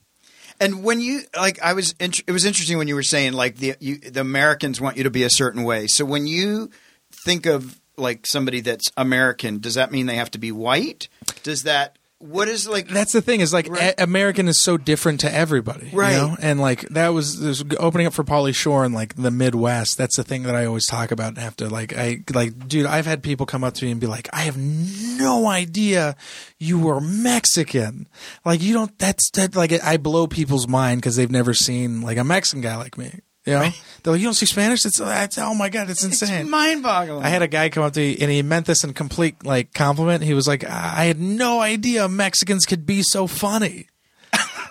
And 0.60 0.82
when 0.84 1.00
you 1.00 1.22
like, 1.36 1.62
I 1.62 1.72
was. 1.72 1.94
int- 2.00 2.24
It 2.26 2.32
was 2.32 2.44
interesting 2.44 2.76
when 2.78 2.88
you 2.88 2.94
were 2.96 3.02
saying 3.04 3.32
like 3.32 3.56
the 3.56 3.76
you, 3.80 3.96
the 3.98 4.20
Americans 4.20 4.80
want 4.82 4.96
you 4.98 5.04
to 5.04 5.10
be 5.10 5.22
a 5.22 5.30
certain 5.30 5.62
way. 5.62 5.86
So 5.86 6.04
when 6.04 6.26
you 6.26 6.70
think 7.10 7.46
of 7.46 7.80
like 7.96 8.26
somebody 8.26 8.60
that's 8.60 8.90
American, 8.96 9.60
does 9.60 9.74
that 9.74 9.92
mean 9.92 10.06
they 10.06 10.16
have 10.16 10.30
to 10.32 10.38
be 10.38 10.52
white? 10.52 11.08
Does 11.42 11.62
that 11.62 11.97
what 12.20 12.48
is 12.48 12.68
like? 12.68 12.88
That's 12.88 13.12
the 13.12 13.22
thing 13.22 13.40
is 13.40 13.52
like 13.52 13.68
Right. 13.68 13.94
a- 13.96 14.02
American 14.02 14.48
is 14.48 14.60
so 14.62 14.76
different 14.76 15.20
to 15.20 15.32
everybody, 15.32 15.90
Right. 15.92 16.12
You 16.12 16.18
know? 16.18 16.36
And 16.40 16.58
like 16.60 16.80
that 16.88 17.08
was 17.08 17.62
opening 17.78 18.06
up 18.08 18.12
for 18.12 18.24
Pauly 18.24 18.54
Shore 18.54 18.84
in 18.84 18.92
like 18.92 19.14
the 19.14 19.30
Midwest. 19.30 19.96
That's 19.98 20.16
the 20.16 20.24
thing 20.24 20.42
that 20.42 20.54
I 20.56 20.64
always 20.66 20.86
talk 20.86 21.10
about 21.12 21.28
and 21.28 21.38
have 21.38 21.56
to 21.56 21.68
like 21.68 21.96
I 21.96 22.18
like 22.34 22.66
dude. 22.68 22.86
I've 22.86 23.06
had 23.06 23.22
people 23.22 23.46
come 23.46 23.62
up 23.62 23.74
to 23.74 23.84
me 23.84 23.92
and 23.92 24.00
be 24.00 24.06
like, 24.08 24.28
I 24.32 24.42
have 24.42 24.56
no 24.56 25.46
idea 25.46 26.16
you 26.58 26.78
were 26.80 27.00
Mexican. 27.00 28.08
Like 28.44 28.62
you 28.62 28.74
don't. 28.74 28.98
That's 28.98 29.30
that 29.32 29.54
like 29.54 29.72
I 29.84 29.96
blow 29.96 30.26
people's 30.26 30.66
mind 30.66 31.00
because 31.00 31.16
they've 31.16 31.30
never 31.30 31.54
seen 31.54 32.02
like 32.02 32.18
a 32.18 32.24
Mexican 32.24 32.62
guy 32.62 32.76
like 32.76 32.98
me. 32.98 33.20
You 33.48 33.54
know, 33.54 33.70
they're 34.02 34.12
like, 34.12 34.20
you 34.20 34.26
don't 34.26 34.34
speak 34.34 34.48
Spanish. 34.48 34.84
It's, 34.84 34.98
that's 34.98 35.38
oh 35.38 35.54
my 35.54 35.68
god, 35.68 35.90
it's 35.90 36.04
insane. 36.04 36.42
It's 36.42 36.50
mind-boggling. 36.50 37.24
I 37.24 37.28
had 37.28 37.42
a 37.42 37.48
guy 37.48 37.68
come 37.68 37.82
up 37.82 37.92
to 37.94 38.00
me 38.00 38.16
and 38.20 38.30
he 38.30 38.42
meant 38.42 38.66
this 38.66 38.84
in 38.84 38.94
complete 38.94 39.44
like 39.44 39.72
compliment. 39.74 40.22
He 40.24 40.34
was 40.34 40.46
like, 40.46 40.64
"I 40.64 41.04
had 41.04 41.18
no 41.20 41.60
idea 41.60 42.08
Mexicans 42.08 42.64
could 42.64 42.86
be 42.86 43.02
so 43.02 43.26
funny." 43.26 43.86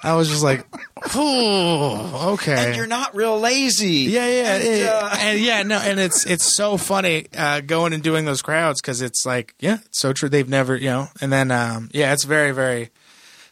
I 0.04 0.14
was 0.16 0.30
just 0.30 0.44
like, 0.44 0.66
"Oh, 1.16 2.34
okay." 2.34 2.68
and 2.68 2.76
you're 2.76 2.88
not 2.88 3.16
real 3.16 3.40
lazy. 3.40 4.04
yeah, 4.10 4.28
yeah, 4.28 4.56
And, 4.56 4.64
yeah, 4.64 4.90
uh, 4.92 5.18
and 5.20 5.40
yeah, 5.40 5.64
no, 5.64 5.80
and 5.80 6.00
it's 6.00 6.26
it's 6.26 6.56
so 6.56 6.78
funny 6.78 7.28
uh, 7.36 7.62
going 7.62 7.94
and 7.94 8.04
doing 8.04 8.26
those 8.26 8.42
crowds 8.42 8.82
because 8.82 9.02
it's 9.02 9.26
like, 9.26 9.56
yeah, 9.60 9.80
it's 9.86 10.00
so 10.00 10.14
true. 10.14 10.30
They've 10.30 10.48
never, 10.48 10.76
you 10.76 10.90
know, 10.90 11.08
and 11.22 11.32
then 11.34 11.52
um, 11.52 11.90
yeah, 11.94 12.14
it's 12.14 12.24
very, 12.24 12.52
very, 12.52 12.90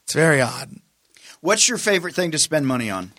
it's 0.04 0.14
very 0.14 0.42
odd. 0.42 0.72
What's 1.42 1.68
your 1.68 1.78
favorite 1.78 2.16
thing 2.16 2.32
to 2.32 2.40
spend 2.40 2.68
money 2.68 2.90
on? 2.90 3.12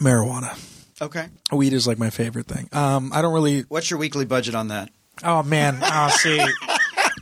Marijuana, 0.00 0.58
Okay. 1.00 1.26
weed 1.52 1.72
is 1.72 1.86
like 1.86 1.98
my 1.98 2.10
favorite 2.10 2.46
thing. 2.46 2.68
Um, 2.72 3.12
I 3.12 3.22
don't 3.22 3.32
really. 3.34 3.60
What's 3.68 3.90
your 3.90 3.98
weekly 3.98 4.24
budget 4.24 4.54
on 4.54 4.68
that? 4.68 4.90
Oh 5.22 5.42
man, 5.42 5.78
oh 5.82 6.08
see. 6.18 6.44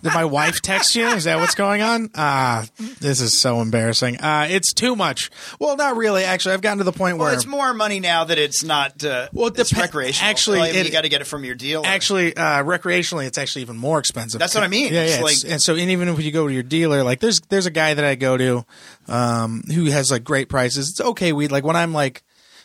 Did 0.03 0.15
my 0.15 0.25
wife 0.25 0.61
text 0.61 0.97
you? 0.97 1.07
Is 1.07 1.25
that 1.25 1.39
what's 1.39 1.55
going 1.55 1.81
on? 1.81 2.11
Ah, 2.17 2.67
this 2.99 3.21
is 3.21 3.39
so 3.41 3.61
embarrassing. 3.61 4.17
Uh, 4.21 4.49
it's 4.51 4.73
too 4.73 4.97
much. 4.97 5.31
Well, 5.61 5.77
not 5.77 5.97
really. 5.97 6.25
Actually, 6.25 6.55
I've 6.55 6.61
gotten 6.61 6.79
to 6.79 6.85
the 6.85 6.91
point 6.91 7.19
Well, 7.19 7.27
where 7.29 7.35
it's 7.35 7.47
more 7.47 7.73
money 7.73 8.01
now 8.01 8.25
that 8.25 8.37
it's 8.37 8.65
not. 8.65 9.05
Uh, 9.05 9.29
Well, 9.33 9.47
it 9.47 9.59
it's 9.61 9.73
depen- 9.73 9.83
recreational. 9.83 10.29
actually, 10.31 10.59
Well, 10.59 10.67
I 10.69 10.73
mean, 10.73 10.81
it- 10.81 10.87
you 10.87 10.93
got 10.93 11.03
to 11.03 11.09
get 11.09 11.21
it 11.21 11.27
from 11.29 11.45
your 11.45 11.55
dealer. 11.55 11.87
actually 11.87 12.37
uh, 12.37 12.65
recreationally, 12.65 13.27
it's 13.27 13.39
actually 13.39 13.63
even 13.63 13.77
more 13.77 14.01
expensive. 14.01 14.41
That's 14.41 14.57
what 14.57 14.65
I 14.65 14.69
mean. 14.69 14.93
Yeah, 14.93 15.03
It's 15.03 15.17
yeah. 15.19 15.23
like- 15.23 15.53
and 15.53 15.63
so, 15.63 15.77
and 15.77 15.89
even 15.91 16.09
if 16.09 16.21
you 16.21 16.33
go 16.33 16.49
to 16.49 16.53
your 16.53 16.65
dealer, 16.65 17.05
like 17.05 17.21
there's 17.21 17.41
there's 17.43 17.67
a 17.67 17.71
guy 17.71 17.95
that 17.95 18.05
I 18.05 18.17
go 18.17 18.37
to 18.37 18.65
um, 19.07 19.63
who 19.73 19.85
has 19.85 20.11
like 20.11 20.25
great 20.25 20.49
prices. 20.49 20.89
It's 20.91 21.01
okay 21.01 21.33
weed. 21.33 21.53
Like 21.53 21.63
when 21.65 21.77
I'm 21.77 21.93
like, 21.93 22.25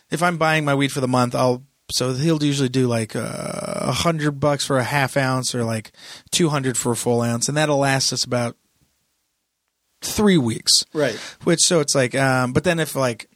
if 0.09 0.23
I'm 0.23 0.37
buying 0.37 0.65
my 0.65 0.75
weed 0.75 0.91
for 0.91 1.01
the 1.01 1.07
month, 1.07 1.35
I'll 1.35 1.63
so 1.89 2.13
he'll 2.13 2.43
usually 2.43 2.69
do 2.69 2.87
like 2.87 3.15
uh, 3.15 3.21
a 3.23 3.91
hundred 3.93 4.39
bucks 4.39 4.65
for 4.65 4.77
a 4.77 4.83
half 4.83 5.15
ounce 5.15 5.55
or 5.55 5.63
like 5.63 5.91
two 6.31 6.49
hundred 6.49 6.77
for 6.77 6.91
a 6.91 6.95
full 6.95 7.21
ounce, 7.21 7.47
and 7.47 7.55
that'll 7.57 7.77
last 7.77 8.11
us 8.11 8.23
about 8.23 8.57
three 10.01 10.37
weeks. 10.37 10.71
right. 10.93 11.15
Which 11.43 11.59
so 11.61 11.79
it's 11.79 11.95
like, 11.95 12.15
um, 12.15 12.53
but 12.53 12.63
then 12.63 12.79
if 12.79 12.95
like 12.95 13.29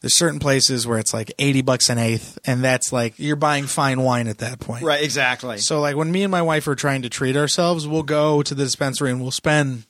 there's 0.00 0.16
certain 0.16 0.40
places 0.40 0.86
where 0.86 0.98
it's 0.98 1.12
like 1.14 1.32
eighty 1.38 1.62
bucks 1.62 1.88
an 1.90 1.98
eighth, 1.98 2.38
and 2.46 2.64
that's 2.64 2.92
like 2.92 3.18
you're 3.18 3.36
buying 3.36 3.66
fine 3.66 4.00
wine 4.00 4.26
at 4.26 4.38
that 4.38 4.58
point. 4.58 4.84
Right. 4.84 5.02
Exactly. 5.02 5.58
So 5.58 5.80
like 5.80 5.94
when 5.96 6.10
me 6.10 6.22
and 6.22 6.30
my 6.30 6.42
wife 6.42 6.66
are 6.68 6.74
trying 6.74 7.02
to 7.02 7.10
treat 7.10 7.36
ourselves, 7.36 7.86
we'll 7.86 8.02
go 8.02 8.42
to 8.42 8.54
the 8.54 8.64
dispensary 8.64 9.10
and 9.10 9.20
we'll 9.20 9.30
spend 9.30 9.84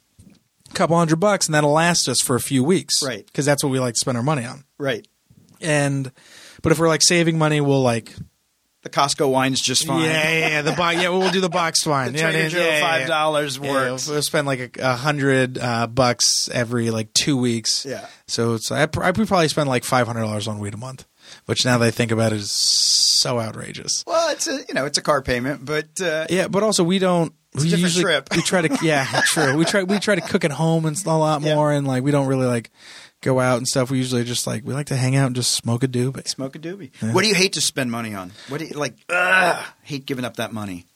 a 0.71 0.75
couple 0.75 0.97
hundred 0.97 1.17
bucks, 1.17 1.47
and 1.47 1.55
that'll 1.55 1.73
last 1.73 2.09
us 2.09 2.21
for 2.21 2.35
a 2.37 2.41
few 2.41 2.65
weeks. 2.65 3.03
Right. 3.03 3.25
Because 3.25 3.47
that's 3.47 3.63
what 3.63 3.71
we 3.71 3.79
like 3.79 3.95
to 3.95 4.01
spend 4.01 4.17
our 4.17 4.23
money 4.25 4.45
on. 4.45 4.65
right. 4.79 5.07
And 5.63 6.11
but 6.63 6.73
if 6.73 6.79
we're 6.79 6.89
like 6.89 7.03
saving 7.03 7.39
money, 7.39 7.61
we'll 7.61 7.83
like 7.83 8.13
The 8.83 8.91
Costco 8.91 9.31
wine's 9.31 9.61
just 9.61 9.87
fine. 9.87 10.03
yeah 10.03 10.31
yeah 10.31 10.49
yeah 10.49 10.63
the 10.63 10.73
box 10.73 10.97
yeah 11.01 11.09
we'll 11.09 11.31
do 11.31 11.41
the 11.41 11.49
box 11.49 11.87
wine 11.87 12.13
The 12.13 12.19
yeah, 12.19 12.25
Trader 12.31 12.39
yeah, 12.43 12.49
Joe 12.49 12.65
yeah, 12.69 12.81
five 12.81 13.07
dollars 13.09 13.59
Yeah, 13.59 13.71
works. 13.71 14.09
we'll 14.09 14.23
spend 14.23 14.47
like 14.47 14.79
a, 14.79 14.83
a 14.83 14.95
hundred 14.95 15.59
uh, 15.59 15.87
bucks 15.87 16.49
every 16.53 16.91
like 16.91 17.13
two 17.15 17.37
weeks. 17.37 17.85
Yeah. 17.87 18.07
So 18.27 18.55
it's 18.55 18.71
I, 18.73 18.87
pr- 18.87 19.05
I 19.05 19.13
probably 19.13 19.49
spend 19.49 19.69
like 19.69 19.85
five 19.85 20.07
hundred 20.07 20.23
dollars 20.23 20.49
on 20.49 20.59
weed 20.59 20.75
a 20.75 20.79
month, 20.79 21.07
which 21.47 21.65
now 21.65 21.79
that 21.79 21.87
I 21.87 21.91
think 21.91 22.11
about 22.11 22.33
it 22.33 22.37
is 22.37 22.51
so 22.53 23.39
outrageous. 23.39 24.03
Well, 24.07 24.31
it's 24.33 24.49
a 24.49 24.65
you 24.69 24.75
know 24.75 24.85
it's 24.87 24.99
a 24.99 25.03
car 25.03 25.23
payment, 25.23 25.65
but 25.65 26.01
uh, 26.01 26.27
Yeah, 26.31 26.49
but 26.49 26.63
also 26.63 26.83
we 26.83 26.99
don't. 26.99 27.33
we 27.55 27.69
usually 27.69 28.03
trip. 28.03 28.29
we 28.35 28.43
try 28.43 28.67
to 28.67 28.79
yeah 28.85 29.05
true. 29.27 29.57
We 29.57 29.65
try 29.65 29.83
we 29.85 29.99
try 30.01 30.15
to 30.17 30.21
cook 30.23 30.45
at 30.45 30.51
home 30.51 30.87
and 30.87 30.97
a 31.07 31.11
lot 31.17 31.43
more, 31.43 31.71
and 31.73 31.87
like 31.87 32.03
we 32.03 32.11
don't 32.11 32.27
really 32.27 32.47
like 32.47 32.71
go 33.23 33.41
out 33.41 33.57
and 33.57 33.67
stuff. 33.67 33.91
We 33.91 33.99
usually 33.99 34.25
just 34.25 34.47
like 34.47 34.65
we 34.65 34.75
like 34.75 34.87
to 34.87 34.97
hang 34.97 35.17
out 35.17 35.27
and 35.29 35.37
just 35.37 35.53
smoke 35.53 35.83
a 35.83 35.89
doobie. 35.89 36.29
smoke 36.29 36.55
a 36.55 36.59
doobie. 36.59 36.91
What 37.13 37.23
do 37.23 37.29
you 37.29 37.35
hate 37.35 37.55
to 37.55 37.61
spend 37.61 37.91
money 37.91 38.15
on? 38.15 38.33
What 38.49 38.59
do 38.59 38.67
you 38.67 38.75
like? 38.75 38.97
Ugh, 39.09 39.65
hate 39.83 40.05
giving 40.05 40.25
up 40.25 40.37
that 40.37 40.53
money. 40.53 40.87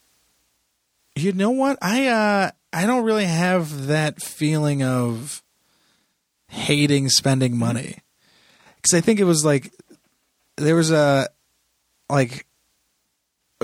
You 1.15 1.33
know 1.33 1.51
what? 1.51 1.79
I 1.81 2.09
uh 2.09 2.51
I 2.73 2.87
don't 2.87 3.05
really 3.05 3.25
have 3.25 3.87
that 3.87 4.21
feeling 4.21 4.83
of 4.83 5.43
hating 6.49 7.09
spending 7.09 7.57
money 7.57 7.99
because 8.77 8.93
I 8.93 9.01
think 9.01 9.19
it 9.19 9.25
was 9.25 9.45
like 9.45 9.73
there 10.57 10.75
was 10.75 10.91
a 10.91 11.29
like 12.11 12.47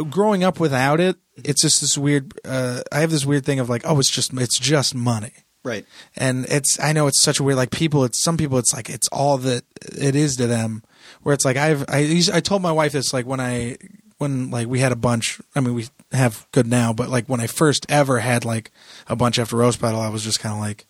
growing 0.08 0.44
up 0.44 0.58
without 0.58 1.00
it. 1.00 1.16
It's 1.36 1.62
just 1.62 1.80
this 1.80 1.96
weird. 1.96 2.32
Uh, 2.44 2.82
I 2.90 3.00
have 3.00 3.10
this 3.10 3.24
weird 3.24 3.44
thing 3.44 3.60
of 3.60 3.68
like, 3.68 3.82
oh, 3.84 3.98
it's 3.98 4.10
just 4.10 4.32
it's 4.34 4.58
just 4.58 4.94
money. 4.94 5.32
Right. 5.64 5.86
and 6.16 6.44
it's 6.46 6.78
I 6.80 6.92
know 6.92 7.06
it's 7.06 7.22
such 7.22 7.38
a 7.38 7.42
weird 7.44 7.56
like 7.56 7.70
people 7.70 8.04
it's 8.04 8.22
some 8.22 8.36
people 8.36 8.58
it's 8.58 8.74
like 8.74 8.90
it's 8.90 9.08
all 9.08 9.38
that 9.38 9.62
it 9.80 10.16
is 10.16 10.36
to 10.36 10.46
them 10.46 10.82
where 11.22 11.32
it's 11.32 11.44
like 11.44 11.56
I've 11.56 11.84
I 11.88 12.22
I 12.32 12.40
told 12.40 12.62
my 12.62 12.72
wife 12.72 12.92
this 12.92 13.12
like 13.12 13.26
when 13.26 13.38
I 13.40 13.76
when 14.18 14.50
like 14.50 14.66
we 14.66 14.80
had 14.80 14.92
a 14.92 14.96
bunch 14.96 15.40
I 15.54 15.60
mean 15.60 15.74
we 15.74 15.86
have 16.12 16.46
good 16.52 16.66
now 16.66 16.92
but 16.92 17.08
like 17.08 17.26
when 17.28 17.40
I 17.40 17.46
first 17.46 17.86
ever 17.88 18.18
had 18.18 18.44
like 18.44 18.70
a 19.08 19.16
bunch 19.16 19.38
after 19.38 19.56
roast 19.56 19.80
battle 19.80 20.00
I 20.00 20.08
was 20.08 20.24
just 20.24 20.40
kind 20.40 20.52
of 20.54 20.60
like 20.60 20.84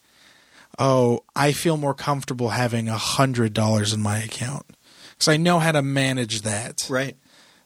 oh 0.79 1.23
I 1.37 1.53
feel 1.53 1.77
more 1.77 1.95
comfortable 1.95 2.51
having 2.51 2.89
a 2.89 2.97
hundred 2.97 3.53
dollars 3.53 3.93
in 3.93 4.01
my 4.01 4.19
account 4.19 4.67
because 5.11 5.29
I 5.29 5.37
know 5.37 5.59
how 5.59 5.73
to 5.73 5.83
manage 5.83 6.43
that 6.43 6.87
Right. 6.89 7.17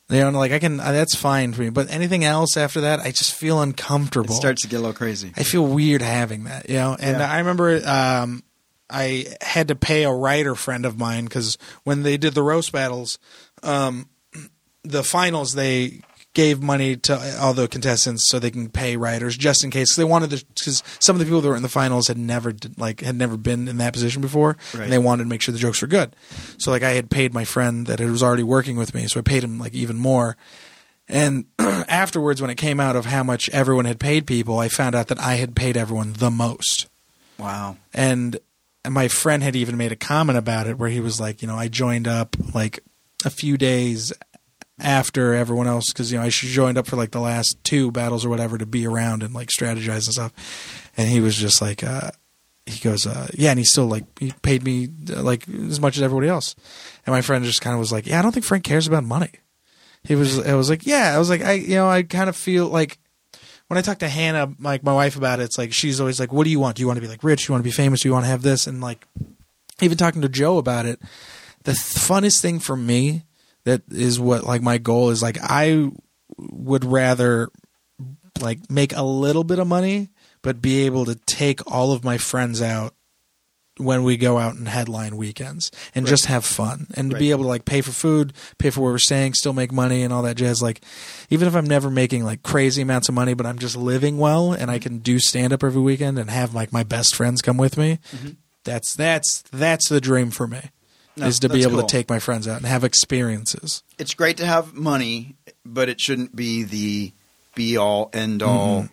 You 0.09 0.21
know 0.21 0.31
like 0.31 0.53
I 0.53 0.59
can 0.59 0.79
uh, 0.81 0.93
that's 0.93 1.15
fine 1.17 1.53
for 1.53 1.63
me 1.63 1.71
but 1.71 1.91
anything 1.91 2.25
else 2.25 2.57
after 2.57 2.83
that 2.83 3.01
I 3.01 3.11
just 3.11 3.35
feel 3.35 3.61
uncomfortable. 3.61 4.35
It 4.35 4.39
starts 4.39 4.63
to 4.63 4.69
get 4.69 4.77
a 4.77 4.81
little 4.81 4.95
crazy. 4.95 5.33
I 5.37 5.43
feel 5.43 5.67
weird 5.67 6.03
having 6.03 6.45
that, 6.45 6.69
you 6.69 6.77
know. 6.77 6.97
And 6.99 7.19
Yeah. 7.19 7.31
I 7.31 7.39
remember 7.39 7.81
um, 7.87 8.43
I 8.89 9.27
had 9.41 9.69
to 9.69 9.75
pay 9.75 10.05
a 10.05 10.13
writer 10.13 10.55
friend 10.55 10.87
of 10.87 10.97
mine 10.99 11.25
because 11.25 11.59
when 11.85 12.03
they 12.05 12.17
did 12.17 12.35
the 12.35 12.43
roast 12.43 12.71
battles, 12.73 13.19
um, 13.63 14.09
the 14.85 15.03
finals 15.03 15.55
they 15.55 16.03
gave 16.37 16.63
money 16.63 16.95
to 16.97 17.39
all 17.41 17.53
the 17.55 17.67
contestants 17.67 18.29
so 18.29 18.39
they 18.39 18.51
can 18.51 18.69
pay 18.69 18.97
writers 18.97 19.37
just 19.37 19.65
in 19.65 19.71
case 19.71 19.97
they 19.97 20.05
wanted 20.05 20.31
to 20.31 20.45
because 20.55 20.83
some 21.01 21.17
of 21.17 21.21
the 21.21 21.25
people 21.25 21.41
that 21.41 21.49
were 21.49 21.57
in 21.57 21.63
the 21.63 21.69
finals 21.69 22.07
had 22.09 22.19
never 22.19 22.55
like 22.77 23.01
had 23.01 23.17
never 23.17 23.37
been 23.37 23.67
in 23.67 23.79
that 23.79 23.93
position 23.93 24.21
before 24.23 24.57
Right. 24.75 24.85
and 24.85 24.93
they 24.93 24.99
wanted 24.99 25.25
to 25.25 25.29
make 25.29 25.41
sure 25.43 25.53
the 25.53 25.59
jokes 25.59 25.81
were 25.83 25.89
good 25.89 26.15
so 26.59 26.71
like 26.71 26.83
i 26.83 26.91
had 26.91 27.11
paid 27.11 27.35
my 27.35 27.45
friend 27.45 27.87
that 27.87 28.01
it 28.01 28.11
was 28.11 28.23
already 28.23 28.43
working 28.43 28.77
with 28.77 28.95
me 28.95 29.07
so 29.09 29.19
i 29.19 29.23
paid 29.23 29.43
him 29.43 29.59
like 29.59 29.75
even 29.75 29.97
more 29.97 30.37
and 31.09 31.45
afterwards, 31.59 32.41
when 32.43 32.51
it 32.51 32.57
came 32.57 32.81
out 32.81 32.97
of 32.97 33.07
how 33.07 33.23
much 33.23 33.49
everyone 33.51 33.85
had 33.85 34.01
paid 34.01 34.27
people, 34.27 34.59
I 34.59 34.69
found 34.69 34.97
out 34.97 35.07
that 35.07 35.21
I 35.21 35.35
had 35.37 35.55
paid 35.55 35.77
everyone 35.77 36.15
the 36.15 36.33
most. 36.33 36.89
Wow. 37.39 37.77
And 37.95 38.41
and 38.85 38.93
my 38.93 39.07
friend 39.07 39.41
had 39.43 39.55
even 39.55 39.77
made 39.77 39.93
a 39.93 39.97
comment 39.97 40.37
about 40.37 40.67
it 40.67 40.79
where 40.79 40.89
he 40.91 40.99
was 40.99 41.21
like, 41.21 41.43
you 41.43 41.49
know, 41.49 41.55
I 41.57 41.69
joined 41.69 42.09
up 42.09 42.35
like 42.55 42.81
a 43.25 43.31
few 43.31 43.57
days 43.57 44.13
after 44.79 45.35
everyone 45.35 45.67
else 45.67 45.93
because 45.93 46.13
you 46.13 46.19
know 46.19 46.25
I 46.25 46.29
joined 46.29 46.79
up 46.79 46.87
for 46.87 46.97
like 46.97 47.11
the 47.11 47.21
last 47.21 47.57
two 47.65 47.91
battles 47.91 48.25
or 48.25 48.29
whatever 48.29 48.59
to 48.59 48.67
be 48.67 48.87
around 48.87 49.23
and 49.23 49.35
like 49.35 49.49
strategize 49.49 50.07
and 50.07 50.13
stuff. 50.13 50.91
And 50.97 51.09
he 51.09 51.21
was 51.21 51.37
just 51.37 51.63
like, 51.63 51.83
uh, 51.83 52.11
he 52.67 52.81
goes, 52.81 53.07
uh, 53.07 53.29
yeah, 53.35 53.51
and 53.51 53.59
he 53.59 53.65
still 53.65 53.87
like 53.87 54.05
he 54.19 54.33
paid 54.43 54.65
me 54.65 54.89
uh, 55.11 55.23
like 55.23 55.49
as 55.49 55.81
much 55.81 55.97
as 55.97 56.03
everybody 56.03 56.29
else. 56.29 56.55
And 57.07 57.15
my 57.15 57.23
friend 57.23 57.45
just 57.45 57.63
kind 57.63 57.75
of 57.75 57.81
was 57.81 57.93
like, 57.93 58.07
yeah, 58.07 58.19
I 58.19 58.23
don't 58.23 58.33
think 58.33 58.45
Frank 58.45 58.65
cares 58.65 58.87
about 58.87 59.05
money. 59.05 59.31
He 60.05 60.15
was, 60.15 60.39
I 60.47 60.55
was 60.55 60.71
like, 60.71 60.87
yeah, 60.87 61.15
I 61.15 61.19
was 61.19 61.31
like, 61.31 61.43
I, 61.43 61.53
you 61.53 61.75
know, 61.75 61.89
I 61.89 62.03
kind 62.05 62.29
of 62.29 62.37
feel 62.37 62.69
like 62.69 62.99
when 63.69 63.79
I 63.79 63.83
talk 63.83 63.99
to 63.99 64.09
Hannah, 64.09 64.55
like 64.61 64.85
my 64.85 64.95
wife 64.95 65.17
about 65.17 65.41
it, 65.41 65.45
it's 65.45 65.59
like 65.59 65.73
she's 65.73 66.01
always 66.01 66.21
like, 66.21 66.33
what 66.33 66.45
do 66.45 66.51
you 66.51 66.61
want? 66.61 66.77
Do 66.77 66.83
you 66.83 66.87
want 66.87 66.99
to 66.99 67.01
be 67.01 67.09
like 67.09 67.25
rich? 67.25 67.47
Do 67.47 67.51
you 67.51 67.55
want 67.55 67.65
to 67.65 67.69
be 67.69 67.73
famous? 67.73 68.03
Do 68.03 68.09
you 68.09 68.13
want 68.13 68.25
to 68.25 68.31
have 68.31 68.43
this? 68.43 68.67
And 68.67 68.81
like, 68.81 69.07
even 69.81 69.99
talking 69.99 70.23
to 70.23 70.29
Joe 70.29 70.59
about 70.59 70.87
it, 70.87 71.01
the 71.65 71.73
funnest 71.73 72.41
thing 72.41 72.61
for 72.61 72.77
me 72.77 73.26
that 73.67 73.83
is 73.91 74.19
what 74.19 74.45
like 74.45 74.63
my 74.63 74.79
goal 74.79 75.11
is 75.11 75.23
like 75.23 75.37
I 75.43 75.91
would 76.39 76.85
rather 76.85 77.51
like 78.41 78.71
make 78.71 78.97
a 78.97 79.03
little 79.03 79.45
bit 79.45 79.59
of 79.59 79.67
money 79.67 80.09
but 80.43 80.63
be 80.63 80.87
able 80.87 81.05
to 81.05 81.17
take 81.27 81.61
all 81.71 81.93
of 81.93 82.05
my 82.05 82.17
friends 82.17 82.63
out 82.63 82.95
when 83.79 84.05
we 84.05 84.17
go 84.17 84.39
out 84.39 84.55
and 84.55 84.69
headline 84.69 85.17
weekends 85.17 85.71
and 85.95 86.05
Right. 86.05 86.11
just 86.11 86.27
have 86.27 86.45
fun 86.45 86.87
and 86.95 87.11
to 87.11 87.15
Right. 87.15 87.21
be 87.21 87.31
able 87.31 87.43
to 87.43 87.49
like 87.49 87.67
pay 87.67 87.83
for 87.83 87.91
food, 87.93 88.33
pay 88.59 88.71
for 88.71 88.81
where 88.81 88.93
we're 88.93 88.99
staying, 88.99 89.35
still 89.35 89.53
make 89.53 89.71
money 89.73 90.03
and 90.03 90.13
all 90.13 90.23
that 90.23 90.37
jazz. 90.37 90.63
Like 90.63 90.81
even 91.29 91.47
if 91.47 91.55
I'm 91.55 91.67
never 91.67 91.91
making 91.91 92.25
like 92.25 92.43
crazy 92.43 92.81
amounts 92.81 93.09
of 93.11 93.15
money, 93.15 93.35
but 93.35 93.45
I'm 93.45 93.59
just 93.59 93.77
living 93.77 94.17
well 94.17 94.53
and 94.53 94.71
I 94.71 94.77
mm-hmm. 94.79 94.83
can 94.83 94.99
do 95.01 95.19
stand 95.19 95.53
up 95.53 95.63
every 95.63 95.83
weekend 95.83 96.19
and 96.19 96.31
have 96.31 96.55
like 96.55 96.73
my 96.73 96.85
best 96.85 97.15
friends 97.15 97.43
come 97.43 97.59
with 97.59 97.77
me. 97.77 97.99
Mm-hmm. 98.15 98.31
That's 98.65 98.95
that's 98.95 99.43
that's 99.53 99.89
the 99.89 100.01
dream 100.01 100.31
for 100.31 100.47
me. 100.47 100.71
Mm-hmm. 101.17 101.23
No, 101.23 101.27
is 101.29 101.41
to 101.41 101.49
be 101.49 101.63
able 101.63 101.73
cool. 101.79 101.83
to 101.87 101.87
take 101.97 102.11
my 102.11 102.19
friends 102.19 102.47
out 102.47 102.59
and 102.59 102.67
have 102.67 102.85
experiences. 102.85 103.83
It's 103.99 104.13
great 104.15 104.37
to 104.37 104.47
have 104.47 104.75
money, 104.75 105.37
but 105.65 105.89
it 105.89 105.99
shouldn't 106.01 106.37
be 106.37 106.63
the 106.63 107.13
be 107.55 107.77
all 107.79 108.11
end 108.13 108.43
all 108.43 108.89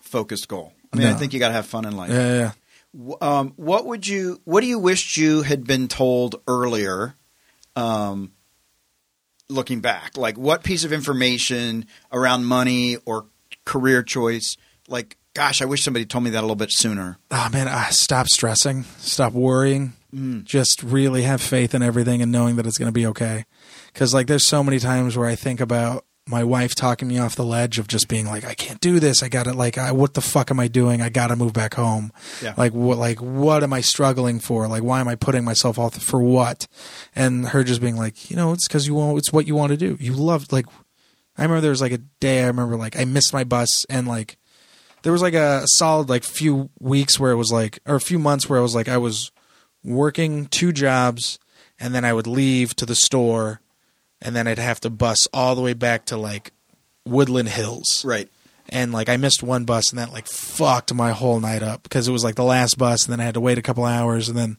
focused 0.00 0.48
goal. 0.48 0.72
I 0.92 0.96
mean, 0.96 1.06
I 1.06 1.10
Mm-hmm. 1.10 1.18
Think 1.18 1.32
you 1.34 1.38
got 1.38 1.48
to 1.48 1.54
have 1.54 1.66
fun 1.66 1.84
in 1.84 1.94
life. 1.96 2.10
Yeah, 2.10 2.52
yeah. 2.98 3.12
Um, 3.20 3.52
what 3.56 3.84
would 3.84 4.06
you? 4.06 4.40
What 4.44 4.62
do 4.62 4.66
you 4.66 4.78
wish 4.78 5.18
you 5.18 5.42
had 5.42 5.66
been 5.66 5.88
told 5.88 6.36
earlier? 6.48 7.14
Um, 7.76 8.32
looking 9.50 9.80
back, 9.80 10.16
like 10.16 10.38
what 10.38 10.64
piece 10.64 10.84
of 10.84 10.92
information 10.92 11.86
around 12.10 12.44
money 12.46 12.96
or 13.04 13.26
career 13.66 14.02
choice? 14.02 14.56
Like, 14.88 15.16
gosh, 15.34 15.60
I 15.60 15.66
wish 15.66 15.84
somebody 15.84 16.06
told 16.06 16.24
me 16.24 16.30
that 16.30 16.40
a 16.40 16.40
little 16.40 16.56
bit 16.56 16.72
sooner. 16.72 17.18
oh 17.30 17.48
man, 17.52 17.68
ah, 17.68 17.88
stop 17.90 18.26
stressing, 18.28 18.84
stop 18.98 19.34
worrying. 19.34 19.92
Mm. 20.14 20.44
Just 20.44 20.82
really 20.82 21.22
have 21.22 21.40
faith 21.42 21.74
in 21.74 21.82
everything 21.82 22.22
and 22.22 22.32
knowing 22.32 22.56
that 22.56 22.66
it's 22.66 22.78
going 22.78 22.88
to 22.88 22.92
be 22.92 23.06
okay. 23.06 23.44
Because 23.92 24.14
like, 24.14 24.26
there's 24.26 24.46
so 24.46 24.62
many 24.62 24.78
times 24.78 25.16
where 25.16 25.28
I 25.28 25.34
think 25.34 25.60
about 25.60 26.04
my 26.28 26.44
wife 26.44 26.74
talking 26.74 27.08
me 27.08 27.18
off 27.18 27.36
the 27.36 27.44
ledge 27.44 27.78
of 27.78 27.88
just 27.88 28.06
being 28.06 28.26
like, 28.26 28.44
I 28.44 28.54
can't 28.54 28.80
do 28.80 29.00
this. 29.00 29.22
I 29.22 29.28
got 29.28 29.44
to 29.44 29.54
like, 29.54 29.78
I, 29.78 29.92
what 29.92 30.14
the 30.14 30.20
fuck 30.20 30.50
am 30.50 30.60
I 30.60 30.68
doing? 30.68 31.00
I 31.00 31.08
got 31.08 31.28
to 31.28 31.36
move 31.36 31.52
back 31.52 31.74
home. 31.74 32.12
Yeah. 32.42 32.54
Like 32.56 32.72
what? 32.74 32.98
Like 32.98 33.20
what 33.20 33.62
am 33.62 33.72
I 33.72 33.80
struggling 33.80 34.38
for? 34.38 34.68
Like 34.68 34.82
why 34.82 35.00
am 35.00 35.08
I 35.08 35.14
putting 35.14 35.44
myself 35.44 35.78
off 35.78 35.96
for 35.96 36.22
what? 36.22 36.66
And 37.16 37.48
her 37.48 37.64
just 37.64 37.80
being 37.80 37.96
like, 37.96 38.30
you 38.30 38.36
know, 38.36 38.52
it's 38.52 38.68
because 38.68 38.86
you 38.86 38.94
want. 38.94 39.18
It's 39.18 39.32
what 39.32 39.46
you 39.46 39.54
want 39.54 39.70
to 39.70 39.76
do. 39.76 39.96
You 39.98 40.12
love 40.12 40.52
like. 40.52 40.66
I 41.36 41.42
remember 41.42 41.60
there 41.60 41.70
was 41.70 41.80
like 41.80 41.92
a 41.92 41.98
day. 41.98 42.42
I 42.42 42.48
remember 42.48 42.76
like 42.76 42.98
I 42.98 43.04
missed 43.04 43.32
my 43.32 43.44
bus 43.44 43.84
and 43.86 44.06
like 44.06 44.36
there 45.02 45.12
was 45.12 45.22
like 45.22 45.34
a 45.34 45.62
solid 45.66 46.08
like 46.08 46.24
few 46.24 46.68
weeks 46.80 47.18
where 47.18 47.30
it 47.30 47.36
was 47.36 47.52
like 47.52 47.78
or 47.86 47.94
a 47.94 48.00
few 48.00 48.18
months 48.18 48.48
where 48.48 48.58
it 48.58 48.62
was 48.62 48.74
like 48.74 48.88
I 48.88 48.98
was 48.98 49.30
working 49.88 50.46
two 50.46 50.72
jobs 50.72 51.38
and 51.80 51.94
then 51.94 52.04
I 52.04 52.12
would 52.12 52.26
leave 52.26 52.74
to 52.76 52.86
the 52.86 52.94
store 52.94 53.60
and 54.20 54.34
then 54.34 54.46
I'd 54.46 54.58
have 54.58 54.80
to 54.80 54.90
bus 54.90 55.26
all 55.32 55.54
the 55.54 55.62
way 55.62 55.74
back 55.74 56.06
to 56.06 56.16
like 56.16 56.52
Woodland 57.04 57.48
Hills. 57.48 58.04
Right. 58.04 58.28
And 58.68 58.92
like 58.92 59.08
I 59.08 59.16
missed 59.16 59.42
one 59.42 59.64
bus 59.64 59.90
and 59.90 59.98
that 59.98 60.12
like 60.12 60.26
fucked 60.26 60.92
my 60.92 61.12
whole 61.12 61.40
night 61.40 61.62
up 61.62 61.82
because 61.82 62.06
it 62.06 62.12
was 62.12 62.24
like 62.24 62.34
the 62.34 62.44
last 62.44 62.76
bus 62.76 63.04
and 63.04 63.12
then 63.12 63.20
I 63.20 63.24
had 63.24 63.34
to 63.34 63.40
wait 63.40 63.58
a 63.58 63.62
couple 63.62 63.84
hours 63.84 64.28
and 64.28 64.36
then 64.36 64.58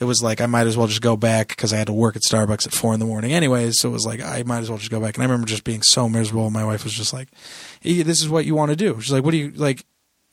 it 0.00 0.04
was 0.04 0.22
like 0.22 0.40
I 0.40 0.46
might 0.46 0.66
as 0.66 0.76
well 0.76 0.86
just 0.86 1.02
go 1.02 1.16
back 1.16 1.48
because 1.48 1.72
I 1.72 1.78
had 1.78 1.86
to 1.88 1.92
work 1.92 2.14
at 2.14 2.22
Starbucks 2.22 2.66
at 2.66 2.72
four 2.72 2.94
in 2.94 3.00
the 3.00 3.06
morning 3.06 3.32
anyways. 3.32 3.80
So 3.80 3.88
it 3.88 3.92
was 3.92 4.06
like 4.06 4.22
I 4.22 4.42
might 4.44 4.60
as 4.60 4.68
well 4.68 4.78
just 4.78 4.90
go 4.90 5.00
back. 5.00 5.16
And 5.16 5.22
I 5.22 5.26
remember 5.26 5.46
just 5.46 5.64
being 5.64 5.82
so 5.82 6.08
miserable. 6.08 6.50
My 6.50 6.64
wife 6.64 6.84
was 6.84 6.92
just 6.92 7.12
like, 7.12 7.28
"Eh, 7.84 8.02
"This 8.04 8.20
is 8.20 8.28
what 8.28 8.44
you 8.44 8.54
want 8.54 8.70
to 8.70 8.76
do." 8.76 9.00
She's 9.00 9.12
like, 9.12 9.24
"What 9.24 9.32
do 9.32 9.38
you 9.38 9.50
like?" 9.50 9.84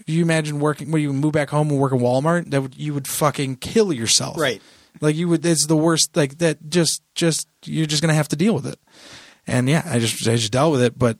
You 0.05 0.21
imagine 0.21 0.59
working? 0.59 0.91
When 0.91 1.01
you 1.01 1.13
move 1.13 1.31
back 1.33 1.49
home 1.49 1.69
and 1.69 1.79
work 1.79 1.93
at 1.93 1.99
Walmart, 1.99 2.49
that 2.51 2.61
would, 2.61 2.75
you 2.77 2.93
would 2.93 3.07
fucking 3.07 3.57
kill 3.57 3.91
yourself. 3.93 4.37
Right. 4.37 4.61
Like 5.01 5.15
you 5.15 5.27
would. 5.29 5.45
It's 5.45 5.67
the 5.67 5.75
worst. 5.77 6.15
Like 6.15 6.37
that. 6.39 6.69
Just, 6.69 7.01
just 7.15 7.47
you're 7.65 7.85
just 7.85 8.01
gonna 8.01 8.13
have 8.13 8.27
to 8.29 8.35
deal 8.35 8.53
with 8.53 8.65
it. 8.67 8.79
And 9.47 9.67
yeah, 9.69 9.83
I 9.85 9.99
just, 9.99 10.27
I 10.27 10.35
just 10.35 10.51
dealt 10.51 10.71
with 10.73 10.81
it. 10.81 10.97
But 10.97 11.17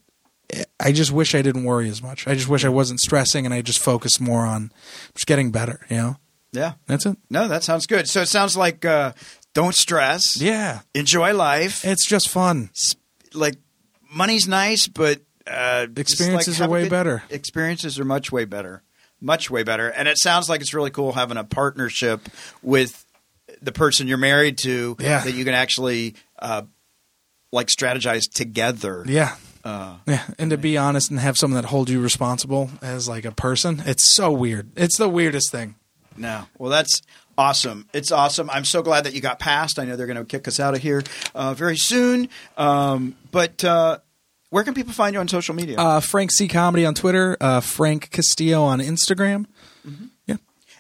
I 0.79 0.91
just 0.91 1.11
wish 1.11 1.35
I 1.35 1.41
didn't 1.41 1.63
worry 1.63 1.89
as 1.89 2.01
much. 2.03 2.27
I 2.27 2.35
just 2.35 2.47
wish 2.47 2.63
I 2.65 2.69
wasn't 2.69 2.99
stressing 2.99 3.45
and 3.45 3.53
I 3.53 3.61
just 3.61 3.79
focused 3.79 4.21
more 4.21 4.45
on 4.45 4.71
just 5.13 5.25
getting 5.27 5.51
better. 5.51 5.85
You 5.89 5.97
know, 5.97 6.15
Yeah. 6.51 6.73
that's 6.85 7.05
it. 7.05 7.17
No, 7.29 7.47
that 7.47 7.63
sounds 7.63 7.85
good. 7.88 8.07
So 8.07 8.21
it 8.21 8.27
sounds 8.27 8.55
like 8.55 8.85
uh, 8.85 9.13
don't 9.53 9.75
stress. 9.75 10.39
Yeah, 10.39 10.81
Enjoy 10.93 11.33
life. 11.33 11.83
it's 11.85 12.05
just 12.07 12.29
fun. 12.29 12.69
like 13.33 13.55
money's 14.13 14.47
nice, 14.47 14.88
but 14.88 15.21
uh, 15.47 15.88
Experiences 15.95 16.60
like, 16.60 16.67
are 16.67 16.71
way 16.71 16.81
good- 16.84 16.89
better. 16.91 17.23
Experiences 17.29 17.99
are 17.99 18.05
much 18.05 18.31
way 18.31 18.45
better, 18.45 18.81
much 19.21 19.49
way 19.49 19.63
better. 19.63 19.89
And 19.89 20.08
it 20.08 20.17
sounds 20.19 20.49
like 20.49 20.62
it's 20.62 20.73
really 20.73 20.91
cool 20.91 21.12
having 21.13 21.38
a 21.38 21.43
partnership 21.43 22.27
with 22.62 23.05
the 23.62 23.71
person 23.71 24.08
you're 24.08 24.17
married 24.17 24.58
to. 24.60 24.95
Yeah. 24.99 25.23
that 25.23 25.34
you 25.34 25.45
can 25.45 25.53
actually 25.53 26.15
uh, 26.39 26.63
like 27.51 27.67
strategize 27.67 28.23
together. 28.34 29.03
Yeah. 29.08 29.36
Uh, 29.63 29.97
Yeah, 30.05 30.23
and 30.38 30.51
to 30.51 30.58
be 30.58 30.77
honest 30.77 31.10
and 31.10 31.19
have 31.19 31.38
someone 31.38 31.60
that 31.60 31.67
holds 31.69 31.89
you 31.91 31.99
responsible 31.99 32.69
as 32.84 33.08
like 33.10 33.25
a 33.25 33.31
person, 33.31 33.81
it's 33.88 34.13
so 34.13 34.31
weird. 34.31 34.69
It's 34.75 34.97
the 34.97 35.10
weirdest 35.10 35.51
thing. 35.51 35.73
no, 36.17 36.45
well, 36.60 36.69
that's 36.69 37.01
awesome. 37.36 37.88
It's 37.91 38.12
awesome. 38.12 38.47
I'm 38.51 38.63
so 38.63 38.84
glad 38.84 39.05
that 39.05 39.13
you 39.13 39.21
got 39.21 39.39
passed. 39.39 39.79
I 39.79 39.86
know 39.86 39.95
they're 39.95 40.05
going 40.05 40.17
to 40.17 40.23
kick 40.25 40.47
us 40.47 40.60
out 40.60 40.75
of 40.75 40.81
here 40.84 41.01
uh, 41.34 41.55
very 41.55 41.77
soon. 41.77 42.29
Um, 42.58 43.15
but 43.31 43.63
uh, 43.63 43.97
where 44.55 44.63
can 44.63 44.73
people 44.73 44.93
find 44.93 45.13
you 45.13 45.19
on 45.19 45.27
social 45.27 45.53
media? 45.53 45.77
Uh, 45.77 45.99
Frank 45.99 46.31
C 46.31 46.47
Comedy 46.47 46.85
on 46.85 46.93
Twitter, 46.93 47.35
uh, 47.41 47.59
Frank 47.59 48.09
Castillo 48.09 48.63
on 48.63 48.79
Instagram. 48.79 49.47
Yeah, 50.25 50.37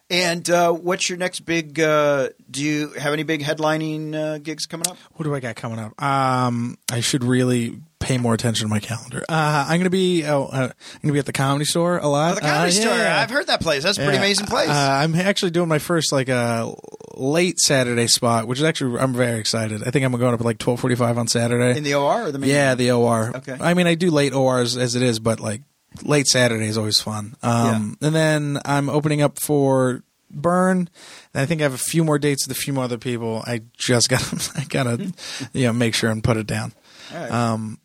And 0.09 0.49
uh, 0.49 0.71
what's 0.71 1.09
your 1.09 1.17
next 1.17 1.41
big? 1.41 1.77
Uh, 1.77 2.29
do 2.49 2.63
you 2.63 2.91
have 2.91 3.11
any 3.11 3.23
big 3.23 3.43
headlining 3.43 4.15
uh, 4.15 4.37
gigs 4.37 4.65
coming 4.65 4.87
up? 4.87 4.95
what 5.15 5.25
do 5.25 5.35
I 5.35 5.41
got 5.41 5.57
coming 5.57 5.77
up? 5.77 6.01
Um, 6.01 6.77
I 6.89 7.01
should 7.01 7.25
really 7.25 7.81
pay 8.05 8.17
more 8.19 8.33
attention 8.35 8.67
to 8.67 8.69
my 8.69 8.79
calendar. 8.79 9.23
Uh, 9.27 9.65
I'm 9.67 9.79
gonna 9.79 9.89
be 9.89 10.23
oh, 10.25 10.43
uh, 10.45 10.69
I'm 10.69 10.99
gonna 11.01 11.13
be 11.13 11.19
at 11.19 11.25
the 11.25 11.33
comedy 11.33 11.65
store 11.65 11.97
a 11.97 12.07
lot. 12.07 12.33
Oh, 12.33 12.35
the 12.35 12.41
comedy 12.41 12.77
Uh, 12.77 12.81
store. 12.81 12.95
yeah. 12.97 13.19
I've 13.19 13.31
heard 13.31 13.47
that 13.47 13.61
place. 13.61 13.81
That's 13.83 13.97
a 13.97 14.01
pretty 14.01 14.17
Yeah. 14.17 14.23
amazing 14.23 14.45
place. 14.45 14.69
Uh, 14.69 14.73
I'm 15.01 15.15
actually 15.15 15.51
doing 15.51 15.67
my 15.67 15.79
first 15.79 16.11
like 16.11 16.29
uh, 16.29 16.71
late 17.15 17.59
Saturday 17.59 18.07
spot, 18.07 18.47
which 18.47 18.59
is 18.59 18.63
actually 18.63 18.99
I'm 18.99 19.13
very 19.13 19.39
excited. 19.39 19.81
I 19.87 19.89
think 19.89 20.05
I'm 20.05 20.11
going 20.11 20.33
up 20.33 20.39
at 20.39 20.45
like 20.45 20.59
12:45 20.59 21.17
on 21.17 21.27
Saturday. 21.27 21.77
in 21.77 21.83
the 21.83 21.95
OR 21.95 22.25
or 22.27 22.31
the 22.31 22.37
main? 22.39 22.49
Yeah, 22.51 22.75
the 22.75 22.91
OR. 22.91 23.31
Okay. 23.37 23.57
I 23.59 23.73
mean, 23.73 23.87
I 23.87 23.95
do 23.95 24.11
late 24.11 24.33
ORs 24.33 24.77
as 24.77 24.95
it 24.95 25.01
is, 25.01 25.17
but 25.19 25.39
like 25.39 25.61
late 26.03 26.27
Saturday 26.27 26.67
is 26.67 26.77
always 26.77 26.99
fun. 26.99 27.35
Um, 27.41 27.97
And 28.01 28.13
then 28.13 28.59
I'm 28.65 28.89
opening 28.89 29.21
up 29.23 29.39
for 29.39 30.03
Burn. 30.29 30.89
And 31.33 31.41
I 31.41 31.45
think 31.45 31.61
I 31.61 31.63
have 31.63 31.73
a 31.73 31.77
few 31.77 32.03
more 32.03 32.19
dates 32.19 32.45
with 32.47 32.55
a 32.57 32.59
few 32.59 32.73
more 32.73 32.83
other 32.83 32.97
people. 32.97 33.41
I 33.47 33.61
just 33.77 34.09
got 34.13 34.19
to 34.21 34.51
I 34.57 34.63
gotta 34.65 35.11
you 35.53 35.65
know 35.67 35.73
make 35.73 35.95
sure 35.95 36.11
and 36.11 36.23
put 36.23 36.37
it 36.37 36.45
down. 36.47 36.73
Right. 37.13 37.31
Um, 37.31 37.79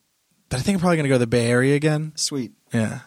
but 0.50 0.58
I 0.58 0.62
think 0.62 0.76
I'm 0.76 0.80
probably 0.80 0.98
gonna 0.98 1.08
go 1.08 1.14
to 1.14 1.18
the 1.20 1.26
Bay 1.26 1.46
Area 1.50 1.74
again. 1.74 2.12
Sweet. 2.16 2.52
Yeah, 2.74 3.00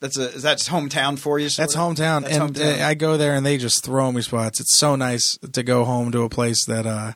That's 0.00 0.16
a. 0.16 0.28
Is 0.34 0.42
that's 0.42 0.68
hometown 0.68 1.18
for 1.18 1.38
you? 1.40 1.48
that's 1.50 1.74
of? 1.74 1.80
hometown, 1.80 2.22
That's 2.22 2.36
and 2.36 2.54
hometown. 2.54 2.80
uh, 2.80 2.86
I 2.86 2.94
go 2.94 3.16
there 3.16 3.34
and 3.34 3.44
they 3.44 3.58
just 3.58 3.84
throw 3.84 4.12
me 4.12 4.22
spots. 4.22 4.60
It's 4.60 4.78
so 4.78 4.94
nice 4.94 5.36
to 5.52 5.62
go 5.64 5.84
home 5.84 6.12
to 6.12 6.22
a 6.22 6.28
place 6.28 6.64
that 6.66 6.86
uh, 6.86 7.12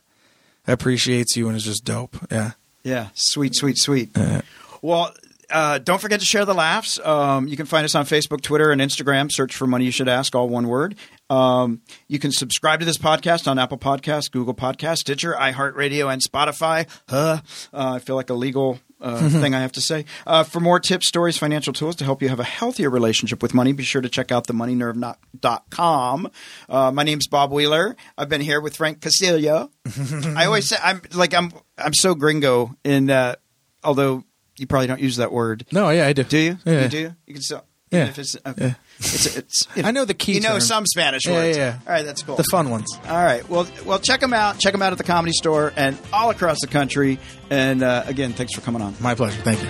appreciates 0.67 1.35
you 1.35 1.47
and 1.47 1.55
is 1.57 1.63
just 1.63 1.83
dope. 1.85 2.17
Yeah. 2.31 2.51
Yeah. 2.83 3.07
Sweet. 3.13 3.55
Sweet. 3.55 3.77
Sweet. 3.77 4.17
Uh, 4.17 4.41
Well. 4.81 5.13
Uh, 5.49 5.77
don't 5.77 6.01
forget 6.01 6.19
to 6.19 6.25
share 6.25 6.45
the 6.45 6.53
laughs. 6.53 6.97
Um, 7.05 7.47
you 7.47 7.55
can 7.55 7.67
find 7.67 7.85
us 7.85 7.93
on 7.93 8.05
Facebook, 8.05 8.41
Twitter, 8.41 8.71
and 8.71 8.81
Instagram. 8.81 9.31
Search 9.31 9.55
for 9.55 9.67
Money 9.67 9.85
You 9.85 9.91
Should 9.91 10.07
Ask, 10.09 10.33
all 10.33 10.49
one 10.49 10.67
word. 10.67 10.95
Um, 11.29 11.81
you 12.07 12.17
can 12.17 12.31
subscribe 12.31 12.79
to 12.79 12.87
this 12.87 12.97
podcast 12.97 13.47
on 13.47 13.59
Apple 13.59 13.77
Podcasts, 13.77 14.31
Google 14.31 14.55
Podcasts, 14.55 14.99
Stitcher, 14.99 15.35
iHeartRadio, 15.37 16.11
and 16.11 16.23
Spotify. 16.23 16.87
Huh. 17.07 17.41
Uh, 17.71 17.91
I 17.95 17.99
feel 17.99 18.15
like 18.15 18.31
a 18.31 18.33
legal 18.33 18.79
uh, 19.03 19.29
thing 19.41 19.53
I 19.53 19.61
have 19.61 19.73
to 19.73 19.81
say. 19.81 20.05
Uh, 20.25 20.43
for 20.43 20.59
more 20.59 20.79
tips, 20.79 21.07
stories, 21.07 21.37
financial 21.37 21.73
tools 21.73 21.95
to 21.97 22.05
help 22.05 22.21
you 22.21 22.29
have 22.29 22.39
a 22.39 22.43
healthier 22.43 22.89
relationship 22.89 23.43
with 23.43 23.53
money, 23.53 23.73
be 23.73 23.83
sure 23.83 24.01
to 24.01 24.09
check 24.09 24.31
out 24.31 24.47
themoneynerve.com. 24.47 26.31
Uh, 26.69 26.91
my 26.91 27.03
name's 27.03 27.27
Bob 27.27 27.51
Wheeler. 27.51 27.95
I've 28.17 28.29
been 28.29 28.41
here 28.41 28.61
with 28.61 28.75
Frank 28.75 29.01
Castillo. 29.01 29.69
I 30.35 30.45
always 30.45 30.67
say 30.69 30.77
I'm 30.81 31.01
like 31.13 31.33
I'm 31.33 31.51
I'm 31.77 31.93
so 31.93 32.15
gringo 32.15 32.75
in 32.83 33.09
uh, 33.09 33.35
although 33.83 34.23
you 34.57 34.67
probably 34.67 34.87
don't 34.87 35.01
use 35.01 35.17
that 35.17 35.31
word. 35.31 35.65
no, 35.71 35.89
yeah, 35.89 36.07
I 36.07 36.13
do. 36.13 36.23
Do 36.23 36.37
you? 36.37 36.57
Yeah. 36.65 36.83
You 36.83 36.89
do? 36.89 37.15
You 37.27 37.33
can 37.33 37.43
still. 37.43 37.65
Yeah. 37.91 38.07
If 38.07 38.17
it's, 38.17 38.35
okay. 38.45 38.65
Yeah. 38.67 38.73
It's, 38.99 39.35
it's, 39.37 39.67
you 39.75 39.83
I 39.83 39.91
know 39.91 40.05
the 40.05 40.13
key 40.13 40.33
You 40.35 40.39
know 40.41 40.51
term. 40.53 40.59
some 40.61 40.85
Spanish 40.85 41.25
Yeah, 41.25 41.33
words. 41.33 41.57
yeah, 41.57 41.63
yeah. 41.63 41.79
All 41.87 41.93
right, 41.93 42.05
that's 42.05 42.21
cool. 42.23 42.35
The 42.35 42.43
fun 42.45 42.69
ones. 42.69 42.87
All 43.07 43.23
right. 43.23 43.47
Well, 43.49 43.67
well, 43.85 43.99
check 43.99 44.19
them 44.21 44.33
out. 44.33 44.59
Check 44.59 44.71
them 44.71 44.81
out 44.81 44.91
at 44.93 44.97
the 44.97 45.03
Comedy 45.03 45.33
Store 45.33 45.73
and 45.75 45.97
all 46.13 46.29
across 46.29 46.59
the 46.61 46.67
country. 46.67 47.19
And 47.49 47.83
uh, 47.83 48.03
again, 48.05 48.33
thanks 48.33 48.53
for 48.55 48.61
coming 48.61 48.81
on. 48.81 48.95
My 49.01 49.15
pleasure. 49.15 49.41
Thank 49.41 49.61
you. 49.61 49.69